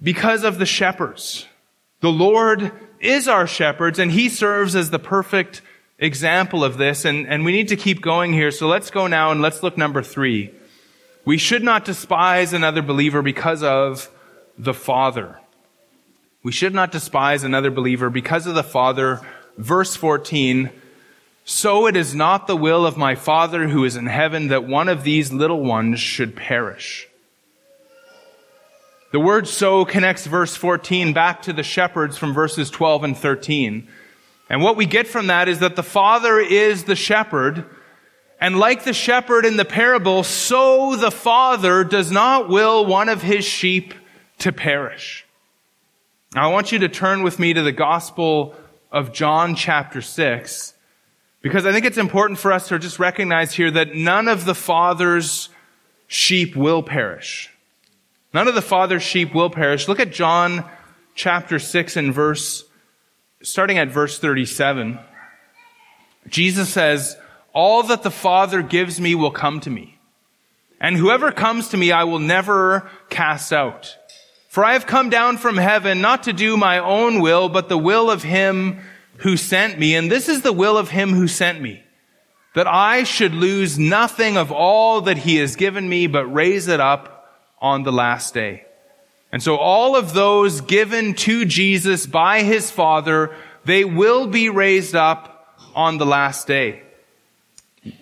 because 0.03 0.43
of 0.43 0.59
the 0.59 0.66
shepherds. 0.66 1.47
The 2.01 2.11
Lord 2.11 2.72
is 2.99 3.28
our 3.28 3.47
shepherds 3.47 3.99
and 3.99 4.11
he 4.11 4.28
serves 4.28 4.74
as 4.74 4.91
the 4.91 4.99
perfect 4.99 5.62
example 5.99 6.64
of 6.64 6.76
this. 6.76 7.05
And, 7.05 7.26
and 7.28 7.45
we 7.45 7.53
need 7.53 7.68
to 7.68 7.76
keep 7.76 8.01
going 8.01 8.32
here. 8.32 8.51
So 8.51 8.66
let's 8.66 8.91
go 8.91 9.07
now 9.07 9.30
and 9.30 9.41
let's 9.43 9.62
look 9.62 9.78
number 9.78 10.03
three. 10.03 10.53
We 11.26 11.36
should 11.36 11.62
not 11.64 11.84
despise 11.84 12.54
another 12.54 12.80
believer 12.80 13.20
because 13.20 13.62
of 13.62 14.08
the 14.56 14.72
Father. 14.72 15.38
We 16.42 16.52
should 16.52 16.72
not 16.72 16.92
despise 16.92 17.42
another 17.42 17.70
believer 17.70 18.08
because 18.08 18.46
of 18.46 18.54
the 18.54 18.62
Father. 18.62 19.20
Verse 19.58 19.96
14, 19.96 20.70
so 21.44 21.86
it 21.86 21.96
is 21.96 22.14
not 22.14 22.46
the 22.46 22.56
will 22.56 22.84
of 22.84 22.96
my 22.96 23.14
Father 23.14 23.68
who 23.68 23.84
is 23.84 23.96
in 23.96 24.06
heaven 24.06 24.48
that 24.48 24.64
one 24.64 24.88
of 24.88 25.02
these 25.02 25.32
little 25.32 25.62
ones 25.62 25.98
should 25.98 26.36
perish. 26.36 27.08
The 29.12 29.20
word 29.20 29.48
so 29.48 29.84
connects 29.84 30.26
verse 30.26 30.54
14 30.54 31.12
back 31.12 31.42
to 31.42 31.52
the 31.52 31.62
shepherds 31.62 32.18
from 32.18 32.34
verses 32.34 32.70
12 32.70 33.04
and 33.04 33.16
13. 33.16 33.88
And 34.50 34.62
what 34.62 34.76
we 34.76 34.86
get 34.86 35.06
from 35.06 35.28
that 35.28 35.48
is 35.48 35.60
that 35.60 35.74
the 35.74 35.82
Father 35.82 36.38
is 36.38 36.84
the 36.84 36.96
shepherd, 36.96 37.64
and 38.41 38.59
like 38.59 38.84
the 38.84 38.93
shepherd 38.93 39.47
in 39.47 39.57
the 39.57 39.64
parable, 39.64 40.22
so 40.22 40.97
the 40.97 41.11
Father 41.11 41.84
does 41.84 42.11
not 42.11 42.49
will 42.49 42.84
one 42.84 43.09
of 43.09 43.22
his 43.22 43.45
sheep 43.45 43.95
to 44.39 44.53
perish. 44.53 45.24
Now 46.34 46.49
I 46.49 46.53
want 46.53 46.72
you 46.72 46.80
to 46.80 46.89
turn 46.89 47.22
with 47.22 47.39
me 47.39 47.55
to 47.55 47.62
the 47.62 47.72
Gospel 47.72 48.55
of 48.93 49.12
John 49.12 49.55
chapter 49.55 50.03
6, 50.03 50.74
because 51.43 51.66
I 51.66 51.72
think 51.72 51.87
it's 51.87 51.99
important 51.99 52.39
for 52.39 52.53
us 52.53 52.68
to 52.68 52.78
just 52.78 52.99
recognize 52.99 53.55
here 53.55 53.70
that 53.70 53.95
none 53.95 54.28
of 54.28 54.45
the 54.45 54.55
Father's 54.55 55.49
sheep 56.07 56.57
will 56.57 56.82
perish. 56.82 57.51
None 58.32 58.49
of 58.49 58.55
the 58.55 58.62
father's 58.62 59.03
sheep 59.03 59.34
will 59.34 59.51
perish. 59.51 59.89
Look 59.89 60.01
at 60.01 60.12
John 60.12 60.64
chapter 61.14 61.59
6 61.59 61.97
and 61.97 62.12
verse, 62.12 62.64
starting 63.43 63.78
at 63.78 63.89
verse 63.89 64.18
37. 64.18 64.99
Jesus 66.28 66.68
says, 66.68 67.16
All 67.57 67.84
that 67.84 68.02
the 68.02 68.11
Father 68.11 68.61
gives 68.61 69.00
me 69.00 69.14
will 69.14 69.30
come 69.30 69.61
to 69.61 69.70
me. 69.70 69.98
And 70.78 70.94
whoever 70.94 71.32
comes 71.32 71.68
to 71.68 71.78
me, 71.78 71.90
I 71.90 72.04
will 72.04 72.18
never 72.18 72.90
cast 73.09 73.50
out. 73.50 73.96
For 74.50 74.62
I 74.62 74.74
have 74.74 74.86
come 74.86 75.09
down 75.09 75.38
from 75.38 75.57
heaven 75.57 76.02
not 76.02 76.24
to 76.24 76.34
do 76.34 76.59
my 76.59 76.78
own 76.80 77.22
will, 77.22 77.48
but 77.48 77.70
the 77.70 77.78
will 77.78 78.11
of 78.11 78.22
him 78.22 78.80
who 79.20 79.38
sent 79.38 79.78
me. 79.78 79.94
And 79.94 80.12
this 80.12 80.28
is 80.28 80.42
the 80.42 80.52
will 80.52 80.76
of 80.76 80.90
him 80.90 81.14
who 81.14 81.26
sent 81.26 81.62
me, 81.62 81.82
that 82.54 82.66
I 82.66 83.04
should 83.04 83.32
lose 83.32 83.78
nothing 83.78 84.36
of 84.36 84.52
all 84.52 85.00
that 85.00 85.16
he 85.16 85.36
has 85.36 85.57
given 85.57 85.88
me, 85.88 86.09
but 86.09 86.26
raise 86.26 86.68
it 86.68 86.78
up 86.78 87.32
on 87.59 87.84
the 87.84 87.92
last 87.92 88.34
day. 88.34 88.66
And 89.32 89.42
so 89.42 89.57
all 89.57 89.96
of 89.96 90.12
those 90.12 90.61
given 90.61 91.14
to 91.14 91.46
Jesus 91.46 92.04
by 92.07 92.42
his 92.42 92.70
Father, 92.70 93.34
they 93.64 93.86
will 93.86 94.26
be 94.26 94.50
raised 94.50 94.94
up 94.94 95.57
on 95.74 95.96
the 95.96 96.04
last 96.04 96.46
day. 96.46 96.82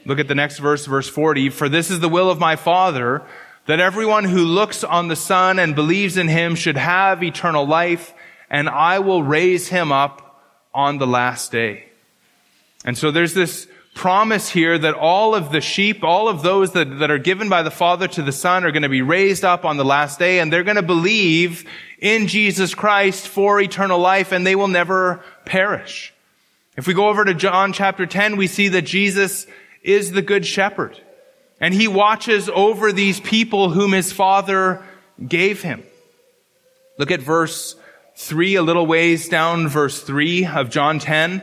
Look 0.04 0.18
at 0.18 0.28
the 0.28 0.34
next 0.34 0.58
verse, 0.58 0.86
verse 0.86 1.08
40. 1.08 1.50
For 1.50 1.68
this 1.68 1.90
is 1.90 2.00
the 2.00 2.08
will 2.08 2.30
of 2.30 2.38
my 2.38 2.56
Father, 2.56 3.22
that 3.66 3.80
everyone 3.80 4.24
who 4.24 4.44
looks 4.44 4.84
on 4.84 5.08
the 5.08 5.16
Son 5.16 5.58
and 5.58 5.74
believes 5.74 6.16
in 6.16 6.28
him 6.28 6.54
should 6.54 6.76
have 6.76 7.22
eternal 7.22 7.66
life, 7.66 8.12
and 8.50 8.68
I 8.68 8.98
will 8.98 9.22
raise 9.22 9.68
him 9.68 9.92
up 9.92 10.42
on 10.74 10.98
the 10.98 11.06
last 11.06 11.52
day. 11.52 11.86
And 12.84 12.98
so 12.98 13.10
there's 13.10 13.34
this 13.34 13.66
promise 13.94 14.50
here 14.50 14.76
that 14.76 14.94
all 14.94 15.34
of 15.34 15.52
the 15.52 15.60
sheep, 15.60 16.02
all 16.02 16.28
of 16.28 16.42
those 16.42 16.72
that, 16.72 16.98
that 16.98 17.10
are 17.10 17.18
given 17.18 17.48
by 17.48 17.62
the 17.62 17.70
Father 17.70 18.08
to 18.08 18.22
the 18.22 18.32
Son 18.32 18.64
are 18.64 18.72
going 18.72 18.82
to 18.82 18.88
be 18.88 19.02
raised 19.02 19.44
up 19.44 19.64
on 19.64 19.76
the 19.76 19.84
last 19.84 20.18
day 20.18 20.40
and 20.40 20.52
they're 20.52 20.64
going 20.64 20.76
to 20.76 20.82
believe 20.82 21.64
in 22.00 22.26
Jesus 22.26 22.74
Christ 22.74 23.28
for 23.28 23.60
eternal 23.60 24.00
life 24.00 24.32
and 24.32 24.44
they 24.44 24.56
will 24.56 24.68
never 24.68 25.22
perish. 25.44 26.12
If 26.76 26.88
we 26.88 26.94
go 26.94 27.08
over 27.08 27.24
to 27.24 27.34
John 27.34 27.72
chapter 27.72 28.04
10, 28.04 28.36
we 28.36 28.48
see 28.48 28.68
that 28.68 28.82
Jesus 28.82 29.46
is 29.84 30.12
the 30.12 30.22
good 30.22 30.44
shepherd 30.44 31.00
and 31.60 31.72
he 31.72 31.88
watches 31.88 32.50
over 32.50 32.92
these 32.92 33.20
people 33.20 33.70
whom 33.70 33.92
his 33.92 34.12
Father 34.12 34.82
gave 35.26 35.62
him. 35.62 35.82
Look 36.98 37.10
at 37.10 37.20
verse 37.20 37.76
3, 38.16 38.56
a 38.56 38.62
little 38.62 38.86
ways 38.86 39.28
down, 39.28 39.68
verse 39.68 40.02
3 40.02 40.46
of 40.46 40.70
John 40.70 40.98
10. 40.98 41.42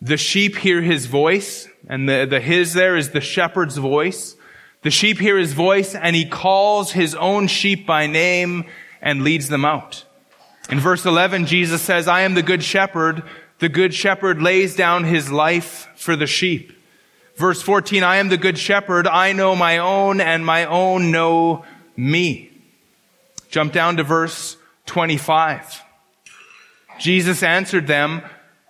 The 0.00 0.16
sheep 0.16 0.56
hear 0.56 0.82
his 0.82 1.06
voice, 1.06 1.68
and 1.88 2.08
the, 2.08 2.26
the 2.28 2.40
his 2.40 2.74
there 2.74 2.96
is 2.96 3.10
the 3.10 3.20
shepherd's 3.20 3.76
voice. 3.76 4.36
The 4.82 4.90
sheep 4.90 5.18
hear 5.18 5.38
his 5.38 5.52
voice, 5.52 5.94
and 5.94 6.16
he 6.16 6.28
calls 6.28 6.92
his 6.92 7.14
own 7.14 7.46
sheep 7.46 7.86
by 7.86 8.06
name 8.06 8.64
and 9.00 9.22
leads 9.22 9.48
them 9.48 9.64
out. 9.64 10.04
In 10.70 10.80
verse 10.80 11.06
11, 11.06 11.46
Jesus 11.46 11.80
says, 11.82 12.08
I 12.08 12.22
am 12.22 12.34
the 12.34 12.42
good 12.42 12.62
shepherd. 12.62 13.22
The 13.60 13.68
good 13.68 13.94
shepherd 13.94 14.42
lays 14.42 14.74
down 14.76 15.04
his 15.04 15.30
life 15.30 15.88
for 15.94 16.16
the 16.16 16.26
sheep. 16.26 16.75
Verse 17.36 17.60
14, 17.60 18.02
I 18.02 18.16
am 18.16 18.28
the 18.28 18.38
good 18.38 18.56
shepherd. 18.56 19.06
I 19.06 19.32
know 19.32 19.54
my 19.54 19.78
own, 19.78 20.20
and 20.20 20.44
my 20.44 20.64
own 20.64 21.10
know 21.10 21.64
me. 21.96 22.50
Jump 23.50 23.72
down 23.72 23.98
to 23.98 24.02
verse 24.02 24.56
25. 24.86 25.82
Jesus 26.98 27.42
answered 27.42 27.86
them, 27.86 28.22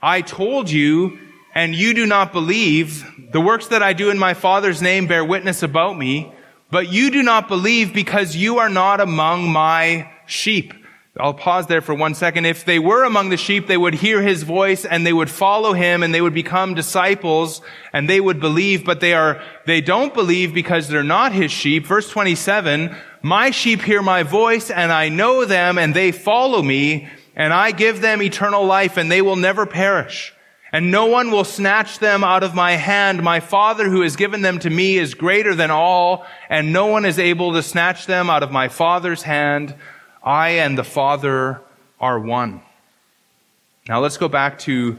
I 0.03 0.21
told 0.21 0.69
you, 0.69 1.19
and 1.55 1.75
you 1.75 1.95
do 1.95 2.07
not 2.07 2.33
believe. 2.33 3.31
The 3.33 3.41
works 3.41 3.69
that 3.69 3.83
I 3.83 3.93
do 3.93 4.11
in 4.11 4.19
my 4.19 4.35
Father's 4.35 4.83
name 4.83 5.07
bear 5.07 5.25
witness 5.25 5.63
about 5.63 5.97
me, 5.97 6.33
but 6.71 6.93
you 6.93 7.11
do 7.11 7.23
not 7.23 7.49
believe 7.49 7.95
because 7.95 8.35
you 8.35 8.59
are 8.59 8.69
not 8.69 9.01
among 9.01 9.51
my 9.51 10.11
sheep. 10.27 10.75
I'll 11.19 11.35
pause 11.35 11.67
there 11.67 11.81
for 11.81 11.95
one 11.95 12.15
second. 12.15 12.45
If 12.45 12.67
they 12.67 12.79
were 12.79 13.05
among 13.05 13.31
the 13.31 13.39
sheep, 13.39 13.67
they 13.67 13.77
would 13.77 13.95
hear 13.95 14.21
his 14.21 14.43
voice 14.43 14.85
and 14.85 15.07
they 15.07 15.15
would 15.15 15.31
follow 15.31 15.73
him 15.73 16.03
and 16.03 16.15
they 16.15 16.21
would 16.21 16.35
become 16.35 16.75
disciples 16.75 17.63
and 17.93 18.09
they 18.09 18.21
would 18.21 18.39
believe, 18.39 18.85
but 18.85 19.01
they 19.01 19.15
are, 19.15 19.43
they 19.65 19.81
don't 19.81 20.13
believe 20.13 20.53
because 20.53 20.89
they're 20.89 21.03
not 21.03 21.33
his 21.33 21.51
sheep. 21.51 21.87
Verse 21.87 22.11
27, 22.11 22.95
my 23.23 23.51
sheep 23.51 23.81
hear 23.81 24.03
my 24.03 24.25
voice 24.25 24.71
and 24.71 24.93
I 24.93 25.09
know 25.09 25.47
them 25.47 25.79
and 25.79 25.95
they 25.95 26.13
follow 26.13 26.61
me 26.63 27.09
and 27.35 27.53
I 27.53 27.71
give 27.71 28.03
them 28.03 28.21
eternal 28.21 28.67
life 28.67 28.99
and 28.99 29.11
they 29.11 29.23
will 29.23 29.37
never 29.37 29.65
perish. 29.65 30.35
And 30.71 30.91
no 30.91 31.07
one 31.07 31.31
will 31.31 31.45
snatch 31.45 32.01
them 32.01 32.25
out 32.25 32.43
of 32.43 32.55
my 32.55 32.73
hand. 32.73 33.23
My 33.23 33.41
Father 33.41 33.89
who 33.89 34.03
has 34.03 34.17
given 34.17 34.43
them 34.43 34.59
to 34.59 34.69
me 34.69 34.99
is 34.99 35.15
greater 35.15 35.55
than 35.55 35.71
all, 35.71 36.27
and 36.51 36.73
no 36.73 36.87
one 36.87 37.07
is 37.07 37.19
able 37.19 37.55
to 37.55 37.63
snatch 37.63 38.05
them 38.05 38.29
out 38.29 38.43
of 38.43 38.51
my 38.51 38.69
Father's 38.69 39.23
hand. 39.23 39.75
I 40.27 40.49
and 40.59 40.77
the 40.77 40.85
Father 40.85 41.63
are 42.01 42.19
one. 42.19 42.61
Now 43.89 44.01
let's 44.01 44.17
go 44.17 44.27
back 44.27 44.59
to, 44.61 44.97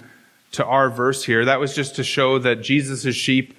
to 0.54 0.64
our 0.64 0.90
verse 0.90 1.26
here. 1.26 1.44
That 1.44 1.60
was 1.60 1.76
just 1.76 1.98
to 1.98 2.04
show 2.06 2.40
that 2.40 2.62
Jesus' 2.62 3.14
sheep, 3.14 3.54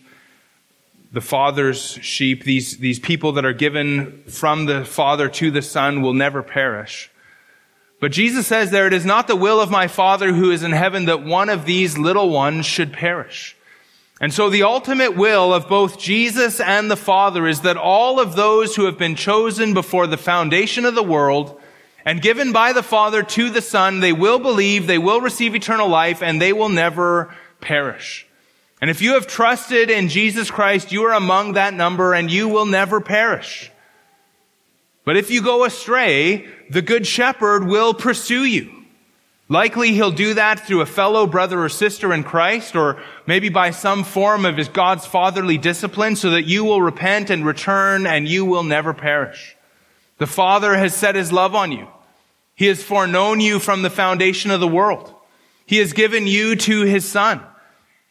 the 1.12 1.20
Father's 1.20 1.98
sheep, 2.00 2.44
these, 2.44 2.78
these 2.78 2.98
people 2.98 3.32
that 3.32 3.44
are 3.44 3.52
given 3.52 4.22
from 4.26 4.64
the 4.64 4.86
Father 4.86 5.28
to 5.28 5.50
the 5.50 5.60
Son 5.60 6.00
will 6.00 6.14
never 6.14 6.42
perish. 6.42 7.10
But 8.00 8.12
Jesus 8.12 8.46
says 8.46 8.70
there, 8.70 8.86
it 8.86 8.94
is 8.94 9.04
not 9.04 9.26
the 9.26 9.36
will 9.36 9.60
of 9.60 9.70
my 9.70 9.88
Father 9.88 10.32
who 10.32 10.50
is 10.50 10.62
in 10.62 10.72
heaven 10.72 11.04
that 11.04 11.22
one 11.22 11.50
of 11.50 11.66
these 11.66 11.98
little 11.98 12.30
ones 12.30 12.64
should 12.64 12.94
perish. 12.94 13.57
And 14.20 14.32
so 14.32 14.50
the 14.50 14.64
ultimate 14.64 15.16
will 15.16 15.54
of 15.54 15.68
both 15.68 15.98
Jesus 15.98 16.60
and 16.60 16.90
the 16.90 16.96
Father 16.96 17.46
is 17.46 17.60
that 17.60 17.76
all 17.76 18.18
of 18.18 18.34
those 18.34 18.74
who 18.74 18.86
have 18.86 18.98
been 18.98 19.14
chosen 19.14 19.74
before 19.74 20.06
the 20.06 20.16
foundation 20.16 20.84
of 20.84 20.94
the 20.94 21.02
world 21.02 21.60
and 22.04 22.22
given 22.22 22.52
by 22.52 22.72
the 22.72 22.82
Father 22.82 23.22
to 23.22 23.50
the 23.50 23.60
Son, 23.60 24.00
they 24.00 24.12
will 24.12 24.38
believe, 24.38 24.86
they 24.86 24.98
will 24.98 25.20
receive 25.20 25.54
eternal 25.54 25.88
life, 25.88 26.22
and 26.22 26.40
they 26.40 26.52
will 26.52 26.70
never 26.70 27.34
perish. 27.60 28.26
And 28.80 28.90
if 28.90 29.02
you 29.02 29.14
have 29.14 29.26
trusted 29.26 29.90
in 29.90 30.08
Jesus 30.08 30.50
Christ, 30.50 30.92
you 30.92 31.04
are 31.04 31.12
among 31.12 31.52
that 31.52 31.74
number 31.74 32.14
and 32.14 32.30
you 32.30 32.48
will 32.48 32.66
never 32.66 33.00
perish. 33.00 33.70
But 35.04 35.16
if 35.16 35.30
you 35.30 35.42
go 35.42 35.64
astray, 35.64 36.46
the 36.70 36.82
good 36.82 37.06
shepherd 37.06 37.66
will 37.66 37.92
pursue 37.92 38.44
you. 38.44 38.77
Likely 39.50 39.92
he'll 39.92 40.10
do 40.10 40.34
that 40.34 40.66
through 40.66 40.82
a 40.82 40.86
fellow 40.86 41.26
brother 41.26 41.62
or 41.64 41.70
sister 41.70 42.12
in 42.12 42.22
Christ, 42.22 42.76
or 42.76 43.00
maybe 43.26 43.48
by 43.48 43.70
some 43.70 44.04
form 44.04 44.44
of 44.44 44.58
his 44.58 44.68
God's 44.68 45.06
fatherly 45.06 45.56
discipline 45.56 46.16
so 46.16 46.30
that 46.30 46.44
you 46.44 46.64
will 46.64 46.82
repent 46.82 47.30
and 47.30 47.46
return 47.46 48.06
and 48.06 48.28
you 48.28 48.44
will 48.44 48.62
never 48.62 48.92
perish. 48.92 49.56
The 50.18 50.26
Father 50.26 50.74
has 50.74 50.94
set 50.94 51.14
his 51.14 51.32
love 51.32 51.54
on 51.54 51.72
you. 51.72 51.88
He 52.54 52.66
has 52.66 52.82
foreknown 52.82 53.40
you 53.40 53.58
from 53.58 53.82
the 53.82 53.90
foundation 53.90 54.50
of 54.50 54.60
the 54.60 54.68
world. 54.68 55.14
He 55.64 55.78
has 55.78 55.92
given 55.92 56.26
you 56.26 56.56
to 56.56 56.82
his 56.82 57.06
Son. 57.06 57.40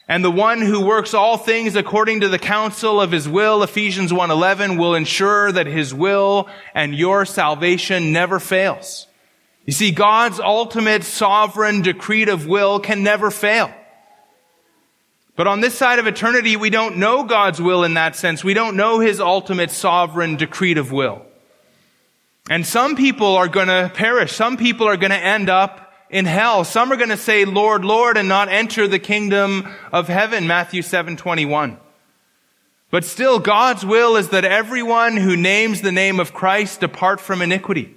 And 0.08 0.24
the 0.24 0.32
one 0.32 0.62
who 0.62 0.86
works 0.86 1.14
all 1.14 1.38
things 1.38 1.76
according 1.76 2.22
to 2.22 2.30
the 2.30 2.40
counsel 2.40 3.02
of 3.02 3.12
his 3.12 3.28
will, 3.28 3.62
Ephesians 3.62 4.14
1:11, 4.14 4.78
will 4.78 4.96
ensure 4.96 5.52
that 5.52 5.68
his 5.68 5.94
will 5.94 6.48
and 6.74 6.96
your 6.96 7.26
salvation 7.26 8.14
never 8.14 8.40
fails. 8.40 9.07
You 9.68 9.74
see, 9.74 9.92
God's 9.92 10.40
ultimate 10.40 11.04
sovereign 11.04 11.82
decretive 11.82 12.48
will 12.48 12.80
can 12.80 13.04
never 13.04 13.30
fail. 13.30 13.70
But 15.36 15.46
on 15.46 15.60
this 15.60 15.76
side 15.76 16.00
of 16.00 16.08
eternity, 16.08 16.56
we 16.56 16.70
don't 16.70 16.98
know 16.98 17.26
God's 17.26 17.62
will 17.62 17.84
in 17.84 17.96
that 17.96 18.16
sense. 18.16 18.46
We 18.46 18.54
don't 18.54 18.78
know 18.78 19.00
his 19.00 19.20
ultimate 19.20 19.70
sovereign 19.70 20.38
decretive 20.38 20.92
will. 20.94 21.22
And 22.50 22.66
some 22.66 22.96
people 22.96 23.36
are 23.36 23.50
going 23.50 23.68
to 23.68 23.92
perish. 23.94 24.32
Some 24.32 24.56
people 24.56 24.88
are 24.88 24.96
going 24.96 25.12
to 25.12 25.18
end 25.18 25.50
up 25.50 25.94
in 26.10 26.24
hell. 26.24 26.64
Some 26.64 26.90
are 26.94 26.96
going 26.96 27.10
to 27.10 27.18
say, 27.18 27.44
Lord, 27.44 27.84
Lord, 27.84 28.16
and 28.16 28.30
not 28.30 28.48
enter 28.48 28.88
the 28.88 29.00
kingdom 29.00 29.68
of 29.92 30.08
heaven, 30.08 30.48
Matthew 30.48 30.82
7, 30.82 31.18
21. 31.18 31.78
But 32.90 33.04
still, 33.04 33.40
God's 33.40 33.86
will 33.86 34.16
is 34.16 34.30
that 34.30 34.46
everyone 34.46 35.18
who 35.18 35.36
names 35.36 35.82
the 35.82 35.92
name 35.92 36.22
of 36.22 36.34
Christ 36.34 36.80
depart 36.80 37.20
from 37.20 37.42
iniquity. 37.42 37.97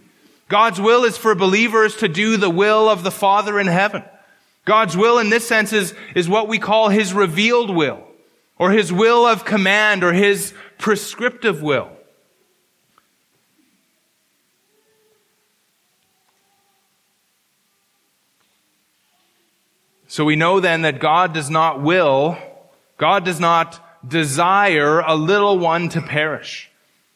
God's 0.51 0.81
will 0.81 1.05
is 1.05 1.17
for 1.17 1.37
believers 1.37 1.95
to 1.99 2.09
do 2.09 2.37
the 2.37 2.51
will 2.51 2.89
of 2.89 3.05
the 3.05 3.13
Father 3.13 3.61
in 3.61 3.69
heaven. 3.69 4.03
God's 4.65 4.97
will 4.97 5.19
in 5.19 5.31
this 5.31 5.47
sense 5.47 5.73
is, 5.73 5.95
is 6.17 6.29
what 6.29 6.49
we 6.49 6.59
call 6.59 6.89
his 6.89 7.15
revealed 7.15 7.71
will, 7.71 8.03
or 8.59 8.73
his 8.73 8.93
will 8.93 9.25
of 9.25 9.45
command, 9.45 10.03
or 10.03 10.13
his 10.13 10.53
prescriptive 10.77 11.63
will. 11.63 11.89
So 20.09 20.25
we 20.25 20.35
know 20.35 20.59
then 20.59 20.83
that 20.83 20.99
God 20.99 21.33
does 21.33 21.49
not 21.49 21.81
will, 21.81 22.37
God 22.97 23.25
does 23.25 23.39
not 23.39 23.79
desire 24.07 24.99
a 24.99 25.15
little 25.15 25.61
one 25.61 25.89
to 25.91 26.03
perish. 26.03 26.70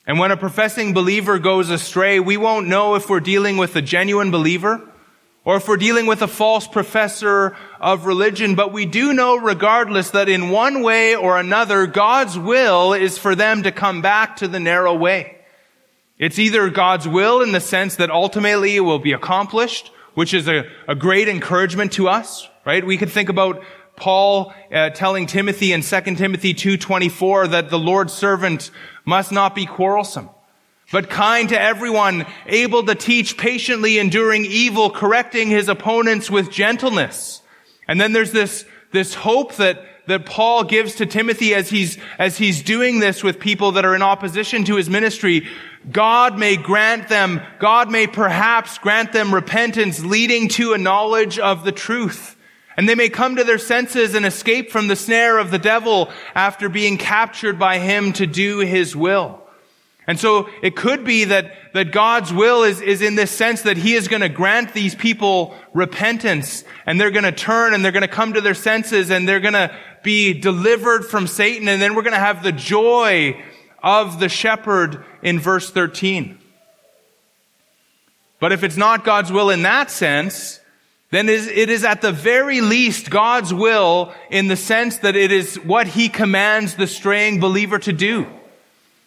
And 0.06 0.18
when 0.18 0.30
a 0.30 0.36
professing 0.36 0.92
believer 0.92 1.38
goes 1.38 1.70
astray, 1.70 2.20
we 2.20 2.36
won't 2.36 2.66
know 2.66 2.94
if 2.94 3.08
we're 3.08 3.20
dealing 3.20 3.56
with 3.56 3.74
a 3.74 3.82
genuine 3.82 4.30
believer 4.30 4.86
or 5.44 5.56
if 5.56 5.68
we're 5.68 5.76
dealing 5.76 6.06
with 6.06 6.22
a 6.22 6.28
false 6.28 6.66
professor 6.66 7.56
of 7.80 8.06
religion, 8.06 8.54
but 8.54 8.72
we 8.72 8.86
do 8.86 9.12
know 9.12 9.36
regardless 9.36 10.10
that 10.10 10.28
in 10.28 10.48
one 10.48 10.82
way 10.82 11.14
or 11.14 11.38
another, 11.38 11.86
God's 11.86 12.38
will 12.38 12.94
is 12.94 13.18
for 13.18 13.34
them 13.34 13.62
to 13.62 13.72
come 13.72 14.00
back 14.00 14.36
to 14.36 14.48
the 14.48 14.60
narrow 14.60 14.94
way. 14.94 15.38
It's 16.18 16.38
either 16.38 16.70
God's 16.70 17.06
will 17.06 17.42
in 17.42 17.52
the 17.52 17.60
sense 17.60 17.96
that 17.96 18.10
ultimately 18.10 18.76
it 18.76 18.80
will 18.80 18.98
be 18.98 19.12
accomplished, 19.12 19.90
which 20.14 20.32
is 20.32 20.48
a, 20.48 20.64
a 20.88 20.94
great 20.94 21.28
encouragement 21.28 21.92
to 21.92 22.08
us, 22.08 22.48
right? 22.64 22.86
We 22.86 22.96
could 22.96 23.10
think 23.10 23.28
about 23.28 23.62
Paul 23.96 24.52
uh, 24.72 24.90
telling 24.90 25.26
Timothy 25.26 25.72
in 25.72 25.82
2 25.82 26.00
Timothy 26.16 26.54
2:24 26.54 27.50
that 27.50 27.70
the 27.70 27.78
Lord's 27.78 28.12
servant 28.12 28.70
must 29.04 29.32
not 29.32 29.54
be 29.54 29.66
quarrelsome, 29.66 30.30
but 30.92 31.10
kind 31.10 31.48
to 31.50 31.60
everyone, 31.60 32.26
able 32.46 32.84
to 32.84 32.94
teach, 32.94 33.36
patiently 33.36 33.98
enduring 33.98 34.44
evil, 34.44 34.90
correcting 34.90 35.48
his 35.48 35.68
opponents 35.68 36.30
with 36.30 36.50
gentleness. 36.50 37.42
And 37.86 38.00
then 38.00 38.12
there's 38.12 38.32
this 38.32 38.64
this 38.92 39.14
hope 39.14 39.54
that 39.56 39.84
that 40.06 40.26
Paul 40.26 40.64
gives 40.64 40.96
to 40.96 41.06
Timothy 41.06 41.54
as 41.54 41.70
he's 41.70 41.98
as 42.18 42.36
he's 42.36 42.62
doing 42.62 43.00
this 43.00 43.22
with 43.22 43.40
people 43.40 43.72
that 43.72 43.84
are 43.84 43.94
in 43.94 44.02
opposition 44.02 44.64
to 44.64 44.76
his 44.76 44.90
ministry. 44.90 45.46
God 45.90 46.38
may 46.38 46.56
grant 46.56 47.08
them, 47.08 47.40
God 47.58 47.90
may 47.90 48.06
perhaps 48.06 48.78
grant 48.78 49.12
them 49.12 49.34
repentance 49.34 50.02
leading 50.02 50.48
to 50.50 50.72
a 50.72 50.78
knowledge 50.78 51.38
of 51.38 51.64
the 51.64 51.72
truth. 51.72 52.36
And 52.76 52.88
they 52.88 52.94
may 52.94 53.08
come 53.08 53.36
to 53.36 53.44
their 53.44 53.58
senses 53.58 54.14
and 54.14 54.26
escape 54.26 54.70
from 54.70 54.88
the 54.88 54.96
snare 54.96 55.38
of 55.38 55.50
the 55.50 55.58
devil 55.58 56.10
after 56.34 56.68
being 56.68 56.98
captured 56.98 57.58
by 57.58 57.78
him 57.78 58.12
to 58.14 58.26
do 58.26 58.58
his 58.58 58.96
will. 58.96 59.40
And 60.06 60.20
so 60.20 60.50
it 60.62 60.76
could 60.76 61.04
be 61.04 61.24
that, 61.24 61.54
that 61.72 61.90
God's 61.90 62.32
will 62.32 62.62
is, 62.62 62.80
is 62.80 63.00
in 63.00 63.14
this 63.14 63.30
sense 63.30 63.62
that 63.62 63.78
he 63.78 63.94
is 63.94 64.08
going 64.08 64.20
to 64.20 64.28
grant 64.28 64.74
these 64.74 64.94
people 64.94 65.54
repentance 65.72 66.64
and 66.84 67.00
they're 67.00 67.10
going 67.10 67.24
to 67.24 67.32
turn 67.32 67.72
and 67.72 67.82
they're 67.82 67.92
going 67.92 68.02
to 68.02 68.08
come 68.08 68.34
to 68.34 68.42
their 68.42 68.54
senses 68.54 69.10
and 69.10 69.26
they're 69.26 69.40
going 69.40 69.54
to 69.54 69.74
be 70.02 70.38
delivered 70.38 71.06
from 71.06 71.26
Satan 71.26 71.68
and 71.68 71.80
then 71.80 71.94
we're 71.94 72.02
going 72.02 72.12
to 72.12 72.18
have 72.18 72.42
the 72.42 72.52
joy 72.52 73.42
of 73.82 74.20
the 74.20 74.28
shepherd 74.28 75.04
in 75.22 75.40
verse 75.40 75.70
13. 75.70 76.38
But 78.40 78.52
if 78.52 78.62
it's 78.62 78.76
not 78.76 79.04
God's 79.04 79.32
will 79.32 79.48
in 79.48 79.62
that 79.62 79.90
sense, 79.90 80.60
then 81.14 81.28
it 81.28 81.70
is 81.70 81.84
at 81.84 82.00
the 82.00 82.12
very 82.12 82.60
least 82.60 83.10
God's 83.10 83.52
will 83.52 84.12
in 84.30 84.48
the 84.48 84.56
sense 84.56 84.98
that 84.98 85.16
it 85.16 85.30
is 85.30 85.56
what 85.56 85.86
he 85.86 86.08
commands 86.08 86.74
the 86.74 86.86
straying 86.86 87.40
believer 87.40 87.78
to 87.78 87.92
do. 87.92 88.26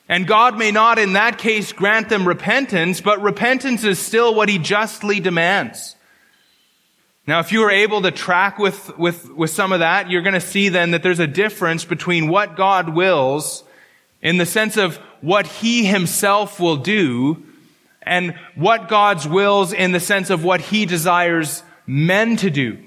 And 0.10 0.26
God 0.26 0.58
may 0.58 0.72
not 0.72 1.00
in 1.00 1.14
that 1.14 1.38
case 1.38 1.74
grant 1.74 2.08
them 2.08 2.28
repentance, 2.28 3.02
but 3.02 3.22
repentance 3.22 3.84
is 3.84 4.00
still 4.00 4.34
what 4.34 4.48
he 4.48 4.58
justly 4.58 5.20
demands. 5.20 5.96
Now, 7.28 7.40
if 7.40 7.52
you 7.52 7.64
are 7.64 7.72
able 7.72 8.02
to 8.04 8.12
track 8.12 8.58
with, 8.58 8.98
with, 8.98 9.30
with 9.32 9.50
some 9.50 9.74
of 9.74 9.80
that, 9.80 10.10
you're 10.10 10.22
going 10.22 10.34
to 10.34 10.40
see 10.40 10.70
then 10.70 10.92
that 10.92 11.04
there's 11.04 11.20
a 11.20 11.28
difference 11.28 11.84
between 11.84 12.30
what 12.30 12.56
God 12.56 12.96
wills 12.96 13.66
in 14.22 14.38
the 14.38 14.46
sense 14.46 14.78
of 14.78 14.96
what 15.20 15.46
he 15.46 15.84
himself 15.84 16.58
will 16.58 16.78
do 16.78 17.44
and 18.02 18.34
what 18.56 18.88
God's 18.88 19.28
wills 19.28 19.74
in 19.74 19.92
the 19.92 20.00
sense 20.00 20.30
of 20.30 20.46
what 20.46 20.62
he 20.62 20.86
desires 20.86 21.64
men 21.88 22.36
to 22.38 22.50
do. 22.52 22.78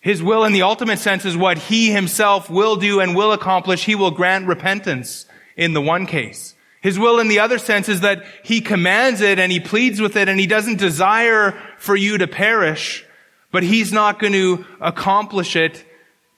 His 0.00 0.22
will 0.22 0.44
in 0.44 0.52
the 0.52 0.62
ultimate 0.62 0.98
sense 0.98 1.24
is 1.24 1.36
what 1.36 1.58
he 1.58 1.90
himself 1.90 2.50
will 2.50 2.76
do 2.76 3.00
and 3.00 3.16
will 3.16 3.32
accomplish. 3.32 3.84
He 3.84 3.94
will 3.94 4.10
grant 4.10 4.46
repentance 4.46 5.26
in 5.56 5.72
the 5.72 5.80
one 5.80 6.06
case. 6.06 6.54
His 6.80 6.98
will 6.98 7.20
in 7.20 7.28
the 7.28 7.38
other 7.38 7.58
sense 7.58 7.88
is 7.88 8.00
that 8.00 8.24
he 8.42 8.60
commands 8.60 9.20
it 9.20 9.38
and 9.38 9.52
he 9.52 9.60
pleads 9.60 10.00
with 10.00 10.16
it 10.16 10.28
and 10.28 10.40
he 10.40 10.48
doesn't 10.48 10.78
desire 10.78 11.56
for 11.78 11.94
you 11.94 12.18
to 12.18 12.26
perish, 12.26 13.06
but 13.52 13.62
he's 13.62 13.92
not 13.92 14.18
going 14.18 14.32
to 14.32 14.64
accomplish 14.80 15.54
it. 15.54 15.84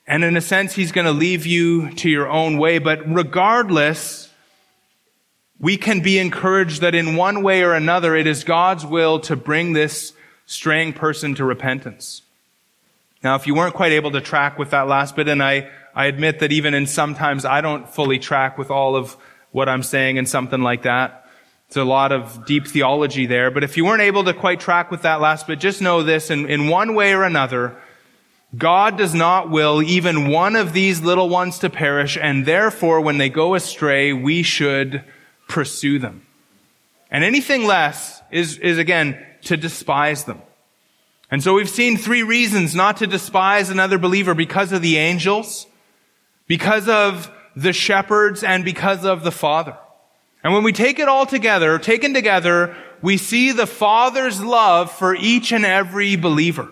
And 0.06 0.22
in 0.22 0.36
a 0.36 0.42
sense, 0.42 0.74
he's 0.74 0.92
going 0.92 1.06
to 1.06 1.12
leave 1.12 1.46
you 1.46 1.90
to 1.94 2.10
your 2.10 2.28
own 2.28 2.58
way. 2.58 2.78
But 2.78 3.10
regardless, 3.10 4.30
we 5.58 5.78
can 5.78 6.00
be 6.00 6.18
encouraged 6.18 6.82
that 6.82 6.94
in 6.94 7.16
one 7.16 7.42
way 7.42 7.62
or 7.62 7.72
another, 7.72 8.14
it 8.14 8.26
is 8.26 8.44
God's 8.44 8.84
will 8.84 9.20
to 9.20 9.36
bring 9.36 9.72
this 9.72 10.12
straying 10.46 10.92
person 10.92 11.34
to 11.36 11.44
repentance. 11.44 12.22
Now, 13.22 13.36
if 13.36 13.46
you 13.46 13.54
weren't 13.54 13.74
quite 13.74 13.92
able 13.92 14.10
to 14.12 14.20
track 14.20 14.58
with 14.58 14.70
that 14.70 14.86
last 14.86 15.16
bit, 15.16 15.28
and 15.28 15.42
I, 15.42 15.70
I 15.94 16.06
admit 16.06 16.40
that 16.40 16.52
even 16.52 16.74
in 16.74 16.86
sometimes 16.86 17.44
I 17.44 17.62
don't 17.62 17.88
fully 17.88 18.18
track 18.18 18.58
with 18.58 18.70
all 18.70 18.96
of 18.96 19.16
what 19.50 19.68
I'm 19.68 19.82
saying 19.82 20.18
and 20.18 20.28
something 20.28 20.60
like 20.60 20.82
that. 20.82 21.26
It's 21.68 21.76
a 21.76 21.84
lot 21.84 22.12
of 22.12 22.44
deep 22.44 22.66
theology 22.66 23.26
there. 23.26 23.50
But 23.50 23.64
if 23.64 23.76
you 23.76 23.84
weren't 23.84 24.02
able 24.02 24.24
to 24.24 24.34
quite 24.34 24.60
track 24.60 24.90
with 24.90 25.02
that 25.02 25.20
last 25.20 25.46
bit, 25.46 25.58
just 25.58 25.80
know 25.80 26.02
this, 26.02 26.30
in, 26.30 26.50
in 26.50 26.68
one 26.68 26.94
way 26.94 27.14
or 27.14 27.24
another, 27.24 27.76
God 28.56 28.98
does 28.98 29.14
not 29.14 29.50
will 29.50 29.82
even 29.82 30.28
one 30.28 30.54
of 30.54 30.72
these 30.72 31.00
little 31.00 31.28
ones 31.28 31.58
to 31.60 31.70
perish, 31.70 32.18
and 32.20 32.44
therefore 32.44 33.00
when 33.00 33.18
they 33.18 33.28
go 33.28 33.54
astray, 33.54 34.12
we 34.12 34.42
should 34.42 35.02
pursue 35.48 35.98
them. 35.98 36.26
And 37.10 37.24
anything 37.24 37.64
less 37.64 38.22
is, 38.30 38.58
is 38.58 38.78
again, 38.78 39.24
to 39.44 39.56
despise 39.56 40.24
them. 40.24 40.40
And 41.30 41.42
so 41.42 41.54
we've 41.54 41.68
seen 41.68 41.96
three 41.96 42.22
reasons 42.22 42.74
not 42.74 42.98
to 42.98 43.06
despise 43.06 43.70
another 43.70 43.98
believer 43.98 44.34
because 44.34 44.72
of 44.72 44.82
the 44.82 44.98
angels, 44.98 45.66
because 46.46 46.88
of 46.88 47.30
the 47.56 47.72
shepherds, 47.72 48.42
and 48.42 48.64
because 48.64 49.04
of 49.04 49.24
the 49.24 49.32
Father. 49.32 49.76
And 50.42 50.52
when 50.52 50.62
we 50.62 50.72
take 50.72 50.98
it 50.98 51.08
all 51.08 51.24
together, 51.24 51.78
taken 51.78 52.12
together, 52.12 52.76
we 53.00 53.16
see 53.16 53.52
the 53.52 53.66
Father's 53.66 54.42
love 54.42 54.92
for 54.92 55.14
each 55.14 55.52
and 55.52 55.64
every 55.64 56.16
believer. 56.16 56.70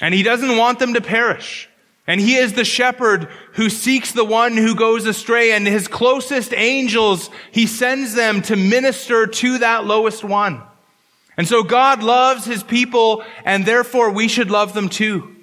And 0.00 0.12
He 0.12 0.22
doesn't 0.22 0.56
want 0.56 0.78
them 0.78 0.94
to 0.94 1.00
perish. 1.00 1.68
And 2.06 2.20
He 2.20 2.36
is 2.36 2.52
the 2.52 2.64
shepherd 2.64 3.28
who 3.54 3.70
seeks 3.70 4.12
the 4.12 4.24
one 4.24 4.56
who 4.56 4.74
goes 4.74 5.06
astray 5.06 5.52
and 5.52 5.66
His 5.66 5.88
closest 5.88 6.52
angels, 6.52 7.30
He 7.50 7.66
sends 7.66 8.14
them 8.14 8.42
to 8.42 8.56
minister 8.56 9.26
to 9.26 9.58
that 9.58 9.86
lowest 9.86 10.22
one. 10.22 10.62
And 11.36 11.46
so 11.46 11.62
God 11.62 12.02
loves 12.02 12.44
his 12.44 12.62
people 12.62 13.22
and 13.44 13.66
therefore 13.66 14.10
we 14.10 14.28
should 14.28 14.50
love 14.50 14.72
them 14.72 14.88
too. 14.88 15.36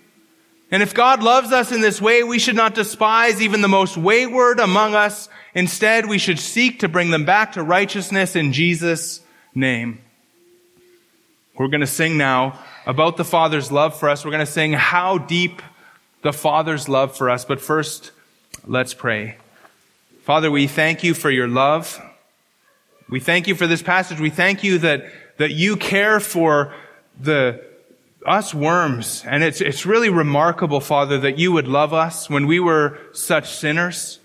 And 0.71 0.81
if 0.81 0.95
God 0.95 1.21
loves 1.21 1.51
us 1.51 1.71
in 1.71 1.81
this 1.81 2.01
way, 2.01 2.23
we 2.23 2.39
should 2.39 2.55
not 2.55 2.73
despise 2.73 3.41
even 3.41 3.61
the 3.61 3.67
most 3.67 3.95
wayward 3.95 4.59
among 4.59 4.95
us. 4.95 5.29
Instead, 5.53 6.07
we 6.07 6.17
should 6.17 6.39
seek 6.39 6.79
to 6.79 6.87
bring 6.87 7.11
them 7.11 7.25
back 7.25 7.51
to 7.51 7.61
righteousness 7.61 8.35
in 8.35 8.53
Jesus' 8.53 9.21
name. 9.53 10.01
We're 11.55 11.67
going 11.67 11.81
to 11.81 11.87
sing 11.87 12.17
now 12.17 12.59
about 12.87 13.17
the 13.17 13.23
Father's 13.23 13.71
love 13.71 13.99
for 13.99 14.09
us. 14.09 14.25
We're 14.25 14.31
going 14.31 14.45
to 14.45 14.51
sing 14.51 14.73
how 14.73 15.19
deep 15.19 15.61
the 16.23 16.33
Father's 16.33 16.89
love 16.89 17.15
for 17.15 17.29
us. 17.29 17.45
But 17.45 17.61
first, 17.61 18.11
let's 18.65 18.95
pray. 18.95 19.37
Father, 20.23 20.49
we 20.49 20.65
thank 20.65 21.03
you 21.03 21.13
for 21.13 21.29
your 21.29 21.47
love. 21.47 22.01
We 23.09 23.19
thank 23.19 23.47
you 23.47 23.53
for 23.53 23.67
this 23.67 23.83
passage. 23.83 24.19
We 24.19 24.31
thank 24.31 24.63
you 24.63 24.79
that 24.79 25.05
that 25.43 25.51
you 25.51 25.75
care 25.75 26.21
for 26.21 26.73
the 27.19 27.61
us 28.25 28.53
worms. 28.53 29.25
And 29.27 29.43
it's, 29.43 29.59
it's 29.59 29.85
really 29.85 30.07
remarkable, 30.07 30.79
Father, 30.79 31.19
that 31.19 31.37
you 31.37 31.51
would 31.51 31.67
love 31.67 31.93
us 31.93 32.29
when 32.29 32.47
we 32.47 32.61
were 32.61 32.97
such 33.11 33.51
sinners. 33.51 34.21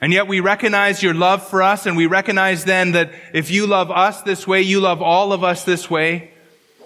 And 0.00 0.10
yet 0.10 0.26
we 0.26 0.40
recognize 0.40 1.02
your 1.02 1.12
love 1.12 1.46
for 1.46 1.60
us 1.60 1.84
and 1.84 1.98
we 1.98 2.06
recognize 2.06 2.64
then 2.64 2.92
that 2.92 3.10
if 3.34 3.50
you 3.50 3.66
love 3.66 3.90
us 3.90 4.22
this 4.22 4.46
way, 4.46 4.62
you 4.62 4.80
love 4.80 5.02
all 5.02 5.34
of 5.34 5.44
us 5.44 5.64
this 5.64 5.90
way. 5.90 6.30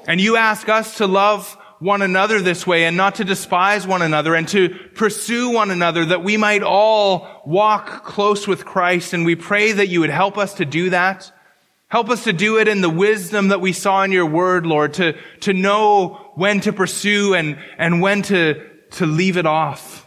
And 0.09 0.21
you 0.21 0.37
ask 0.37 0.69
us 0.69 0.97
to 0.97 1.07
love 1.07 1.57
one 1.79 2.03
another 2.03 2.41
this 2.41 2.67
way 2.67 2.85
and 2.85 2.97
not 2.97 3.15
to 3.15 3.25
despise 3.25 3.87
one 3.87 4.03
another 4.03 4.35
and 4.35 4.49
to 4.49 4.71
pursue 4.97 5.51
one 5.51 5.71
another 5.71 6.05
that 6.07 6.25
we 6.25 6.37
might 6.37 6.65
all 6.65 7.45
walk 7.47 8.05
close 8.05 8.49
with 8.49 8.65
Christ. 8.65 9.13
And 9.13 9.25
we 9.25 9.37
pray 9.37 9.71
that 9.71 9.87
you 9.87 10.01
would 10.01 10.11
help 10.11 10.37
us 10.37 10.55
to 10.55 10.65
do 10.65 10.91
that. 10.91 11.31
Help 11.89 12.11
us 12.11 12.25
to 12.25 12.35
do 12.35 12.59
it 12.59 12.69
in 12.69 12.83
the 12.83 12.91
wisdom 12.91 13.49
that 13.49 13.63
we 13.63 13.73
saw 13.73 14.03
in 14.03 14.13
your 14.13 14.27
word, 14.27 14.67
Lord, 14.67 14.95
to, 14.95 15.17
to 15.41 15.55
know 15.55 16.33
when 16.35 16.61
to 16.61 16.73
pursue 16.73 17.35
and, 17.35 17.59
and 17.79 18.03
when 18.03 18.21
to, 18.23 18.63
to 18.93 19.07
leave 19.07 19.39
it 19.39 19.47
off. 19.47 20.07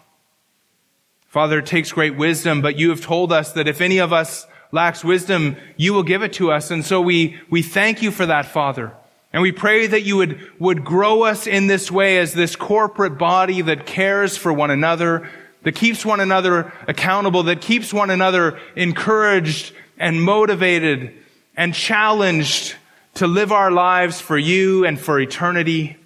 Father, 1.27 1.59
it 1.59 1.65
takes 1.65 1.91
great 1.91 2.15
wisdom, 2.15 2.61
but 2.61 2.77
you 2.77 2.89
have 2.89 3.01
told 3.01 3.33
us 3.33 3.53
that 3.53 3.67
if 3.67 3.81
any 3.81 3.97
of 3.97 4.13
us 4.13 4.45
lacks 4.71 5.03
wisdom, 5.03 5.57
you 5.75 5.93
will 5.93 6.03
give 6.03 6.21
it 6.21 6.33
to 6.33 6.51
us. 6.51 6.69
And 6.69 6.85
so 6.85 7.01
we, 7.01 7.39
we 7.49 7.63
thank 7.63 8.03
you 8.03 8.11
for 8.11 8.27
that, 8.27 8.45
Father. 8.45 8.93
And 9.33 9.41
we 9.41 9.51
pray 9.51 9.87
that 9.87 10.03
you 10.03 10.17
would, 10.17 10.39
would 10.59 10.85
grow 10.85 11.23
us 11.23 11.47
in 11.47 11.65
this 11.65 11.89
way 11.89 12.19
as 12.19 12.33
this 12.33 12.55
corporate 12.55 13.17
body 13.17 13.61
that 13.61 13.87
cares 13.87 14.37
for 14.37 14.53
one 14.53 14.69
another, 14.69 15.27
that 15.63 15.73
keeps 15.73 16.05
one 16.05 16.19
another 16.19 16.71
accountable, 16.87 17.43
that 17.43 17.61
keeps 17.61 17.91
one 17.91 18.11
another 18.11 18.59
encouraged 18.75 19.73
and 19.97 20.21
motivated 20.21 21.17
and 21.55 21.73
challenged 21.73 22.75
to 23.15 23.27
live 23.27 23.51
our 23.51 23.71
lives 23.71 24.21
for 24.21 24.37
you 24.37 24.85
and 24.85 24.99
for 24.99 25.19
eternity. 25.19 25.97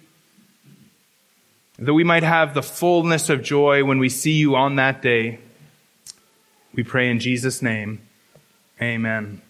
That 1.78 1.94
we 1.94 2.04
might 2.04 2.22
have 2.22 2.54
the 2.54 2.62
fullness 2.62 3.28
of 3.28 3.42
joy 3.42 3.84
when 3.84 3.98
we 3.98 4.08
see 4.08 4.32
you 4.32 4.56
on 4.56 4.76
that 4.76 5.02
day. 5.02 5.38
We 6.74 6.82
pray 6.82 7.10
in 7.10 7.20
Jesus' 7.20 7.62
name. 7.62 8.00
Amen. 8.80 9.42